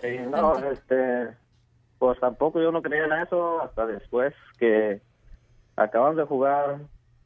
[0.00, 1.28] Sí, no, este,
[1.98, 5.00] pues tampoco yo no creía en eso hasta después que
[5.76, 6.78] acaban de jugar,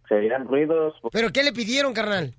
[0.08, 0.94] se oían ruidos.
[1.12, 2.34] ¿Pero qué le pidieron, carnal?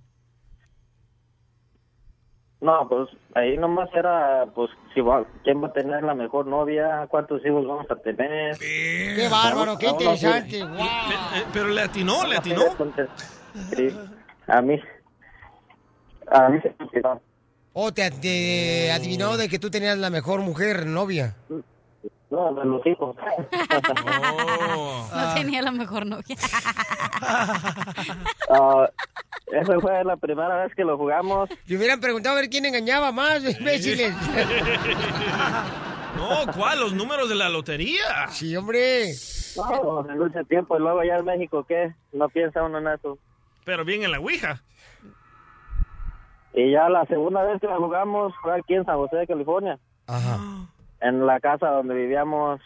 [2.63, 7.05] No, pues ahí nomás era, pues, si va, quién va a tener la mejor novia,
[7.09, 8.57] cuántos hijos vamos a tener.
[8.57, 10.63] Qué bárbaro, qué interesante.
[10.63, 10.77] wow.
[10.79, 12.63] Eh, pero le atinó, le atinó.
[13.75, 13.87] Sí,
[14.47, 14.81] a mí,
[16.31, 17.19] a mí se me.
[17.73, 21.35] O te, te adivinó de que tú tenías la mejor mujer, novia.
[22.29, 23.15] No, de los hijos.
[25.13, 26.35] No tenía la mejor novia.
[28.49, 28.87] Ah,
[29.51, 31.49] esa fue la primera vez que lo jugamos.
[31.65, 34.13] Le hubieran preguntado a ver quién engañaba más, imbéciles.
[36.17, 36.79] No, ¿cuál?
[36.79, 38.27] Los números de la lotería.
[38.29, 39.13] Sí, hombre.
[39.55, 41.93] No, en ese tiempo, y luego ya en México, ¿qué?
[42.11, 43.17] No piensa uno en eso.
[43.65, 44.61] Pero bien en la Ouija.
[46.53, 49.79] Y ya la segunda vez que la jugamos fue aquí en San José de California.
[50.07, 50.39] Ajá.
[51.03, 52.61] En la casa donde vivíamos.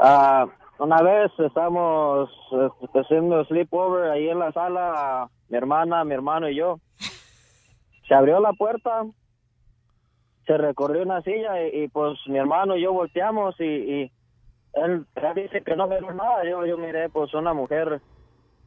[0.00, 0.46] Ah,
[0.78, 2.28] una vez estábamos
[2.82, 6.80] este, haciendo sleepover ahí en la sala, mi hermana, mi hermano y yo.
[8.08, 9.04] Se abrió la puerta,
[10.46, 14.10] se recorrió una silla y, pues mi hermano y yo volteamos y,
[14.72, 16.44] él, él dice que no vio nada.
[16.44, 18.00] Yo, yo miré pues una mujer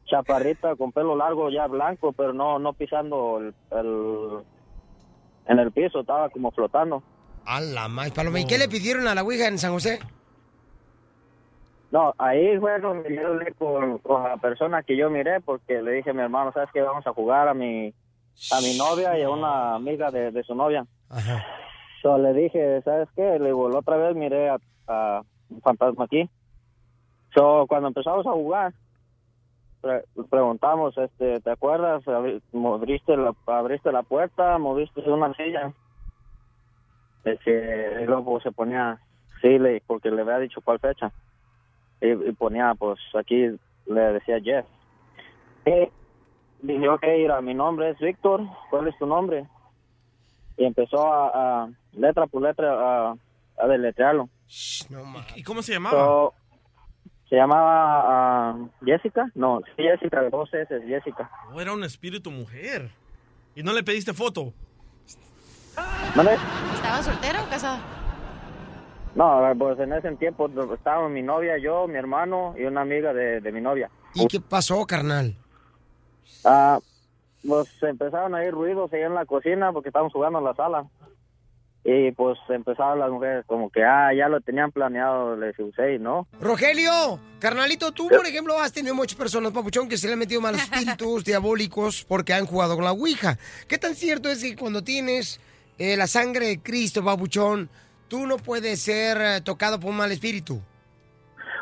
[0.06, 4.42] chaparrita con pelo largo ya blanco, pero no no pisando el, el-
[5.46, 7.02] en el piso, estaba como flotando.
[7.46, 8.40] A la más, Paloma.
[8.40, 9.98] ¿Y qué le pidieron a la Ouija en San José?
[11.90, 15.92] No, ahí fue donde yo hablé con, con la persona que yo miré porque le
[15.92, 16.80] dije a mi hermano, ¿sabes qué?
[16.82, 17.94] Vamos a jugar a mi
[18.50, 20.84] a mi novia y a una amiga de, de su novia.
[21.08, 21.44] Ajá.
[22.02, 23.38] So, le dije, ¿sabes qué?
[23.38, 24.58] Le digo, la otra vez miré a,
[24.88, 26.28] a un fantasma aquí.
[27.34, 28.74] So, cuando empezamos a jugar,
[29.80, 32.02] pre- preguntamos, este, ¿te acuerdas?
[32.06, 35.72] Abri- Abriste la, abriste la puerta, moviste una silla.
[37.24, 38.98] Este, y luego se ponía,
[39.40, 41.10] sí, le, porque le había dicho cuál fecha.
[42.00, 43.50] Y, y ponía, pues aquí
[43.86, 44.66] le decía Jeff.
[45.66, 45.88] Y
[46.60, 49.46] dije, ok, mira, mi nombre es Víctor, ¿cuál es tu nombre?
[50.56, 53.16] Y empezó a, a letra por letra a,
[53.58, 54.28] a deletrearlo.
[55.34, 55.98] ¿Y cómo se llamaba?
[55.98, 56.34] So,
[57.28, 61.30] se llamaba ah, Jessica, no, sí, Jessica, de dos S, Jessica.
[61.52, 62.90] Oh, era un espíritu mujer.
[63.56, 64.52] ¿Y no le pediste foto?
[65.76, 67.78] ¿Estaba soltero o casado?
[69.14, 73.40] No, pues en ese tiempo estaba mi novia, yo, mi hermano y una amiga de,
[73.40, 73.90] de mi novia.
[74.14, 75.36] ¿Y qué pasó, carnal?
[76.44, 76.80] Ah,
[77.46, 80.86] pues empezaron a ir ruidos ahí en la cocina porque estábamos jugando en la sala.
[81.86, 86.26] Y pues empezaron las mujeres como que, ah, ya lo tenían planeado, les usé no.
[86.40, 90.40] Rogelio, carnalito, tú, por ejemplo, has tenido muchas personas, papuchón, que se le han metido
[90.40, 93.38] malos espíritus diabólicos porque han jugado con la Ouija.
[93.68, 95.40] ¿Qué tan cierto es que cuando tienes
[95.78, 97.68] eh, la sangre de Cristo, papuchón,
[98.08, 100.60] tú no puedes ser eh, tocado por un mal espíritu?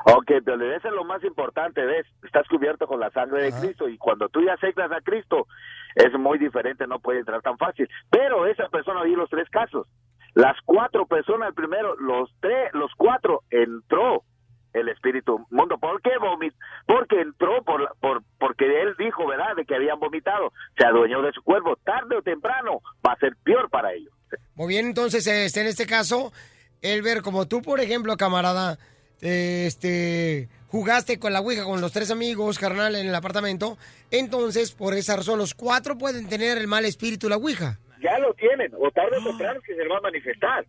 [0.05, 2.07] Ok, pero eso es lo más importante, ¿ves?
[2.25, 5.47] Estás cubierto con la sangre de Cristo y cuando tú ya aceptas a Cristo
[5.95, 7.89] es muy diferente, no puede entrar tan fácil.
[8.11, 9.87] Pero esa persona vi los tres casos.
[10.35, 14.25] Las cuatro personas, el primero, los tres, los cuatro, entró
[14.75, 15.79] el espíritu mundo.
[15.79, 16.55] ¿Por qué vomit?
[16.87, 20.53] Porque entró por, la- por porque él dijo, ¿verdad?, de que habían vomitado.
[20.79, 21.77] Se adueñó de su cuerpo.
[21.85, 24.13] Tarde o temprano va a ser peor para ellos.
[24.55, 26.33] Muy bien, entonces, este, en este caso,
[26.81, 28.79] Elber, como tú, por ejemplo, camarada,
[29.21, 33.77] este, jugaste con la Ouija con los tres amigos, carnal, en el apartamento,
[34.11, 37.79] entonces, por esa razón, los cuatro pueden tener el mal espíritu la Ouija.
[38.03, 40.65] Ya lo tienen, o tarde o temprano que se va a manifestar.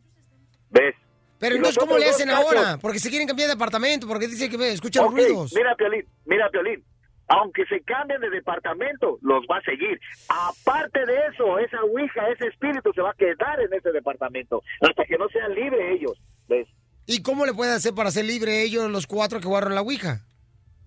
[0.69, 0.95] ¿Ves?
[1.39, 2.77] Pero entonces, ¿cómo le hacen casos- ahora?
[2.81, 5.53] Porque se quieren cambiar de apartamento, porque dicen que ve, escuchan Ok, ruidos.
[5.53, 6.83] Mira, Piolín, mira, Piolín.
[7.27, 9.99] Aunque se cambien de departamento, los va a seguir.
[10.27, 15.05] Aparte de eso, esa ouija, ese espíritu se va a quedar en ese departamento hasta
[15.05, 16.17] que no sean libres ellos.
[16.49, 16.67] ¿Ves?
[17.05, 20.21] ¿Y cómo le pueden hacer para ser libre ellos, los cuatro que jugaron la Ouija?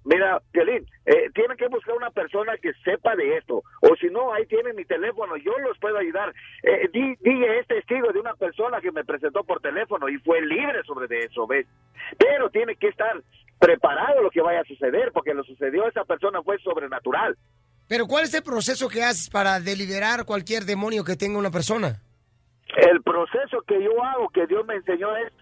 [0.08, 3.62] Mira, Piolín, eh, tienen que buscar una persona que sepa de esto.
[3.82, 6.32] O si no, ahí tienen mi teléfono, yo los puedo ayudar.
[6.62, 10.40] Eh, di- DJ es testigo de una persona que me presentó por teléfono y fue
[10.42, 11.66] libre sobre de eso, ¿ves?
[12.18, 13.20] Pero tiene que estar
[13.58, 17.36] preparado lo que vaya a suceder, porque lo sucedió a esa persona fue sobrenatural.
[17.88, 22.00] Pero ¿cuál es el proceso que haces para deliberar cualquier demonio que tenga una persona?
[22.76, 25.32] El proceso que yo hago, que Dios me enseñó es,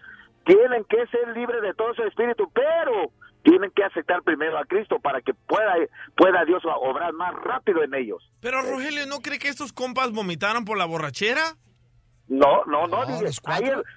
[0.45, 3.11] tienen que ser libres de todo su espíritu, pero
[3.45, 5.75] tienen que aceptar primero a Cristo para que pueda,
[6.17, 8.21] pueda Dios obrar más rápido en ellos.
[8.41, 11.55] Pero Rogelio, ¿no cree que estos compas vomitaron por la borrachera?
[12.27, 13.03] No, no, no.
[13.03, 13.39] ahí es-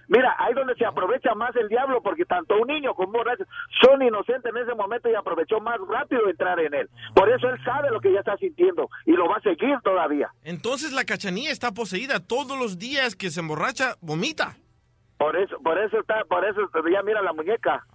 [0.08, 3.44] mira, ahí donde se aprovecha más el diablo, porque tanto un niño como un borracho
[3.80, 6.90] son inocentes en ese momento y aprovechó más rápido entrar en él.
[7.14, 10.28] Por eso él sabe lo que ya está sintiendo y lo va a seguir todavía.
[10.44, 12.20] Entonces la cachanilla está poseída.
[12.20, 14.58] Todos los días que se emborracha, vomita.
[15.18, 16.60] Por eso, por eso está, por eso
[16.92, 17.84] ya mira la muñeca.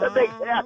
[0.00, 0.64] No te creas.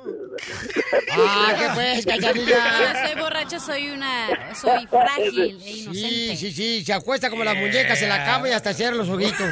[1.12, 3.06] Ah, ¿qué pues, cachanilla?
[3.06, 4.54] Soy borracha soy una...
[4.54, 5.92] Soy frágil e inocente.
[5.94, 9.08] Sí, sí, sí, se acuesta como las muñecas en la cama y hasta cierra los
[9.08, 9.46] ojitos.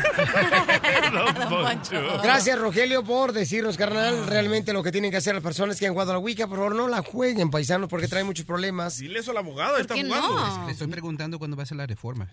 [2.23, 5.93] Gracias, Rogelio, por decirnos, carnal, realmente lo que tienen que hacer las personas que han
[5.93, 6.49] jugado a la Wicca.
[6.49, 8.99] Por favor, no la jueguen, paisanos, porque trae muchos problemas.
[8.99, 10.67] Dile eso al abogado, está jugando.
[10.67, 12.29] Le estoy preguntando cuándo va a ser la reforma.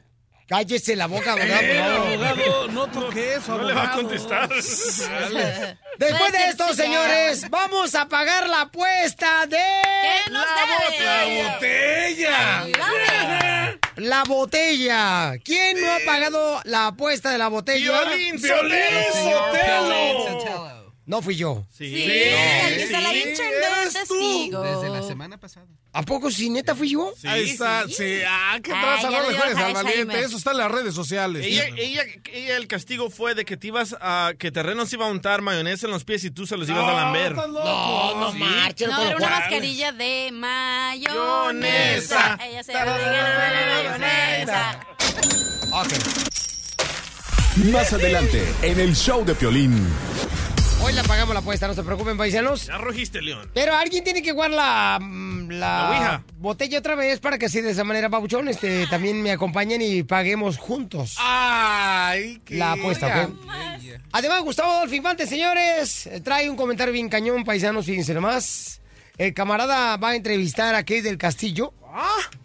[0.53, 1.57] Cállese la boca, ¿verdad?
[1.61, 1.97] Por Eh, favor.
[2.27, 4.01] abogado, no toque eso, No le va a abogado.
[4.03, 4.49] contestar.
[5.97, 9.57] Después de esto, señores, vamos a pagar la apuesta de...
[10.30, 10.55] nos la,
[11.25, 11.43] debe?
[11.49, 12.67] botella.
[13.95, 15.34] La botella.
[15.43, 18.03] ¿Quién no ha pagado la apuesta de la botella?
[18.03, 18.77] Violín Violín
[19.11, 20.82] Sotelo.
[21.05, 21.65] No fui yo.
[21.69, 24.63] Sí, aquí está la bicha en dos testigos.
[24.63, 25.67] Desde la semana pasada.
[25.91, 27.13] ¿A poco sí, neta fui yo?
[27.25, 28.21] Ahí está, sí.
[28.25, 29.11] Ah, ¿qué Ah, traza?
[29.11, 30.19] ya No le juegues al valiente.
[30.21, 31.45] Eso está en las redes sociales.
[31.45, 35.05] Ella, ella, ella, el castigo fue de que te ibas a, que Terreno se iba
[35.05, 37.34] a untar mayonesa en los pies y tú se los ibas a lamber.
[37.35, 37.49] No,
[38.19, 38.38] no Sí.
[38.38, 38.89] marchen.
[38.89, 39.39] No, era una cual.
[39.41, 41.13] mascarilla de mayonesa.
[41.13, 42.39] Mayonesa.
[42.45, 43.05] Ella se llama de
[43.91, 44.80] mayonesa.
[47.71, 49.85] Más adelante, en el show de Piolín.
[50.85, 52.65] Hoy la pagamos la apuesta, no se preocupen, paisanos.
[52.65, 53.49] Ya rojiste, León.
[53.53, 57.61] Pero alguien tiene que jugar la, mm, la, La botella otra vez para que así
[57.61, 63.07] de esa manera, Pabuchón, este, también me acompañen y paguemos juntos Ay, qué la apuesta,
[63.07, 63.34] ¿ok?
[64.11, 68.81] Además, Gustavo Adolfo Infante, señores, trae un comentario bien cañón, paisanos, fíjense nomás.
[69.18, 71.73] El camarada va a entrevistar a Kate del Castillo.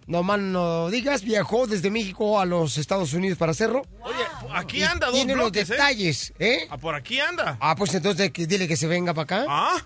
[0.07, 3.83] No más no digas, viajó desde México a los Estados Unidos para hacerlo.
[4.03, 4.15] Oye,
[4.55, 5.73] aquí anda dos Tiene los bloques, ¿eh?
[5.73, 6.67] detalles, ¿eh?
[6.71, 7.57] Ah, por aquí anda.
[7.61, 9.47] Ah, pues entonces dile que se venga para acá.
[9.49, 9.77] Ah.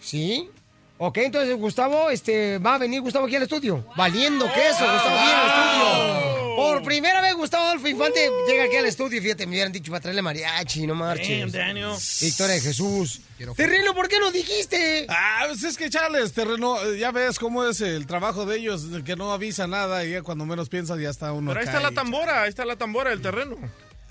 [0.00, 0.50] Sí.
[0.98, 3.84] Ok, entonces Gustavo, este, va a venir Gustavo aquí al estudio.
[3.96, 6.37] Valiendo queso, Gustavo aquí al estudio.
[6.58, 9.22] Por primera vez Gustavo Adolfo Infante llega aquí al estudio.
[9.22, 11.52] Fíjate, me hubieran dicho para traerle mariachi, no marches.
[11.52, 11.92] Damn, Daniel.
[12.20, 13.20] Victoria de Jesús.
[13.56, 15.06] Terreno, ¿por qué no dijiste?
[15.08, 18.86] Ah, pues es que Charles, terreno, eh, ya ves cómo es el trabajo de ellos,
[19.04, 21.80] que no avisa nada y ya cuando menos piensas ya está uno Pero ahí está
[21.80, 23.56] la tambora, ahí está la tambora del terreno.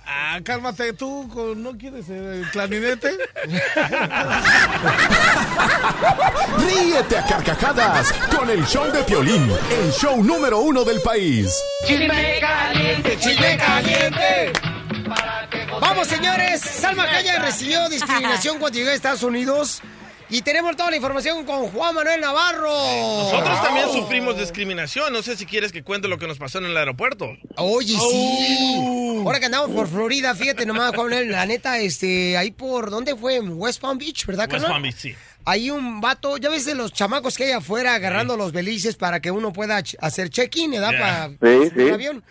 [0.09, 3.09] Ah, cálmate, ¿tú no quieres el clarinete?
[6.57, 11.61] Ríete a carcajadas con el show de Piolín, el show número uno del país.
[11.85, 14.53] Chisme caliente, chisme caliente.
[15.81, 16.61] Vamos, señores.
[16.61, 19.81] Salma Calle recibió discriminación cuando llegó a Estados Unidos.
[20.29, 22.69] Y tenemos toda la información con Juan Manuel Navarro.
[22.69, 25.13] Nosotros también sufrimos discriminación.
[25.13, 27.29] No sé si quieres que cuente lo que nos pasó en el aeropuerto.
[27.55, 28.75] Oye, sí.
[29.25, 33.15] Ahora que andamos por Florida, fíjate nomás, Juan Manuel, la neta, este, ahí por, ¿dónde
[33.15, 33.37] fue?
[33.37, 34.65] En West Palm Beach, ¿verdad, West?
[34.67, 35.15] Palm Beach, sí.
[35.45, 39.21] Hay un vato, ya ves de los chamacos que hay afuera agarrando los belices para
[39.21, 40.91] que uno pueda hacer check-in, ¿verdad?
[40.99, 41.89] Para Sí, sí.
[41.89, 42.21] avión.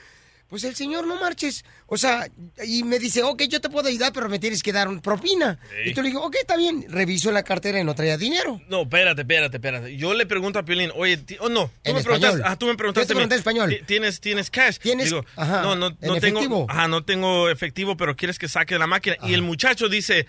[0.49, 1.65] Pues el señor no marches.
[1.87, 2.29] O sea,
[2.65, 5.59] y me dice, ok, yo te puedo ayudar, pero me tienes que dar un propina.
[5.71, 5.91] Sí.
[5.91, 6.87] Y tú le digo, ok, está bien.
[6.89, 8.61] Reviso la cartera y no traía dinero.
[8.69, 9.97] No, espérate, espérate, espérate.
[9.97, 12.21] Yo le pregunto a Piolín, oye, oh no, tú En me español.
[12.21, 13.05] preguntaste, ah, tú me preguntaste.
[13.05, 13.71] Yo te pregunté en español.
[13.71, 14.79] "Ti- ¿Tienes, tienes cash?
[14.79, 15.07] ¿Tienes?
[15.07, 15.63] Digo, Ajá.
[15.63, 16.67] no, no, ¿En no tengo, efectivo?
[16.69, 19.17] ajá, no tengo efectivo, pero quieres que saque de la máquina.
[19.25, 20.27] Y el muchacho dice,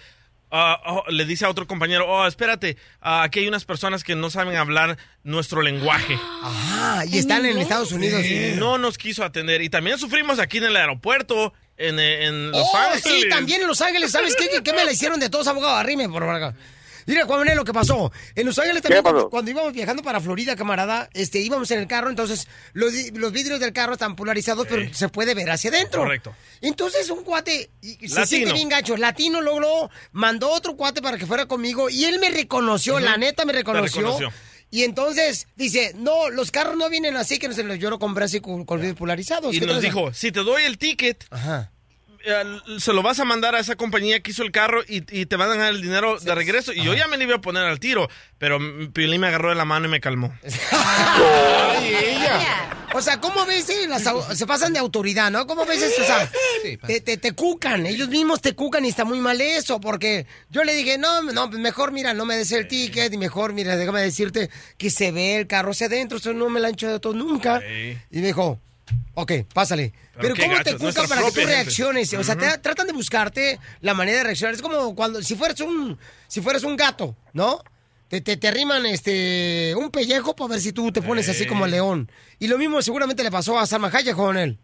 [0.51, 4.15] ah, oh, le dice a otro compañero, oh, espérate, ah, aquí hay unas personas que
[4.15, 6.17] no saben hablar nuestro lenguaje.
[6.43, 8.25] Ah, y están en Estados Unidos.
[8.25, 9.61] Y no nos quiso atender.
[9.61, 13.23] Y también sufrimos aquí en el aeropuerto, en, en Los oh, Ángeles.
[13.23, 14.11] sí, también en Los Ángeles.
[14.11, 14.49] ¿Sabes qué?
[14.49, 15.79] ¿Qué, qué me la hicieron de todos abogados?
[15.79, 16.55] Arrime, por acá.
[17.07, 18.11] Mira, Juan Manuel, lo que pasó.
[18.35, 21.87] En Los Ángeles también, cuando, cuando íbamos viajando para Florida, camarada, este, íbamos en el
[21.87, 26.01] carro, entonces los, los vidrios del carro están polarizados, pero se puede ver hacia adentro.
[26.01, 26.35] Correcto.
[26.61, 28.97] Entonces un cuate y- se siente bien gacho.
[28.97, 33.17] Latino luego, luego mandó otro cuate para que fuera conmigo y él me reconoció, la
[33.17, 34.01] neta me reconoció.
[34.01, 34.31] reconoció.
[34.69, 37.99] Y entonces dice, no, los carros no vienen así, que no se los yo lo
[37.99, 39.55] compré así con, con vidrios polarizados.
[39.55, 41.67] Y ¿Qué nos dijo, si te doy el ticket, eh,
[42.79, 45.35] se lo vas a mandar a esa compañía que hizo el carro y, y te
[45.35, 46.73] van a dar el dinero de regreso.
[46.73, 48.59] Y yo ya me le iba a poner al tiro, pero
[48.93, 50.33] Piolín me agarró de la mano y me calmó.
[50.71, 52.69] Ay, ella.
[52.93, 53.69] O sea, ¿cómo ves?
[53.69, 55.45] eh, las au- se pasan de autoridad, ¿no?
[55.45, 56.01] ¿Cómo ves eso?
[56.01, 56.31] O sea,
[56.87, 60.63] te, te, te cucan, ellos mismos te cucan y está muy mal eso, porque yo
[60.63, 63.75] le dije, no, no, pues mejor, mira, no me des el ticket y mejor, mira,
[63.75, 66.87] déjame decirte que se ve el carro hacia adentro, eso no me lo han hecho
[66.89, 67.61] de todo nunca.
[68.09, 68.59] Y me dijo,
[69.13, 69.93] ok, pásale.
[70.19, 71.53] Pero Pero, ¿cómo te nuestra para que tú gente.
[71.53, 72.13] reacciones?
[72.13, 74.53] O sea, te- tratan de buscarte la manera de reaccionar.
[74.55, 75.97] Es como cuando, si fueras un,
[76.27, 77.59] si fueras un gato, ¿no?
[78.07, 81.65] Te, te, te arriman este, un pellejo para ver si tú te pones así como
[81.65, 82.09] el león.
[82.39, 84.57] Y lo mismo seguramente le pasó a Salma Hayek con él.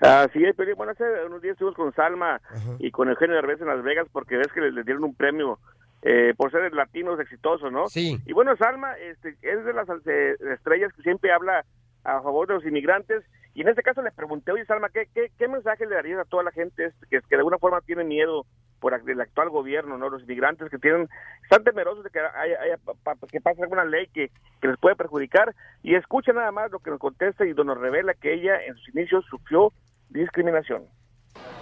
[0.00, 2.40] Así es, pero bueno, hace unos días estuvimos con Salma
[2.80, 5.60] y con Eugenio Derbez en Las Vegas porque ves que les, les dieron un premio
[6.02, 7.88] eh, por ser latinos exitosos, ¿no?
[7.88, 8.18] Sí.
[8.26, 11.64] Y bueno, Salma este, es de las eh, estrellas que siempre habla
[12.02, 13.22] a favor de los inmigrantes
[13.54, 16.42] y en este caso le pregunté, oye Salma, ¿qué, qué, mensaje le darías a toda
[16.42, 18.46] la gente que, de alguna forma tiene miedo
[18.80, 20.08] por el actual gobierno, ¿no?
[20.08, 21.08] Los inmigrantes que tienen,
[21.44, 24.30] están temerosos de que haya, pa- que pase alguna ley que,
[24.60, 28.14] que les puede perjudicar y escucha nada más lo que nos contesta y nos revela
[28.14, 29.72] que ella en sus inicios sufrió
[30.08, 30.84] discriminación.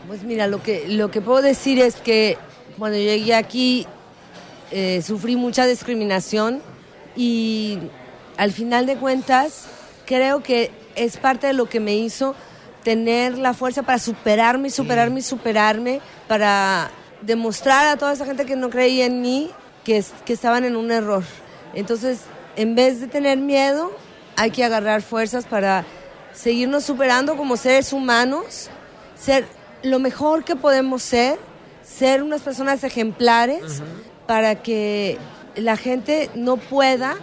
[0.06, 2.38] Pues mira, lo que, lo que puedo decir es que
[2.78, 3.86] cuando llegué aquí
[4.70, 6.62] eh, sufrí mucha discriminación
[7.16, 7.80] y
[8.38, 12.34] al final de cuentas creo que es parte de lo que me hizo
[12.82, 16.90] tener la fuerza para superarme, y superarme y superarme, para
[17.20, 19.50] demostrar a toda esa gente que no creía en mí
[19.84, 21.22] que, que estaban en un error.
[21.74, 22.20] Entonces,
[22.56, 23.92] en vez de tener miedo,
[24.36, 25.84] hay que agarrar fuerzas para
[26.32, 28.70] seguirnos superando como seres humanos,
[29.18, 29.44] ser
[29.82, 31.38] lo mejor que podemos ser,
[31.82, 33.82] ser unas personas ejemplares
[34.26, 35.18] para que
[35.56, 37.16] la gente no pueda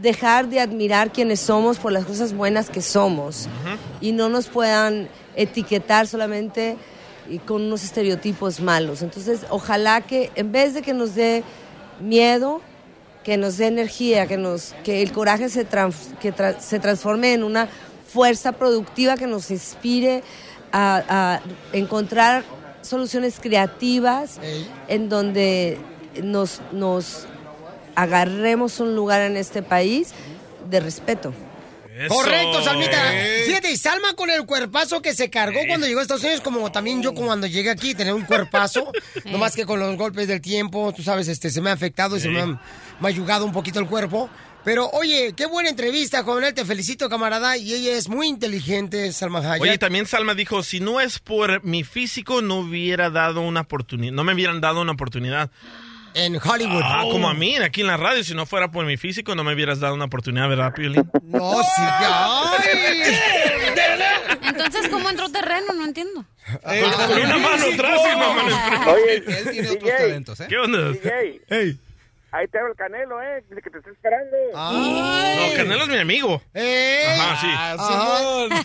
[0.00, 3.48] dejar de admirar quienes somos por las cosas buenas que somos.
[4.00, 6.76] Y no nos puedan etiquetar solamente
[7.46, 9.02] con unos estereotipos malos.
[9.02, 11.44] Entonces, ojalá que en vez de que nos dé
[12.00, 12.60] miedo,
[13.24, 17.34] que nos dé energía, que, nos, que el coraje se, trans- que tra- se transforme
[17.34, 17.68] en una
[18.12, 20.22] fuerza productiva que nos inspire
[20.72, 21.40] a, a
[21.76, 22.42] encontrar
[22.82, 24.40] soluciones creativas
[24.88, 25.78] en donde
[26.22, 27.26] nos, nos
[27.94, 30.12] agarremos un lugar en este país
[30.68, 31.34] de respeto.
[32.08, 33.12] Correcto, Salmita.
[33.44, 36.72] Fíjate, y Salma con el cuerpazo que se cargó cuando llegó a Estados Unidos, como
[36.72, 38.90] también yo cuando llegué aquí, tenía un cuerpazo,
[39.26, 42.16] no más que con los golpes del tiempo, tú sabes, este, se me ha afectado
[42.16, 42.60] y se me ha
[43.00, 44.30] mayugado un poquito el cuerpo.
[44.62, 49.38] Pero, oye, qué buena entrevista, coronel, te felicito, camarada, y ella es muy inteligente, Salma
[49.38, 49.62] Hayek.
[49.62, 54.12] Oye, también Salma dijo, si no es por mi físico, no hubiera dado una oportunidad,
[54.12, 55.50] no me hubieran dado una oportunidad.
[56.14, 56.82] En Hollywood.
[56.84, 57.10] Ah, Oh.
[57.12, 59.54] como a mí, aquí en la radio, si no fuera por mi físico, no me
[59.54, 61.08] hubieras dado una oportunidad, ¿verdad, Piolín?
[61.22, 61.82] No, sí,
[64.42, 65.72] Entonces, ¿cómo entró terreno?
[65.74, 66.24] No entiendo.
[66.62, 68.90] Con una mano atrás y una mano enfrente.
[68.90, 70.46] Oye, Él tiene otros talentos, ¿eh?
[70.48, 70.90] ¿Qué onda?
[70.92, 71.40] DJ,
[72.32, 73.42] ahí te hablo el Canelo, ¿eh?
[73.48, 74.36] Dice que te está esperando.
[74.52, 76.42] No, Canelo es mi amigo.
[76.54, 77.18] ¡Ey!
[77.18, 77.46] Ajá, sí.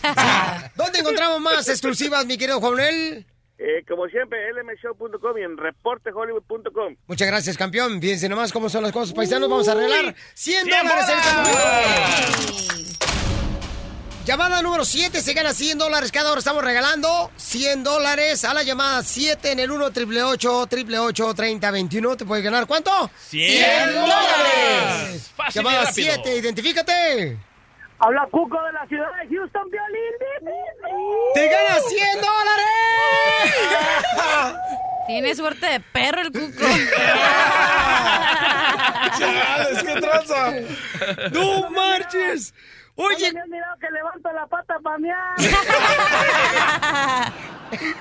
[0.04, 0.72] Ajá.
[0.76, 3.24] ¿Dónde encontramos más exclusivas, mi querido coronel?
[3.58, 6.96] Eh, como siempre, lmshow.com y en reportehollywood.com.
[7.06, 8.00] Muchas gracias, campeón.
[8.00, 9.48] Fíjense nomás cómo son las cosas, paisanos.
[9.48, 12.86] Vamos a arreglar 100 dólares en este.
[14.26, 16.10] Llamada número 7, se gana 100 dólares.
[16.10, 22.16] Cada hora estamos regalando 100 dólares a la llamada 7 en el 1 888 3021
[22.16, 22.90] ¿Te puedes ganar cuánto?
[23.28, 25.32] 100 dólares.
[25.36, 26.12] Fácil Llamada rápido.
[26.14, 27.38] 7, identifícate.
[28.00, 30.12] Habla Cuco de la ciudad de Houston, Violín.
[31.34, 32.66] ¡Te ganas 100 dólares!
[35.06, 36.66] Tiene suerte de perro el cuco.
[39.18, 40.52] Chales, qué tranza.
[41.32, 42.54] ¡No marches!
[42.96, 43.32] Oye.
[43.32, 45.34] me has mirado que levanto la pata para mear.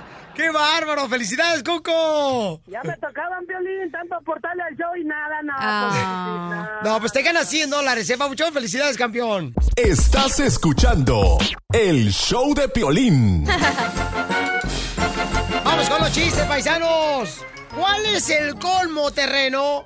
[0.36, 1.08] ¡Qué bárbaro!
[1.08, 2.62] ¡Felicidades, Coco!
[2.68, 5.60] Ya me tocaban violín, tanto portarle al show y nada, nada.
[5.62, 6.82] Ah.
[6.84, 8.52] No, pues te ganas 100 dólares, ¿eh, Pabuchón?
[8.54, 9.54] ¡Felicidades, campeón!
[9.78, 11.38] Estás escuchando
[11.72, 13.46] el show de Piolín.
[15.64, 17.42] Vamos con los chistes, paisanos.
[17.74, 19.86] ¿Cuál es el colmo terreno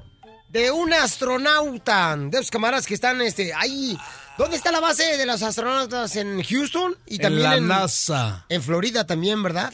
[0.50, 2.16] de un astronauta?
[2.18, 3.96] De esos camaradas que están este, ahí.
[4.38, 6.16] ¿Dónde está la base de los astronautas?
[6.16, 6.98] ¿En Houston?
[7.06, 8.46] Y En también la en NASA.
[8.50, 9.72] En Florida también, ¿verdad?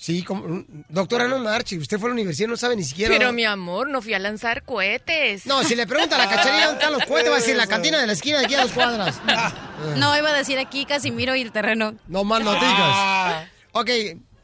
[0.00, 1.76] Sí, como, doctora, no marche.
[1.76, 3.12] Usted fue a la universidad, no sabe ni siquiera.
[3.12, 5.44] Pero mi amor, no fui a lanzar cohetes.
[5.44, 7.66] No, si le pregunta a la cacharilla dónde están los cohetes, va a decir la
[7.66, 9.20] cantina de la esquina de aquí a dos cuadras.
[9.96, 11.94] No, iba a decir aquí Casimiro y el terreno.
[12.06, 13.48] No más no digas.
[13.72, 13.88] Ok,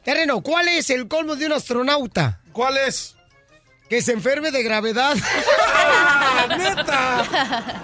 [0.03, 2.41] terreno, ¿cuál es el colmo de un astronauta?
[2.53, 3.15] ¿Cuál es?
[3.87, 5.15] Que se enferme de gravedad.
[6.57, 7.83] ¡Neta!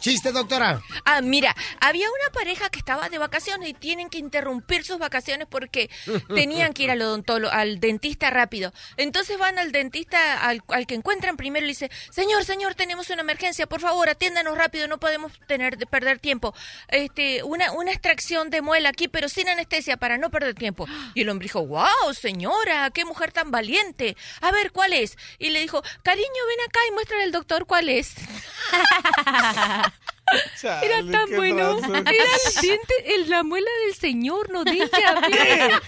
[0.00, 0.82] Chiste, doctora.
[1.04, 5.46] Ah, mira, había una pareja que estaba de vacaciones y tienen que interrumpir sus vacaciones
[5.50, 5.90] porque
[6.34, 8.72] tenían que ir al odontólogo, al dentista rápido.
[8.96, 13.10] Entonces van al dentista, al, al que encuentran primero y le dice, señor, señor, tenemos
[13.10, 16.54] una emergencia, por favor, atiéndanos rápido, no podemos tener perder tiempo.
[16.88, 20.86] Este, una, una extracción de muela aquí, pero sin anestesia para no perder tiempo.
[21.14, 24.16] Y el hombre dijo, wow, señora, qué mujer tan valiente.
[24.40, 25.16] A ver, ¿cuál es?
[25.38, 28.14] Y le dijo, cariño, ven acá y muéstrale al doctor cuál es.
[30.82, 31.76] Era tan bueno.
[31.78, 31.94] trazo.
[31.94, 35.80] Era el diente, el- la muela del señor, no de ella.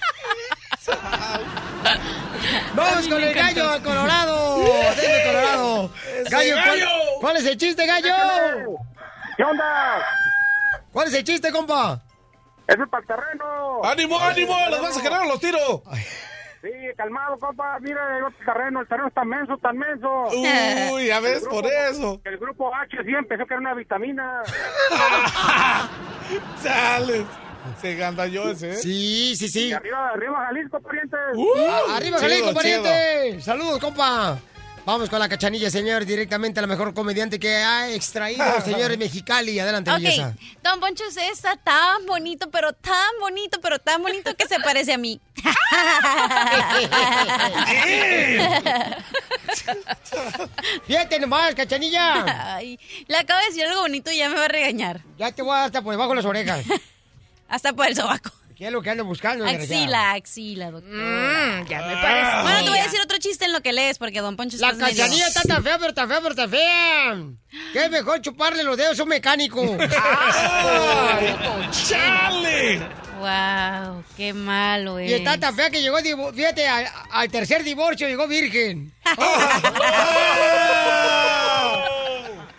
[2.75, 4.59] Vamos con el gallo a Colorado.
[4.95, 5.91] Desde Colorado.
[6.31, 6.89] Gallo, ¿cuál, gallo!
[7.21, 8.15] cuál es el chiste, gallo?
[9.37, 10.07] ¿Qué onda?
[10.93, 12.01] ¿Cuál es el chiste, compa?
[12.67, 13.81] Es para el terreno.
[13.85, 14.57] ¡Ánimo, ánimo!
[14.71, 15.83] ¡Los vas a quedar los tiro!
[16.61, 17.79] Sí, calmado, compa.
[17.81, 18.81] Mira, el terreno.
[18.81, 20.27] El terreno está menso, tan menso.
[20.93, 22.21] Uy, ya ves, por eso.
[22.25, 24.43] El grupo H sí empezó que era una vitamina.
[26.63, 27.25] Chales.
[27.81, 28.77] Se gandalló ese, ¿eh?
[28.77, 29.69] Sí, sí, sí.
[29.69, 31.21] Y arriba, arriba, Jalisco, parientes.
[31.21, 33.41] Ah, Arriba, chido, Jalisco, pariente.
[33.41, 34.39] Saludos, compa.
[34.89, 39.59] Vamos con la cachanilla, señor, directamente a la mejor comediante que ha extraído, señor Mexicali.
[39.59, 40.35] Adelante, belleza.
[40.65, 44.97] Don Poncho está tan bonito, pero tan bonito, pero tan bonito que se parece a
[44.97, 45.21] mí.
[50.87, 52.55] Fíjate nomás, cachanilla.
[52.55, 55.03] Ay, le acabo de decir algo bonito y ya me va a regañar.
[55.19, 56.65] Ya te voy a dar hasta por debajo de las orejas.
[57.51, 58.31] Hasta por el sobaco.
[58.59, 59.47] ¿Qué es lo que ando buscando?
[59.47, 60.91] Axila, axila, doctor.
[60.93, 62.01] Mm, ya me Ah.
[62.03, 62.43] parece.
[62.43, 64.77] Bueno, te voy a decir otro chiste en lo que lees, porque Don Poncho La
[64.77, 67.17] cachanilla está tan fea, pero tan fea, pero tan fea.
[67.73, 69.63] Es mejor chuparle los dedos a un mecánico.
[71.71, 72.81] ¡Chale!
[73.21, 75.11] Wow, qué malo es.
[75.11, 75.99] Y está tan fea que llegó,
[76.33, 78.93] fíjate, al, al tercer divorcio llegó virgen.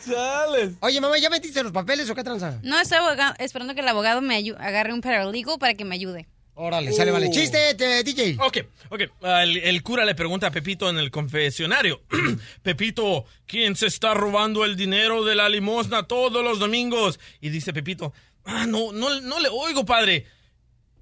[0.10, 0.72] ¡Chales!
[0.82, 2.60] Oye, mamá, ¿ya metiste los papeles o qué tranza?
[2.64, 2.98] No, estoy
[3.40, 6.28] esperando que el abogado me agarre un paralegal para que me ayude.
[6.62, 7.30] Órale, sale, vale.
[7.30, 8.36] Chiste, te- DJ.
[8.42, 8.58] Ok,
[8.90, 9.02] ok.
[9.24, 12.02] Ah, el, el cura le pregunta a Pepito en el confesionario.
[12.64, 17.18] Pepito, ¿quién se está robando el dinero de la limosna todos los domingos?
[17.40, 18.12] Y dice Pepito,
[18.44, 20.26] ah, no, no, no le oigo, padre.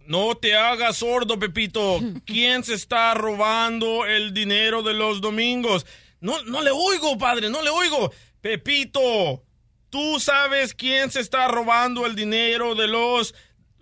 [0.05, 1.99] No te hagas sordo, Pepito.
[2.25, 5.87] ¿Quién se está robando el dinero de los domingos?
[6.19, 8.11] No, no le oigo, padre, no le oigo.
[8.41, 9.43] Pepito,
[9.89, 13.33] ¿tú sabes quién se está robando el dinero de los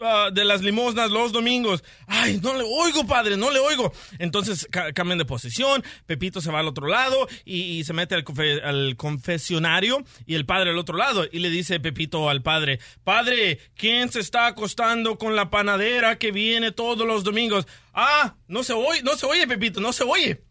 [0.02, 1.84] ah, de las limosnas los domingos?
[2.08, 3.92] Ay, no le oigo, padre, no le oigo.
[4.20, 8.24] Entonces ca- cambian de posición, Pepito se va al otro lado y, se mete al,
[8.64, 13.60] al confesionario y el padre al otro lado y le dice Pepito al padre, padre,
[13.76, 17.68] ¿quién se está acostando con la panadera que viene todos los domingos?
[17.94, 20.42] Ah, no se oye, no se oye, Pepito, no se oye.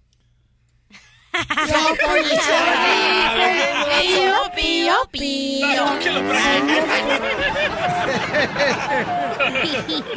[4.00, 5.66] Pío, pío, pío.
[5.76, 6.20] No, que lo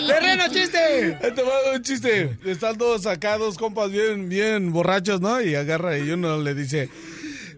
[0.07, 1.18] ¡Terreno, chiste!
[1.19, 2.38] Te va un chiste.
[2.45, 5.41] Están todos acá, dos compas bien, bien borrachos, ¿no?
[5.41, 6.89] Y agarra y uno le dice,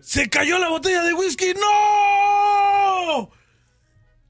[0.01, 1.53] ¡se cayó la botella de whisky!
[1.53, 3.29] ¡No!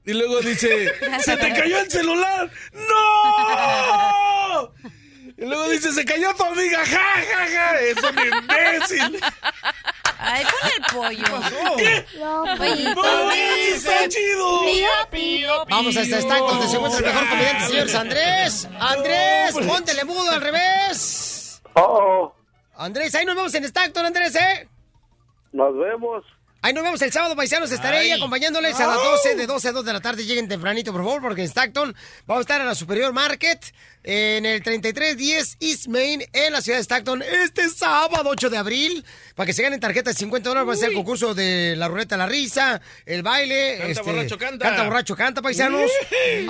[0.04, 2.50] Y luego dice, ¡se te cayó el celular!
[2.72, 2.90] ¡No!
[5.40, 6.84] Y luego dice, ¡se cayó tu amiga!
[6.84, 7.80] ¡Ja, ja, ja!
[7.80, 9.20] ¡Es un imbécil!
[10.18, 11.76] Ay, pon el pollo.
[11.78, 12.04] ¿Qué?
[12.58, 13.02] Pollito.
[13.02, 14.60] ¡No, está chido!
[14.60, 18.68] Pío, pío, Vamos a este stack donde se encuentra el mejor comediante, señores Andrés.
[18.78, 21.62] Andrés, póntele mudo al revés.
[21.72, 22.34] Oh,
[22.76, 24.68] Andrés, ahí nos vemos en Stockton, Andrés, ¿eh?
[25.52, 26.24] nos vemos.
[26.62, 27.72] Ahí nos vemos el sábado, paisanos.
[27.72, 30.26] Estaré ahí acompañándoles a las 12, de 12 a 2 de la tarde.
[30.26, 31.94] Lleguen tempranito, por favor, porque en Stockton
[32.26, 33.64] vamos a estar en la Superior Market,
[34.04, 39.04] en el 3310 East Main, en la ciudad de Stockton, este sábado 8 de abril.
[39.34, 41.88] Para que se ganen tarjetas de 50 dólares, va a ser el concurso de la
[41.88, 43.90] ruleta la risa, el baile.
[43.90, 44.66] este, Canta, borracho, canta.
[44.66, 45.90] Canta, borracho, canta, paisanos.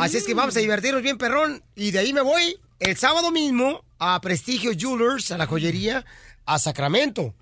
[0.00, 1.62] Así es que vamos a divertirnos bien, perrón.
[1.76, 6.04] Y de ahí me voy el sábado mismo a Prestigio Jewelers, a la joyería,
[6.46, 7.32] a Sacramento.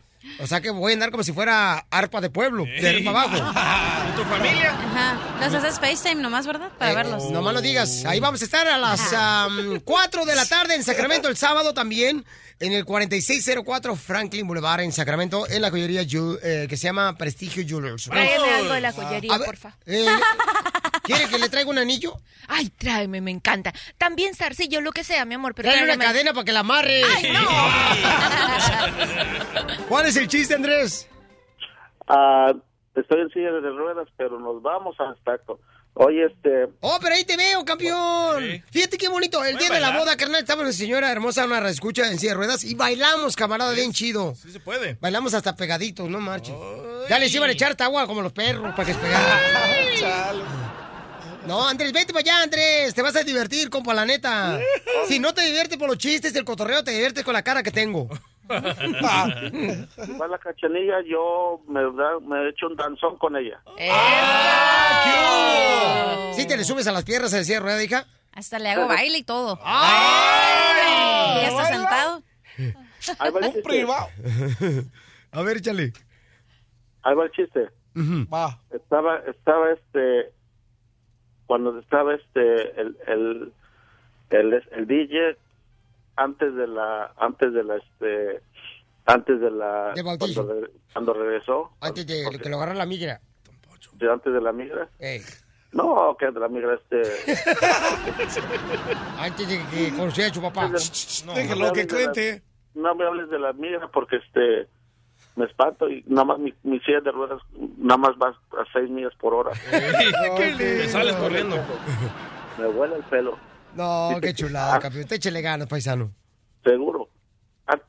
[0.41, 3.37] O sea que voy a andar como si fuera arpa de pueblo, de arriba abajo.
[4.13, 4.71] ¿Y tu familia?
[4.71, 5.19] Ajá.
[5.41, 6.71] Los haces FaceTime nomás, ¿verdad?
[6.79, 7.31] Para Eh, verlos.
[7.31, 8.05] No más lo digas.
[8.07, 11.75] Ahí vamos a estar a las am, 4 de la tarde en Sacramento el sábado
[11.75, 12.25] también.
[12.61, 17.63] En el 4604 Franklin Boulevard en Sacramento, en la joyería eh, que se llama Prestigio
[17.65, 18.07] Jewelers.
[18.07, 19.77] Tráeme algo de la joyería, A ver, porfa.
[19.87, 20.07] eh,
[21.09, 22.21] ¿Quiere que le traiga un anillo?
[22.49, 23.73] Ay, tráeme, me encanta.
[23.97, 25.55] También zarcillo, lo que sea, mi amor.
[25.55, 27.03] Pero Trae una cadena para que la amarre.
[27.03, 27.49] Ay, no.
[29.89, 31.09] ¿Cuál es el chiste, Andrés?
[32.07, 32.53] Ah,
[32.95, 35.57] estoy en silla de ruedas, pero nos vamos a Stockton.
[35.95, 38.43] Oye, este, Oh, pero ahí te veo, campeón.
[38.45, 38.63] Sí.
[38.71, 39.43] Fíjate qué bonito.
[39.43, 42.33] El ¿Puedes día de la boda, carnal, estaba una señora hermosa, una escucha en silla
[42.33, 44.35] de ruedas y bailamos, camarada, bien chido.
[44.35, 44.99] Sí se puede.
[45.01, 46.55] Bailamos hasta pegaditos, no marches.
[47.09, 50.68] Ya les iban a echar agua como los perros para que se pegaran.
[51.49, 52.95] No, Andrés, vete para allá, Andrés.
[52.95, 54.61] Te vas a divertir, compa, la neta.
[55.07, 57.71] Si no te diviertes por los chistes del cotorreo, te diviertes con la cara que
[57.71, 58.09] tengo.
[58.51, 63.61] Va la cachanilla, yo me, da- me he hecho un danzón con ella.
[66.35, 68.07] ¿Sí te le subes a las piernas al cierre, rueda, hija?
[68.33, 69.59] Hasta le hago baile y todo.
[71.41, 72.23] Ya está sentado.
[73.19, 73.87] Ahí va el chiste.
[75.33, 75.93] A ver, échale.
[77.03, 77.69] Ahí va el chiste.
[78.33, 78.61] Va.
[78.71, 80.33] Estaba, estaba este,
[81.49, 83.53] cuando estaba este, el, el,
[84.31, 85.37] el, el DJ
[86.15, 88.41] antes de la, antes de la, este,
[89.07, 90.27] antes de la, De cuando,
[90.61, 93.21] re- cuando regresó, Antes de que lo agarra la migra.
[93.95, 94.89] de antes de la migra.
[95.01, 95.21] Ey.
[95.73, 97.03] No, que de la migra este.
[99.19, 100.69] Antes de que conociera a su papá.
[101.27, 102.43] No, me hables de la-
[102.75, 104.69] no me hables de la migra porque este
[105.39, 107.41] me espanto y nada más mi, mi silla de ruedas
[107.79, 109.53] nada más va a seis millas por hora.
[110.59, 111.57] Me sales corriendo.
[112.59, 113.39] Me huele el pelo,
[113.77, 115.07] No, qué chulada, campeón.
[115.07, 116.11] Te échale ganas, paisano.
[116.65, 117.09] seguro.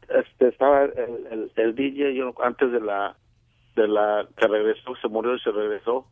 [0.09, 3.15] Este estaba el, el, el DJ yo antes de la
[3.75, 6.05] de la que regresó se murió y se regresó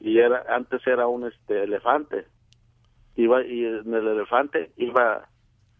[0.00, 2.26] y era antes era un este elefante
[3.14, 5.28] iba y en el elefante iba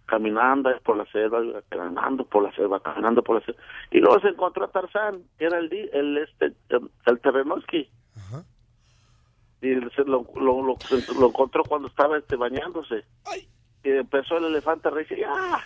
[0.07, 3.61] caminando por la selva caminando por la selva caminando por la selva
[3.91, 6.53] y luego se encontró a Tarzán que era el el este
[7.07, 7.89] el, Terrenosky
[9.63, 10.77] y se lo, lo, lo,
[11.19, 13.05] lo encontró cuando estaba este bañándose.
[13.85, 15.61] Y empezó el elefante a reírse ¡Ah!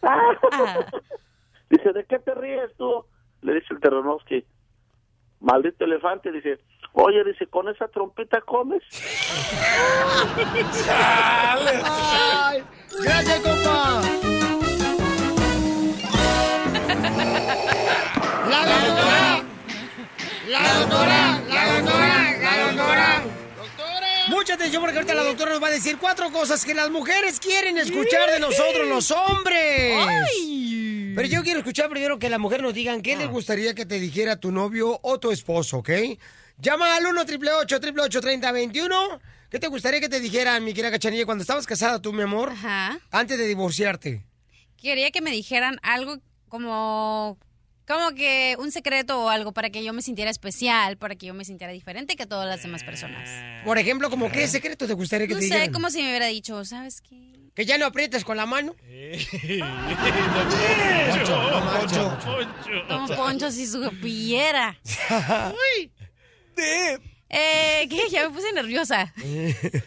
[1.70, 3.04] dice ¿de qué te ríes tú?
[3.42, 4.44] le dice el Terrenosky
[5.40, 6.58] maldito elefante dice
[6.92, 8.82] oye dice con esa trompeta comes
[10.90, 12.62] Ay,
[13.02, 14.02] gracias, compa.
[18.48, 19.42] La doctora.
[20.48, 21.40] La doctora.
[21.48, 22.38] La doctora.
[22.38, 23.22] La doctora.
[24.28, 27.40] Mucha atención porque ahorita la doctora nos va a decir cuatro cosas que las mujeres
[27.40, 29.96] quieren escuchar de nosotros, los hombres.
[31.18, 33.98] Pero yo quiero escuchar primero que las mujeres nos digan qué les gustaría que te
[33.98, 35.90] dijera tu novio o tu esposo, ¿ok?
[36.58, 39.20] Llama al 1 888 3021
[39.50, 42.50] ¿Qué te gustaría que te dijeran, mi querida Cachanilla, cuando estabas casada tú, mi amor?
[42.50, 43.00] Ajá.
[43.10, 44.26] Antes de divorciarte.
[44.76, 47.36] Quería que me dijeran algo como
[47.88, 51.34] como que un secreto o algo para que yo me sintiera especial, para que yo
[51.34, 53.28] me sintiera diferente que todas las demás personas.
[53.64, 55.72] Por ejemplo, como qué secreto te gustaría que No te sé, dijeran?
[55.72, 57.37] como si me hubiera dicho, ¿sabes qué?
[57.58, 58.72] Que ya no aprietes con la mano.
[61.74, 62.18] Poncho,
[62.86, 64.78] Como Poncho si supiera.
[65.76, 65.90] Uy.
[67.28, 68.08] Eh, ¿qué?
[68.10, 69.12] Ya me puse nerviosa.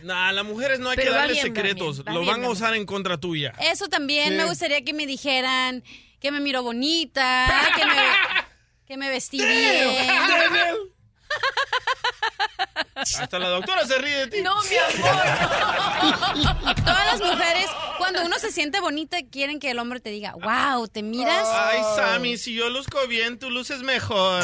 [0.03, 2.03] Nah, a las mujeres no hay Pero que va secretos.
[2.03, 3.53] bien, va Lo bien, van a usar en contra tuya.
[3.57, 4.35] Eso también Sí.
[4.35, 5.81] me gustaría que me dijeran
[6.19, 7.93] que me miro bonita, que me,
[8.85, 9.95] que me vestí bien.
[13.01, 14.41] Hasta la doctora se ríe de ti.
[14.41, 16.75] No, mi amor.
[16.75, 17.67] Todas las mujeres,
[17.97, 21.47] cuando uno se siente bonita, quieren que el hombre te diga, wow, ¿te miras?
[21.51, 24.43] Ay, Sammy, si yo luzco bien, tú luces mejor.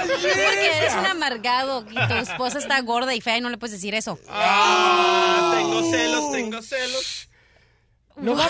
[0.00, 3.72] Porque eres un amargado y tu esposa está gorda y fea y no le puedes
[3.72, 4.18] decir eso.
[4.28, 7.28] Ah, tengo celos, tengo celos.
[8.16, 8.36] No.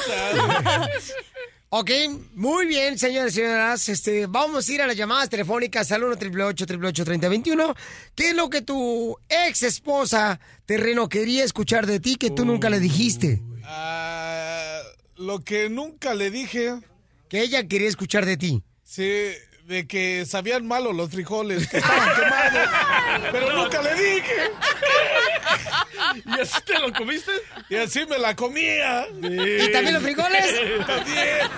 [1.75, 1.91] Ok,
[2.35, 3.89] muy bien, señores y señoras.
[3.89, 7.75] Este, vamos a ir a las llamadas telefónicas al 1 888 3021
[8.15, 12.69] ¿Qué es lo que tu ex esposa terreno quería escuchar de ti que tú nunca
[12.69, 13.41] le dijiste?
[13.65, 14.83] Ah,
[15.17, 16.75] lo que nunca le dije.
[17.31, 18.63] Que ella quería escuchar de ti.
[18.85, 19.31] Sí,
[19.73, 22.69] de que sabían malo los frijoles, que estaban quemados.
[23.33, 24.51] Pero nunca le dije.
[26.27, 27.33] ¿Y así te lo comiste?
[27.71, 29.07] Y así me la comía.
[29.09, 30.87] ¿Y también los frijoles?
[30.87, 31.49] También.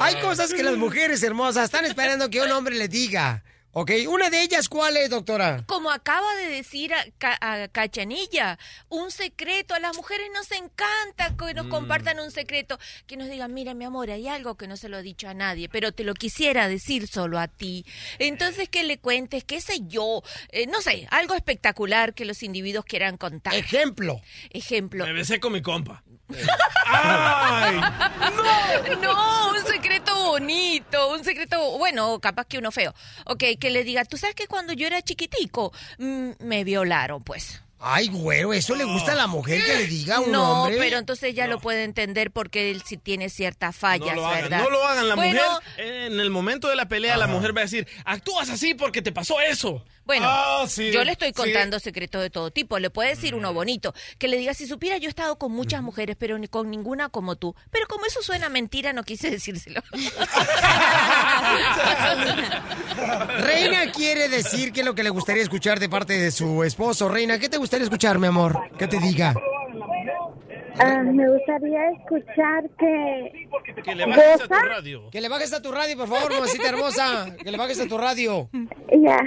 [0.00, 3.42] Hay cosas que las mujeres hermosas están esperando que un hombre le diga.
[3.72, 5.62] Ok, una de ellas, ¿cuál es, doctora?
[5.68, 9.74] Como acaba de decir a, Ca- a Cachanilla, un secreto.
[9.74, 11.56] A las mujeres nos encanta que Mm.
[11.56, 14.88] nos compartan un secreto, que nos digan, mira, mi amor, hay algo que no se
[14.88, 17.86] lo he dicho a nadie, pero te lo quisiera decir solo a ti.
[18.18, 22.84] Entonces, que le cuentes, qué sé yo, eh, no sé, algo espectacular que los individuos
[22.84, 23.54] quieran contar.
[23.54, 24.20] Ejemplo.
[24.50, 25.06] Ejemplo.
[25.06, 26.02] Me besé con mi compa.
[29.00, 32.94] No, un secreto bonito, un secreto, bueno, capaz que uno feo.
[33.26, 37.62] Ok, que le diga, tú sabes que cuando yo era chiquitico, mm, me violaron, pues.
[37.82, 40.76] Ay, güero, ¿eso le gusta a la mujer que le diga a un no, hombre?
[40.78, 44.42] pero entonces ya lo puede entender porque él sí tiene ciertas fallas, No lo hagan,
[44.42, 44.58] ¿verdad?
[44.58, 45.08] no lo hagan.
[45.08, 48.50] La Bueno, mujer, en el momento de la pelea, la mujer va a decir, actúas
[48.50, 49.82] así porque te pasó eso.
[50.04, 51.34] Bueno, Ah, sí, yo le estoy sí.
[51.34, 52.78] contando secretos de todo tipo.
[52.78, 55.82] Le puede decir uno bonito, que le diga, si supiera, yo he estado con muchas
[55.82, 57.54] mujeres, pero ni con ninguna como tú.
[57.70, 59.82] Pero como eso suena mentira, no quise decírselo.
[63.40, 67.08] Reina quiere decir qué es lo que le gustaría escuchar de parte de su esposo.
[67.08, 68.60] Reina, ¿qué te gustaría escuchar, mi amor?
[68.78, 69.34] ¿Qué te diga?
[70.78, 73.46] Ah, me gustaría escuchar que...
[73.84, 75.10] Que le bajes a tu radio.
[75.10, 77.36] Que le bajes a tu radio, por favor, mamacita hermosa.
[77.42, 78.48] Que le bajes a tu radio.
[78.90, 79.18] Ya.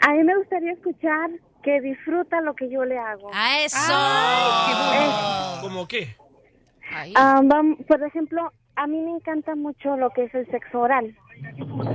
[0.00, 1.30] A mí me gustaría escuchar
[1.62, 3.30] que disfruta lo que yo le hago.
[3.32, 3.76] ¡A eso!
[3.80, 6.14] Ah, ¿Cómo qué?
[7.16, 7.40] Ah,
[7.88, 11.16] por ejemplo, a mí me encanta mucho lo que es el sexo oral.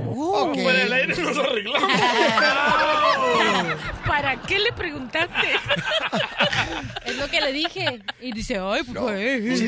[0.08, 1.92] Uh, Fuera del aire nos arreglamos.
[4.06, 5.34] ¿Para qué le preguntaste?
[7.06, 8.00] Es lo que le dije.
[8.20, 9.60] Y dice, ay, pues.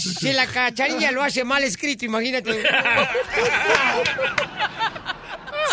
[0.00, 2.50] Si, si la cacharilla lo hace mal escrito, imagínate.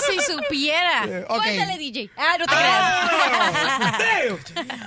[0.09, 1.05] Si supiera.
[1.05, 1.25] Eh.
[1.27, 2.09] Cuéntale, DJ.
[2.17, 4.15] Ah, no te creas.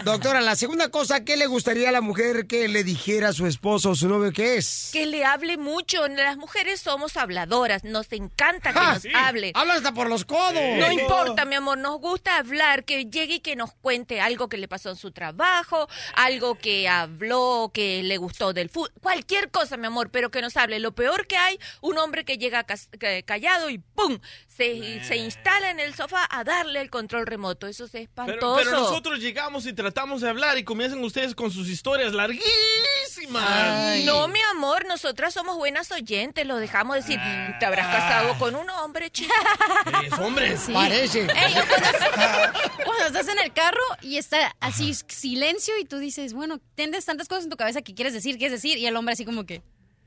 [0.04, 3.46] Doctora, la segunda cosa, ¿qué le gustaría a la mujer que le dijera a su
[3.46, 4.90] esposo o su novio que es?
[4.92, 6.06] Que le hable mucho.
[6.08, 7.84] Las mujeres somos habladoras.
[7.84, 9.08] Nos encanta que Ah, nos sí.
[9.14, 9.52] hable.
[9.54, 10.54] Habla hasta por los codos.
[10.54, 14.56] No importa, mi amor, nos gusta hablar, que llegue y que nos cuente algo que
[14.56, 19.76] le pasó en su trabajo, algo que habló, que le gustó del fútbol, cualquier cosa,
[19.76, 20.78] mi amor, pero que nos hable.
[20.78, 24.18] Lo peor que hay, un hombre que llega que- callado y ¡pum!
[24.46, 27.66] Se, se instala en el sofá a darle el control remoto.
[27.66, 28.56] Eso es Pero, espantoso.
[28.56, 34.04] pero nosotros llegamos y tratamos de hablar y comienzan ustedes con sus historias larguísimas.
[34.04, 37.18] No, mi amor, nosotras somos buenas oyentes, lo dejamos decir.
[37.58, 39.34] Te habrás casado con un hombre, chica.
[40.04, 40.56] Es hombre.
[40.68, 40.72] Sí.
[40.72, 41.20] Parece.
[41.20, 41.26] Ey,
[41.58, 41.88] o cuando,
[42.84, 47.28] cuando estás en el carro y está así silencio y tú dices, bueno, tienes tantas
[47.28, 49.62] cosas en tu cabeza que quieres decir, quieres decir, y el hombre así como que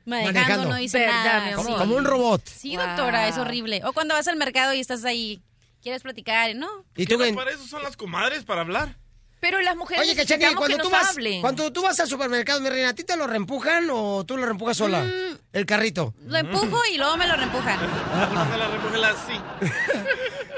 [0.05, 0.69] manejando, Manejando.
[0.69, 1.45] no dice Verdad, nada.
[1.45, 1.65] mi amor.
[1.65, 1.73] Sí.
[1.77, 2.41] Como un robot.
[2.47, 3.81] Sí, doctora, es horrible.
[3.85, 5.41] O cuando vas al mercado y estás ahí,
[5.81, 6.67] quieres platicar, ¿no?
[6.95, 8.97] ¿Y ¿Qué tú para eso son las comadres, para hablar?
[9.41, 11.41] Pero las mujeres Oye, que cuando nos tú, vas, hablen.
[11.41, 14.45] cuando tú vas al supermercado, mi reina, ¿a ti te lo reempujan o tú lo
[14.45, 15.01] reempujas sola?
[15.01, 15.37] Mm.
[15.51, 16.13] El carrito.
[16.27, 17.79] Lo empujo y luego me lo reempujan.
[17.81, 19.33] Me la recógela así.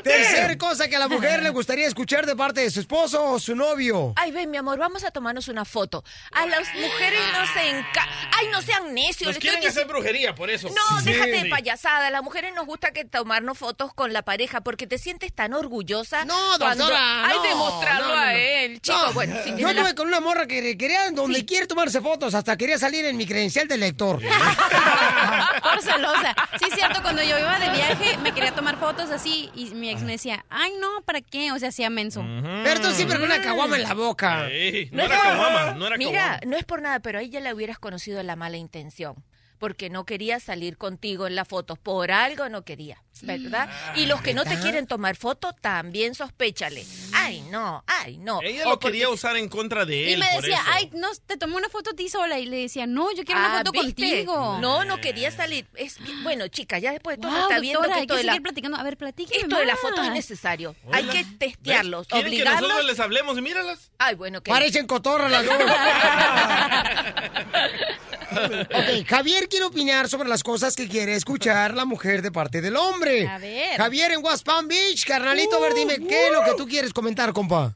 [0.03, 3.39] Tercer cosa que a la mujer le gustaría escuchar de parte de su esposo o
[3.39, 4.13] su novio.
[4.17, 6.03] Ay, ven, mi amor, vamos a tomarnos una foto.
[6.33, 8.05] A las mujeres no se enca...
[8.37, 9.29] Ay, no sean necios.
[9.29, 10.67] Nos quieren hacer brujería, por eso.
[10.69, 11.05] No, Sí.
[11.05, 12.07] déjate de payasada.
[12.07, 15.53] A las mujeres nos gusta que tomarnos fotos con la pareja porque te sientes tan
[15.53, 16.25] orgullosa.
[16.25, 18.13] No, cuando doctora, hay no, no.
[18.13, 18.97] a él, chico.
[19.07, 22.01] No, Bueno, sí, yo tiene la- anduve con una morra que quería donde quiere tomarse
[22.01, 24.19] fotos, hasta quería salir en mi credencial de lector.
[25.63, 26.35] Por celosa.
[26.59, 29.89] Sí, es cierto, cuando yo iba de viaje me quería tomar fotos así y mi
[29.89, 31.51] ex me decía, ay, no, ¿para qué?
[31.51, 32.23] O sea, hacía menso.
[32.63, 34.47] Pero tú siempre con una caguama en la boca.
[34.91, 36.39] No No era caguama, no era Mira, caguama.
[36.45, 39.15] no es por nada, pero ahí ya la hubieras conocido la mala intención.
[39.59, 41.77] Porque no quería salir contigo en las fotos.
[41.79, 43.69] Por algo no quería, ¿verdad?
[43.95, 46.85] Y los que no te quieren tomar fotos, también sospéchale.
[47.13, 48.41] Ay, no, ay, no.
[48.41, 50.19] Ella O lo porque- quería usar en contra de Y él.
[50.19, 50.65] me por decía, eso.
[50.73, 52.39] ay, no, te tomé una foto a ti sola.
[52.39, 54.25] Y le decía, no, yo quiero una Ah, foto ¿viste?
[54.25, 54.57] contigo.
[54.59, 55.65] No, no quería salir.
[55.75, 58.19] Es bueno, chica, ya después de todo Wow, está viendo doctora, que hay esto que
[58.19, 58.77] de la platicando.
[58.77, 59.81] A ver, platíqueme esto de la más.
[59.81, 60.75] foto es necesario.
[60.85, 60.97] Hola.
[60.97, 62.61] Hay que testearlos, ¿Quieren que obligarlos.
[62.63, 63.91] nosotros les hablemos y míralas?
[63.99, 65.53] Ay, bueno, que Parecen cotorras las dos.
[68.35, 72.75] ok, Javier quiere opinar sobre las cosas que quiere escuchar la mujer de parte del
[72.75, 73.27] hombre.
[73.27, 73.77] A ver.
[73.77, 76.93] Javier en West Palm Beach, carnalito, a ver, dime, ¿qué es lo que tú quieres
[76.93, 77.75] comentar, compa?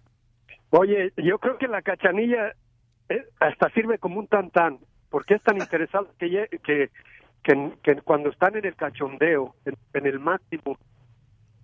[0.70, 2.54] Oye, yo creo que la cachanilla
[3.10, 4.80] eh, hasta sirve como un tantán,
[5.10, 6.90] porque es tan interesante que, que,
[7.44, 10.78] que, que cuando están en el cachondeo, en, en el máximo,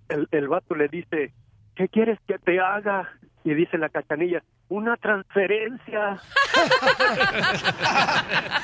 [0.09, 1.33] el, el vato le dice,
[1.75, 3.11] ¿qué quieres que te haga?
[3.45, 6.11] Y dice la cachanilla, una transferencia.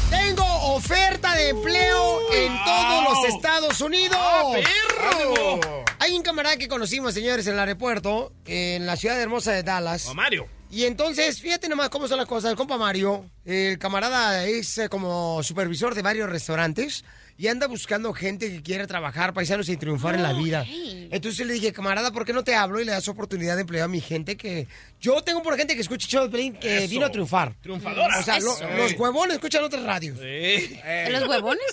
[0.10, 0.44] Tengo
[0.74, 4.18] oferta de empleo en todos los Estados Unidos.
[4.20, 5.60] ¡Ah, perro!
[6.00, 10.08] Hay un camarada que conocimos, señores, en el aeropuerto, en la ciudad hermosa de Dallas.
[10.08, 10.48] O Mario.
[10.72, 12.52] Y entonces, fíjate nomás cómo son las cosas.
[12.52, 17.04] El compa Mario, el camarada es eh, como supervisor de varios restaurantes
[17.42, 20.64] y anda buscando gente que quiera trabajar, paisanos, y triunfar en la vida.
[21.10, 23.84] Entonces le dije, camarada, ¿por qué no te hablo y le das oportunidad de empleo
[23.84, 24.68] a mi gente que...
[25.00, 26.90] Yo tengo por gente que escucha show de que Eso.
[26.92, 27.56] vino a triunfar.
[27.60, 28.20] Triunfadora.
[28.20, 30.20] O sea, lo- los huevones escuchan otras radios.
[30.20, 31.66] ¿Los huevones?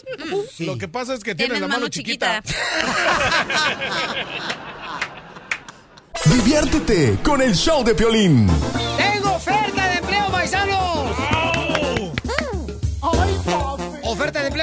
[0.57, 0.65] Sí.
[0.65, 2.43] Lo que pasa es que Tienes tienes la mano chiquita.
[6.25, 8.49] Diviértete con el show de Piolín.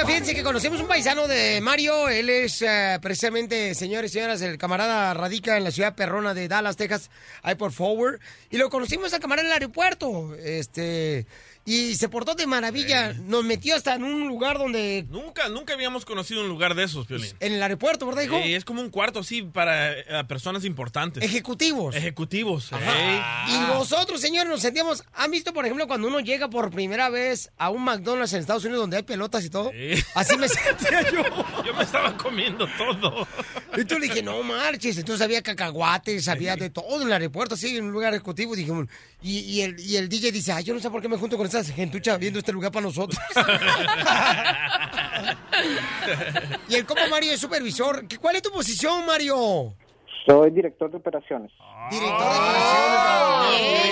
[0.06, 4.56] Fíjense que conocemos un paisano de Mario, él es eh, precisamente, señores y señoras, el
[4.56, 7.10] camarada radica en la ciudad perrona de Dallas, Texas,
[7.42, 11.26] ahí por Forward, y lo conocimos al camarada en el aeropuerto, este,
[11.66, 16.04] y se portó de maravilla, nos metió hasta en un lugar donde, Nunca, nunca habíamos
[16.04, 17.30] conocido un lugar de esos, Piolín.
[17.40, 18.40] en el aeropuerto, ¿verdad, hijo?
[18.42, 21.24] Sí, es como un cuarto así para eh, personas importantes.
[21.24, 21.94] Ejecutivos.
[21.96, 22.72] Ejecutivos.
[22.72, 23.46] Ajá.
[23.48, 25.02] Y nosotros, señores, nos sentíamos.
[25.14, 28.64] ¿Han visto, por ejemplo, cuando uno llega por primera vez a un McDonald's en Estados
[28.64, 29.72] Unidos donde hay pelotas y todo?
[29.72, 30.00] Sí.
[30.14, 31.22] Así me sentía yo.
[31.64, 33.26] Yo me estaba comiendo todo.
[33.72, 34.96] Entonces le dije, no marches.
[34.98, 38.54] Entonces había cacahuates, había de todo en el aeropuerto, así, en un lugar ejecutivo.
[38.54, 38.72] Dije,
[39.22, 41.36] y, y el, y el DJ dice, ay, yo no sé por qué me junto
[41.36, 43.18] con esa gentucha viendo este lugar para nosotros.
[46.68, 48.06] y el como Mario es supervisor.
[48.08, 49.74] ¿Qué- ¿Cuál es tu posición, Mario?
[50.26, 51.52] Soy director de operaciones.
[51.90, 53.86] Director de operaciones.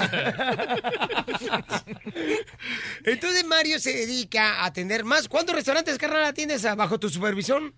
[3.04, 5.28] Entonces Mario se dedica a atender más.
[5.28, 7.74] ¿Cuántos restaurantes, carnal, atiendes bajo tu supervisión?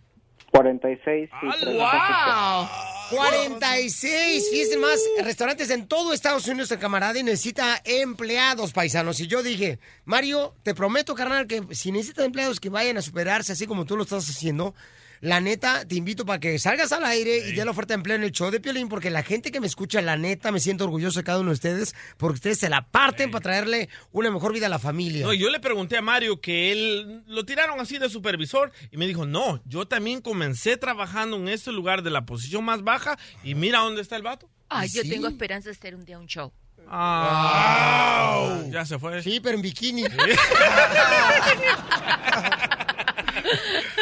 [0.52, 2.68] 46 y tres ¡Wow!
[3.10, 9.20] 46, fíjense más, restaurantes en todo Estados Unidos, el camarada, y necesita empleados paisanos.
[9.20, 13.52] Y yo dije, Mario, te prometo, carnal, que si necesitas empleados que vayan a superarse
[13.52, 14.74] así como tú lo estás haciendo,
[15.22, 18.16] la neta, te invito para que salgas al aire y dé la oferta de empleo
[18.16, 20.82] en el show de Piolín, porque la gente que me escucha, la neta, me siento
[20.84, 24.52] orgulloso de cada uno de ustedes, porque ustedes se la parten para traerle una mejor
[24.52, 25.24] vida a la familia.
[25.24, 29.06] No, yo le pregunté a Mario que él lo tiraron así de supervisor y me
[29.06, 33.54] dijo, no, yo también comencé trabajando en este lugar de la posición más baja y
[33.54, 34.50] mira dónde está el vato.
[34.68, 35.08] Ay, yo Sí.
[35.10, 36.52] tengo esperanza de hacer un día un show.
[36.88, 39.22] Ah, ya se fue.
[39.22, 40.02] Sí, pero en bikini.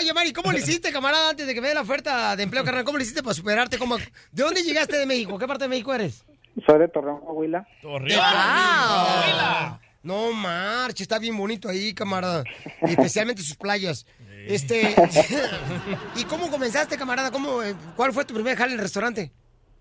[0.00, 2.64] Oye, Mari, ¿cómo le hiciste, camarada, antes de que me dé la oferta de empleo,
[2.64, 2.84] carnal?
[2.84, 3.76] ¿Cómo le hiciste para superarte?
[3.78, 5.38] ¿Cómo- ¿De dónde llegaste de México?
[5.38, 6.24] ¿Qué parte de México eres?
[6.66, 7.66] Soy de Torreón, Coahuila.
[10.02, 12.44] No marche, está bien bonito ahí, camarada.
[12.82, 14.06] Y especialmente sus playas.
[14.46, 14.94] Este.
[16.16, 17.30] ¿Y cómo comenzaste, camarada?
[17.30, 19.30] ¿Cómo, eh, ¿Cuál fue tu primer jale en el restaurante?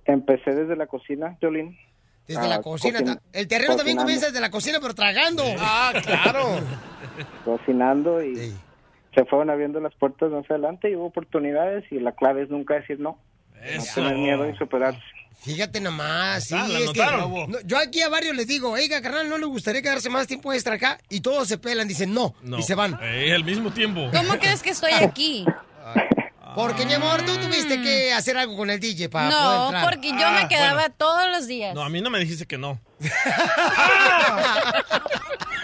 [0.03, 1.77] Empecé desde la cocina, Jolín.
[2.27, 2.99] Desde Ah, la cocina.
[2.99, 5.43] cocin- El terreno también comienza desde la cocina, pero tragando.
[5.57, 6.59] Ah, claro.
[7.45, 8.53] Cocinando y
[9.15, 12.76] se fueron abriendo las puertas más adelante y hubo oportunidades y la clave es nunca
[12.76, 13.18] decir no.
[13.53, 15.02] No tener miedo y superarse.
[15.41, 17.52] Fíjate nomás, sí, Ah, es que- anotaron.
[17.52, 20.52] no, yo aquí a varios les digo, oiga, carnal, ¿no le gustaría quedarse más tiempo
[20.53, 20.98] extra acá?
[21.10, 22.60] Y todos se pelan, dicen no, No.
[22.60, 22.99] y se van.
[23.02, 24.10] Eh, al mismo tiempo.
[24.14, 25.45] ¿Cómo crees que estoy aquí?
[26.56, 30.10] Porque, mi amor, tú tuviste que hacer algo con el DJ para poder No, porque
[30.10, 31.76] yo me quedaba todos los días.
[31.76, 32.81] No, a mí no me dijiste que no.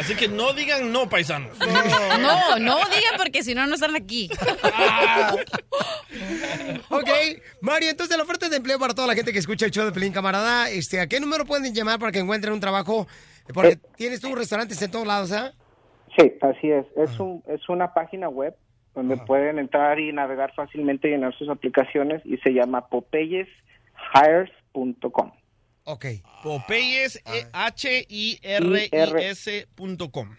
[0.00, 1.58] Así que no digan no, paisanos.
[1.58, 4.30] No, no digan porque si no, no están aquí.
[6.88, 7.08] Ok,
[7.60, 9.92] Mario, entonces la oferta de empleo para toda la gente que escucha el show de
[9.92, 13.06] Pelín Camarada, este, ¿a qué número pueden llamar para que encuentren un trabajo?
[13.52, 15.52] Porque tienes tú restaurantes en todos lados, ¿ah?
[16.16, 16.86] Sí, así es.
[16.96, 18.56] Es, un, es una página web
[18.94, 25.32] donde pueden entrar y navegar fácilmente y llenar sus aplicaciones y se llama popeyeshires.com.
[25.90, 26.06] Ok.
[26.42, 28.88] Popeyes, eh, H-I-R-I-S
[29.74, 30.36] punto com.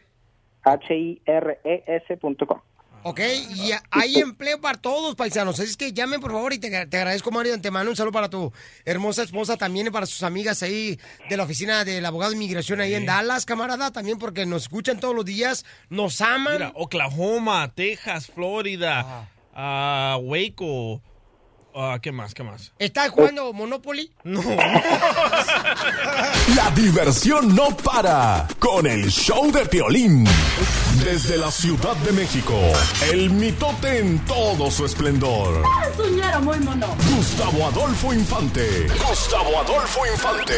[0.63, 2.61] H-I-R-E-S.com.
[3.03, 3.19] ¿Ok?
[3.55, 5.59] Y hay empleo para todos, paisanos.
[5.59, 7.89] Así es que llamen, por favor, y te, te agradezco, Mario, de antemano.
[7.89, 8.53] Un saludo para tu
[8.85, 12.79] hermosa esposa, también y para sus amigas ahí de la oficina del abogado de inmigración
[12.79, 16.53] ahí en Dallas, camarada, también porque nos escuchan todos los días, nos aman.
[16.53, 21.01] Mira, Oklahoma, Texas, Florida, ah, Waco.
[21.75, 22.33] Ah, ¿Qué más?
[22.33, 22.71] ¿Qué más?
[22.79, 24.11] ¿Estás jugando Monopoly?
[24.23, 24.41] No.
[26.55, 30.25] La diversión no para con el show de Piolín.
[31.03, 32.59] Desde la Ciudad de México,
[33.11, 35.63] el mitote en todo su esplendor.
[35.95, 36.95] Soñero muy mono.
[37.15, 38.87] Gustavo Adolfo Infante.
[39.07, 40.53] Gustavo Adolfo Infante.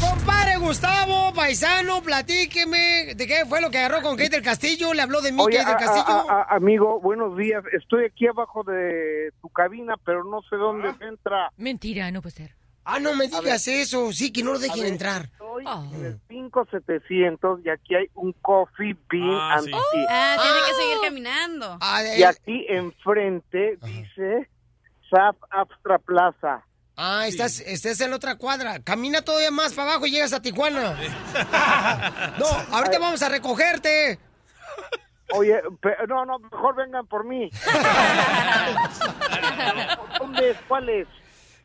[0.00, 4.94] Compadre Gustavo, paisano, platíqueme de qué fue lo que agarró con Kate del Castillo.
[4.94, 6.30] Le habló de mí, Oye, Kate del Castillo.
[6.30, 7.62] a- a- amigo, buenos días.
[7.72, 11.50] Estoy aquí abajo de tu cabina, pero no sé dónde se entra.
[11.56, 12.54] Mentira, no puede ser.
[12.84, 14.10] Ah, no me digas eso.
[14.12, 15.22] Sí, que no lo dejen ver, entrar.
[15.32, 15.64] Estoy
[15.94, 19.70] en el 5700 y aquí hay un coffee bean Ah, and sí.
[19.70, 20.06] tea.
[20.08, 21.78] Ah, tiene que seguir caminando.
[22.16, 24.48] Y aquí enfrente dice
[25.10, 26.64] SAP Abstra Plaza.
[27.02, 28.78] Ah, estás, estás en la otra cuadra.
[28.82, 30.92] Camina todavía más para abajo y llegas a Tijuana.
[32.38, 32.46] no,
[32.76, 34.18] ahorita vamos a recogerte.
[35.32, 37.50] Oye, pe- no, no, mejor vengan por mí.
[40.18, 40.56] ¿Dónde es?
[40.68, 41.06] ¿Cuál es?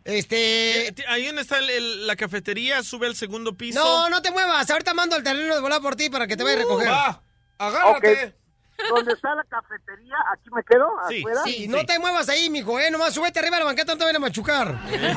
[0.06, 0.94] Este.
[1.10, 3.80] Ahí donde está el- el- la cafetería, sube al segundo piso.
[3.84, 4.70] No, no te muevas.
[4.70, 6.88] Ahorita mando el terreno de volar por ti para que te vaya a recoger.
[6.90, 7.22] va,
[7.58, 8.36] agárrate.
[8.90, 10.16] ¿Dónde está la cafetería?
[10.34, 10.88] ¿Aquí me quedo?
[11.10, 11.42] Sí, ¿Afuera?
[11.46, 12.92] sí, no te muevas ahí, mijo, eh.
[12.92, 14.68] Nomás súbete arriba a la banqueta, no te vayan a machucar.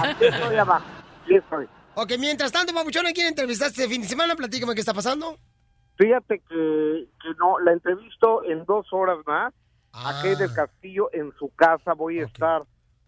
[0.03, 0.87] Aquí estoy abajo.
[1.25, 1.69] Aquí estoy.
[1.95, 4.37] Ok, mientras tanto, Papuchón, ¿a quién entrevistaste este fin de semana?
[4.37, 5.37] Platícame qué está pasando.
[5.97, 9.53] Fíjate que, que no, la entrevisto en dos horas más.
[9.93, 10.21] Ah.
[10.21, 11.95] A Kay del Castillo en su casa.
[11.95, 12.63] Voy a estar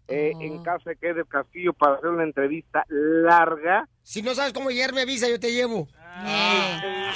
[0.09, 0.41] eh, Oh.
[0.41, 3.87] en casa de Kay del Castillo para hacer una entrevista larga.
[4.03, 5.87] Si no sabes cómo llegar, me avisa, yo te llevo.
[6.25, 7.11] Eh,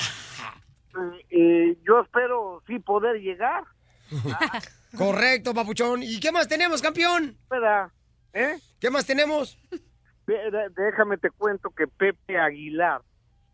[1.29, 3.63] eh, yo espero sí poder llegar.
[4.97, 6.03] Correcto, Papuchón.
[6.03, 7.37] ¿Y qué más tenemos, campeón?
[7.43, 7.91] Espera,
[8.33, 8.57] ¿eh?
[8.79, 9.57] ¿Qué más tenemos?
[10.25, 13.01] Déjame te cuento que Pepe Aguilar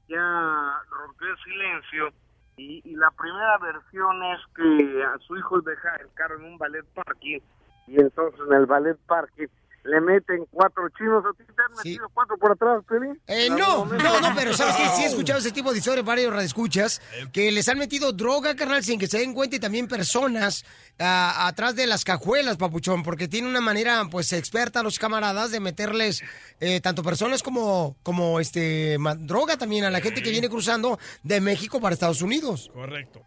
[0.07, 2.13] ya rompió el silencio
[2.57, 6.57] y, y la primera versión es que a su hijo deja el carro en un
[6.57, 7.39] ballet parking
[7.87, 9.47] y entonces en el ballet parking
[9.83, 11.23] le meten cuatro chinos.
[11.25, 13.19] ¿A ti te han metido cuatro por atrás, Piolín?
[13.27, 14.87] Eh, ¿En no, no, no, pero ¿sabes qué?
[14.95, 17.01] Sí he escuchado ese tipo de historias, varios radioescuchas,
[17.31, 20.65] que les han metido droga, carnal, sin que se den cuenta y también personas
[20.99, 25.59] ah, atrás de las cajuelas, papuchón, porque tiene una manera, pues, experta los camaradas de
[25.59, 26.23] meterles
[26.59, 31.41] eh, tanto personas como, como este, droga también a la gente que viene cruzando de
[31.41, 32.69] México para Estados Unidos.
[32.73, 33.25] Correcto.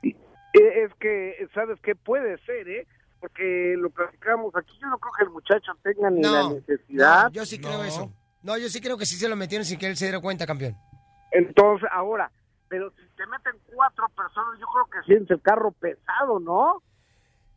[0.52, 2.86] Es que, ¿sabes qué puede ser, eh?
[3.24, 4.76] Porque lo platicamos aquí.
[4.82, 7.24] Yo no creo que el muchacho tenga ni la necesidad.
[7.24, 8.12] no, yo sí creo eso.
[8.42, 10.46] No, yo sí creo que sí se lo metieron sin que él se diera cuenta,
[10.46, 10.76] campeón.
[11.32, 12.30] Entonces, ahora,
[12.68, 16.82] pero si te meten cuatro personas, yo creo que sientes el carro pesado, ¿no?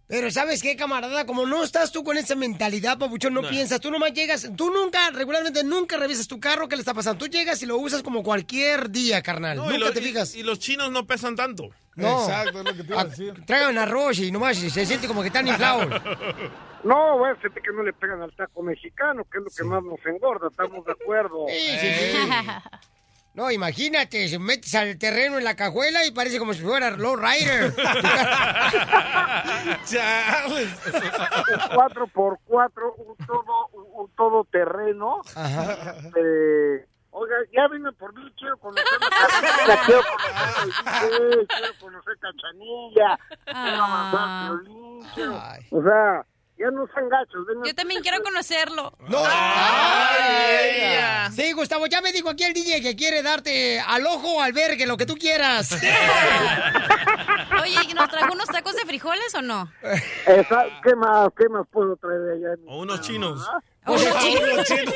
[0.08, 1.26] Pero ¿sabes qué, camarada?
[1.26, 3.50] Como no estás tú con esa mentalidad, papuchón, no, No.
[3.50, 7.18] piensas, tú nomás llegas, tú nunca, regularmente nunca revisas tu carro, ¿qué le está pasando?
[7.26, 10.34] Tú llegas y lo usas como cualquier día, carnal, No, nunca lo- te fijas.
[10.36, 11.70] y los chinos no pesan tanto.
[11.96, 12.26] No.
[12.30, 12.46] Ah,
[13.46, 15.88] Traigan arroz y nomás se siente como que están inflados.
[16.84, 19.84] No, bueno, fíjate que no le pegan al taco mexicano, que es lo que más
[19.84, 21.46] nos engorda, estamos de acuerdo.
[21.50, 22.18] Sí, sí, sí.
[23.38, 27.16] No, imagínate, se metes al terreno en la cajuela y parece como si fuera Low
[27.16, 27.72] Rider.
[30.48, 35.22] un cuatro por cuatro, un todo, un, todoterreno.
[36.16, 43.20] Eh, oiga, ya vine por mí, quiero conocer la Cachanilla, quiero conocer quiero conocer Cachanilla,
[43.46, 45.42] quiero avanzar violín, quiero-
[45.72, 46.26] o sea,
[46.60, 47.46] ya no sean gachos.
[47.66, 48.94] Yo también quiero conocerlo.
[49.08, 49.20] No.
[49.26, 54.42] Ay, Sí, Gustavo, ya me dijo aquí el DJ que quiere darte al ojo o
[54.42, 55.72] al vergue, lo que tú quieras.
[57.62, 59.72] Oye, ¿y ¿nos trajo unos tacos de frijoles o no?
[60.26, 62.56] Esa- ¿Qué más, qué más puedo traer de allá?
[62.68, 63.48] O unos chinos.
[63.88, 64.68] Unos chinos.
[64.68, 64.96] chinos.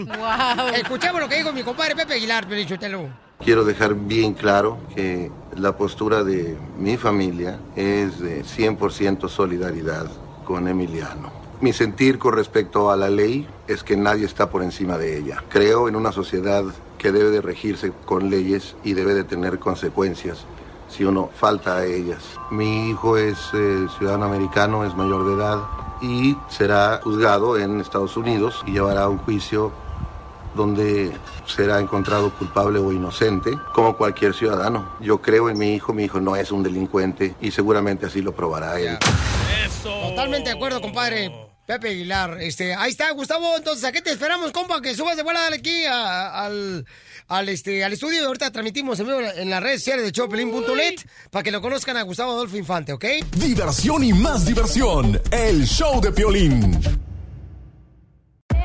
[0.18, 0.68] Wow.
[0.74, 3.08] Escuchemos lo que dijo mi compadre Pepe Aguilar, Pelichotelo.
[3.42, 10.10] Quiero dejar bien claro que la postura de mi familia es de 100% solidaridad
[10.44, 11.32] con Emiliano.
[11.62, 15.42] Mi sentir con respecto a la ley es que nadie está por encima de ella.
[15.48, 16.64] Creo en una sociedad
[16.98, 20.44] que debe de regirse con leyes y debe de tener consecuencias
[20.88, 22.22] si uno falta a ellas.
[22.50, 25.60] Mi hijo es eh, ciudadano americano, es mayor de edad
[26.02, 29.72] y será juzgado en Estados Unidos y llevará un juicio
[30.54, 31.12] donde
[31.46, 34.96] será encontrado culpable o inocente, como cualquier ciudadano.
[35.00, 38.32] Yo creo en mi hijo, mi hijo no es un delincuente y seguramente así lo
[38.34, 38.98] probará él.
[39.82, 41.30] Totalmente de acuerdo, compadre.
[41.66, 42.38] Pepe Aguilar.
[42.40, 43.56] Este, ahí está, Gustavo.
[43.56, 44.82] Entonces, ¿a qué te esperamos, compa?
[44.82, 46.84] Que subas de vuelta aquí a- al,
[47.28, 48.26] al, este, al estudio.
[48.26, 50.96] Ahorita transmitimos en, vivo en las redes sociales de Choplin.net
[51.30, 53.04] para que lo conozcan a Gustavo Adolfo Infante, ¿ok?
[53.36, 55.20] Diversión y más diversión.
[55.30, 56.80] El show de Piolín.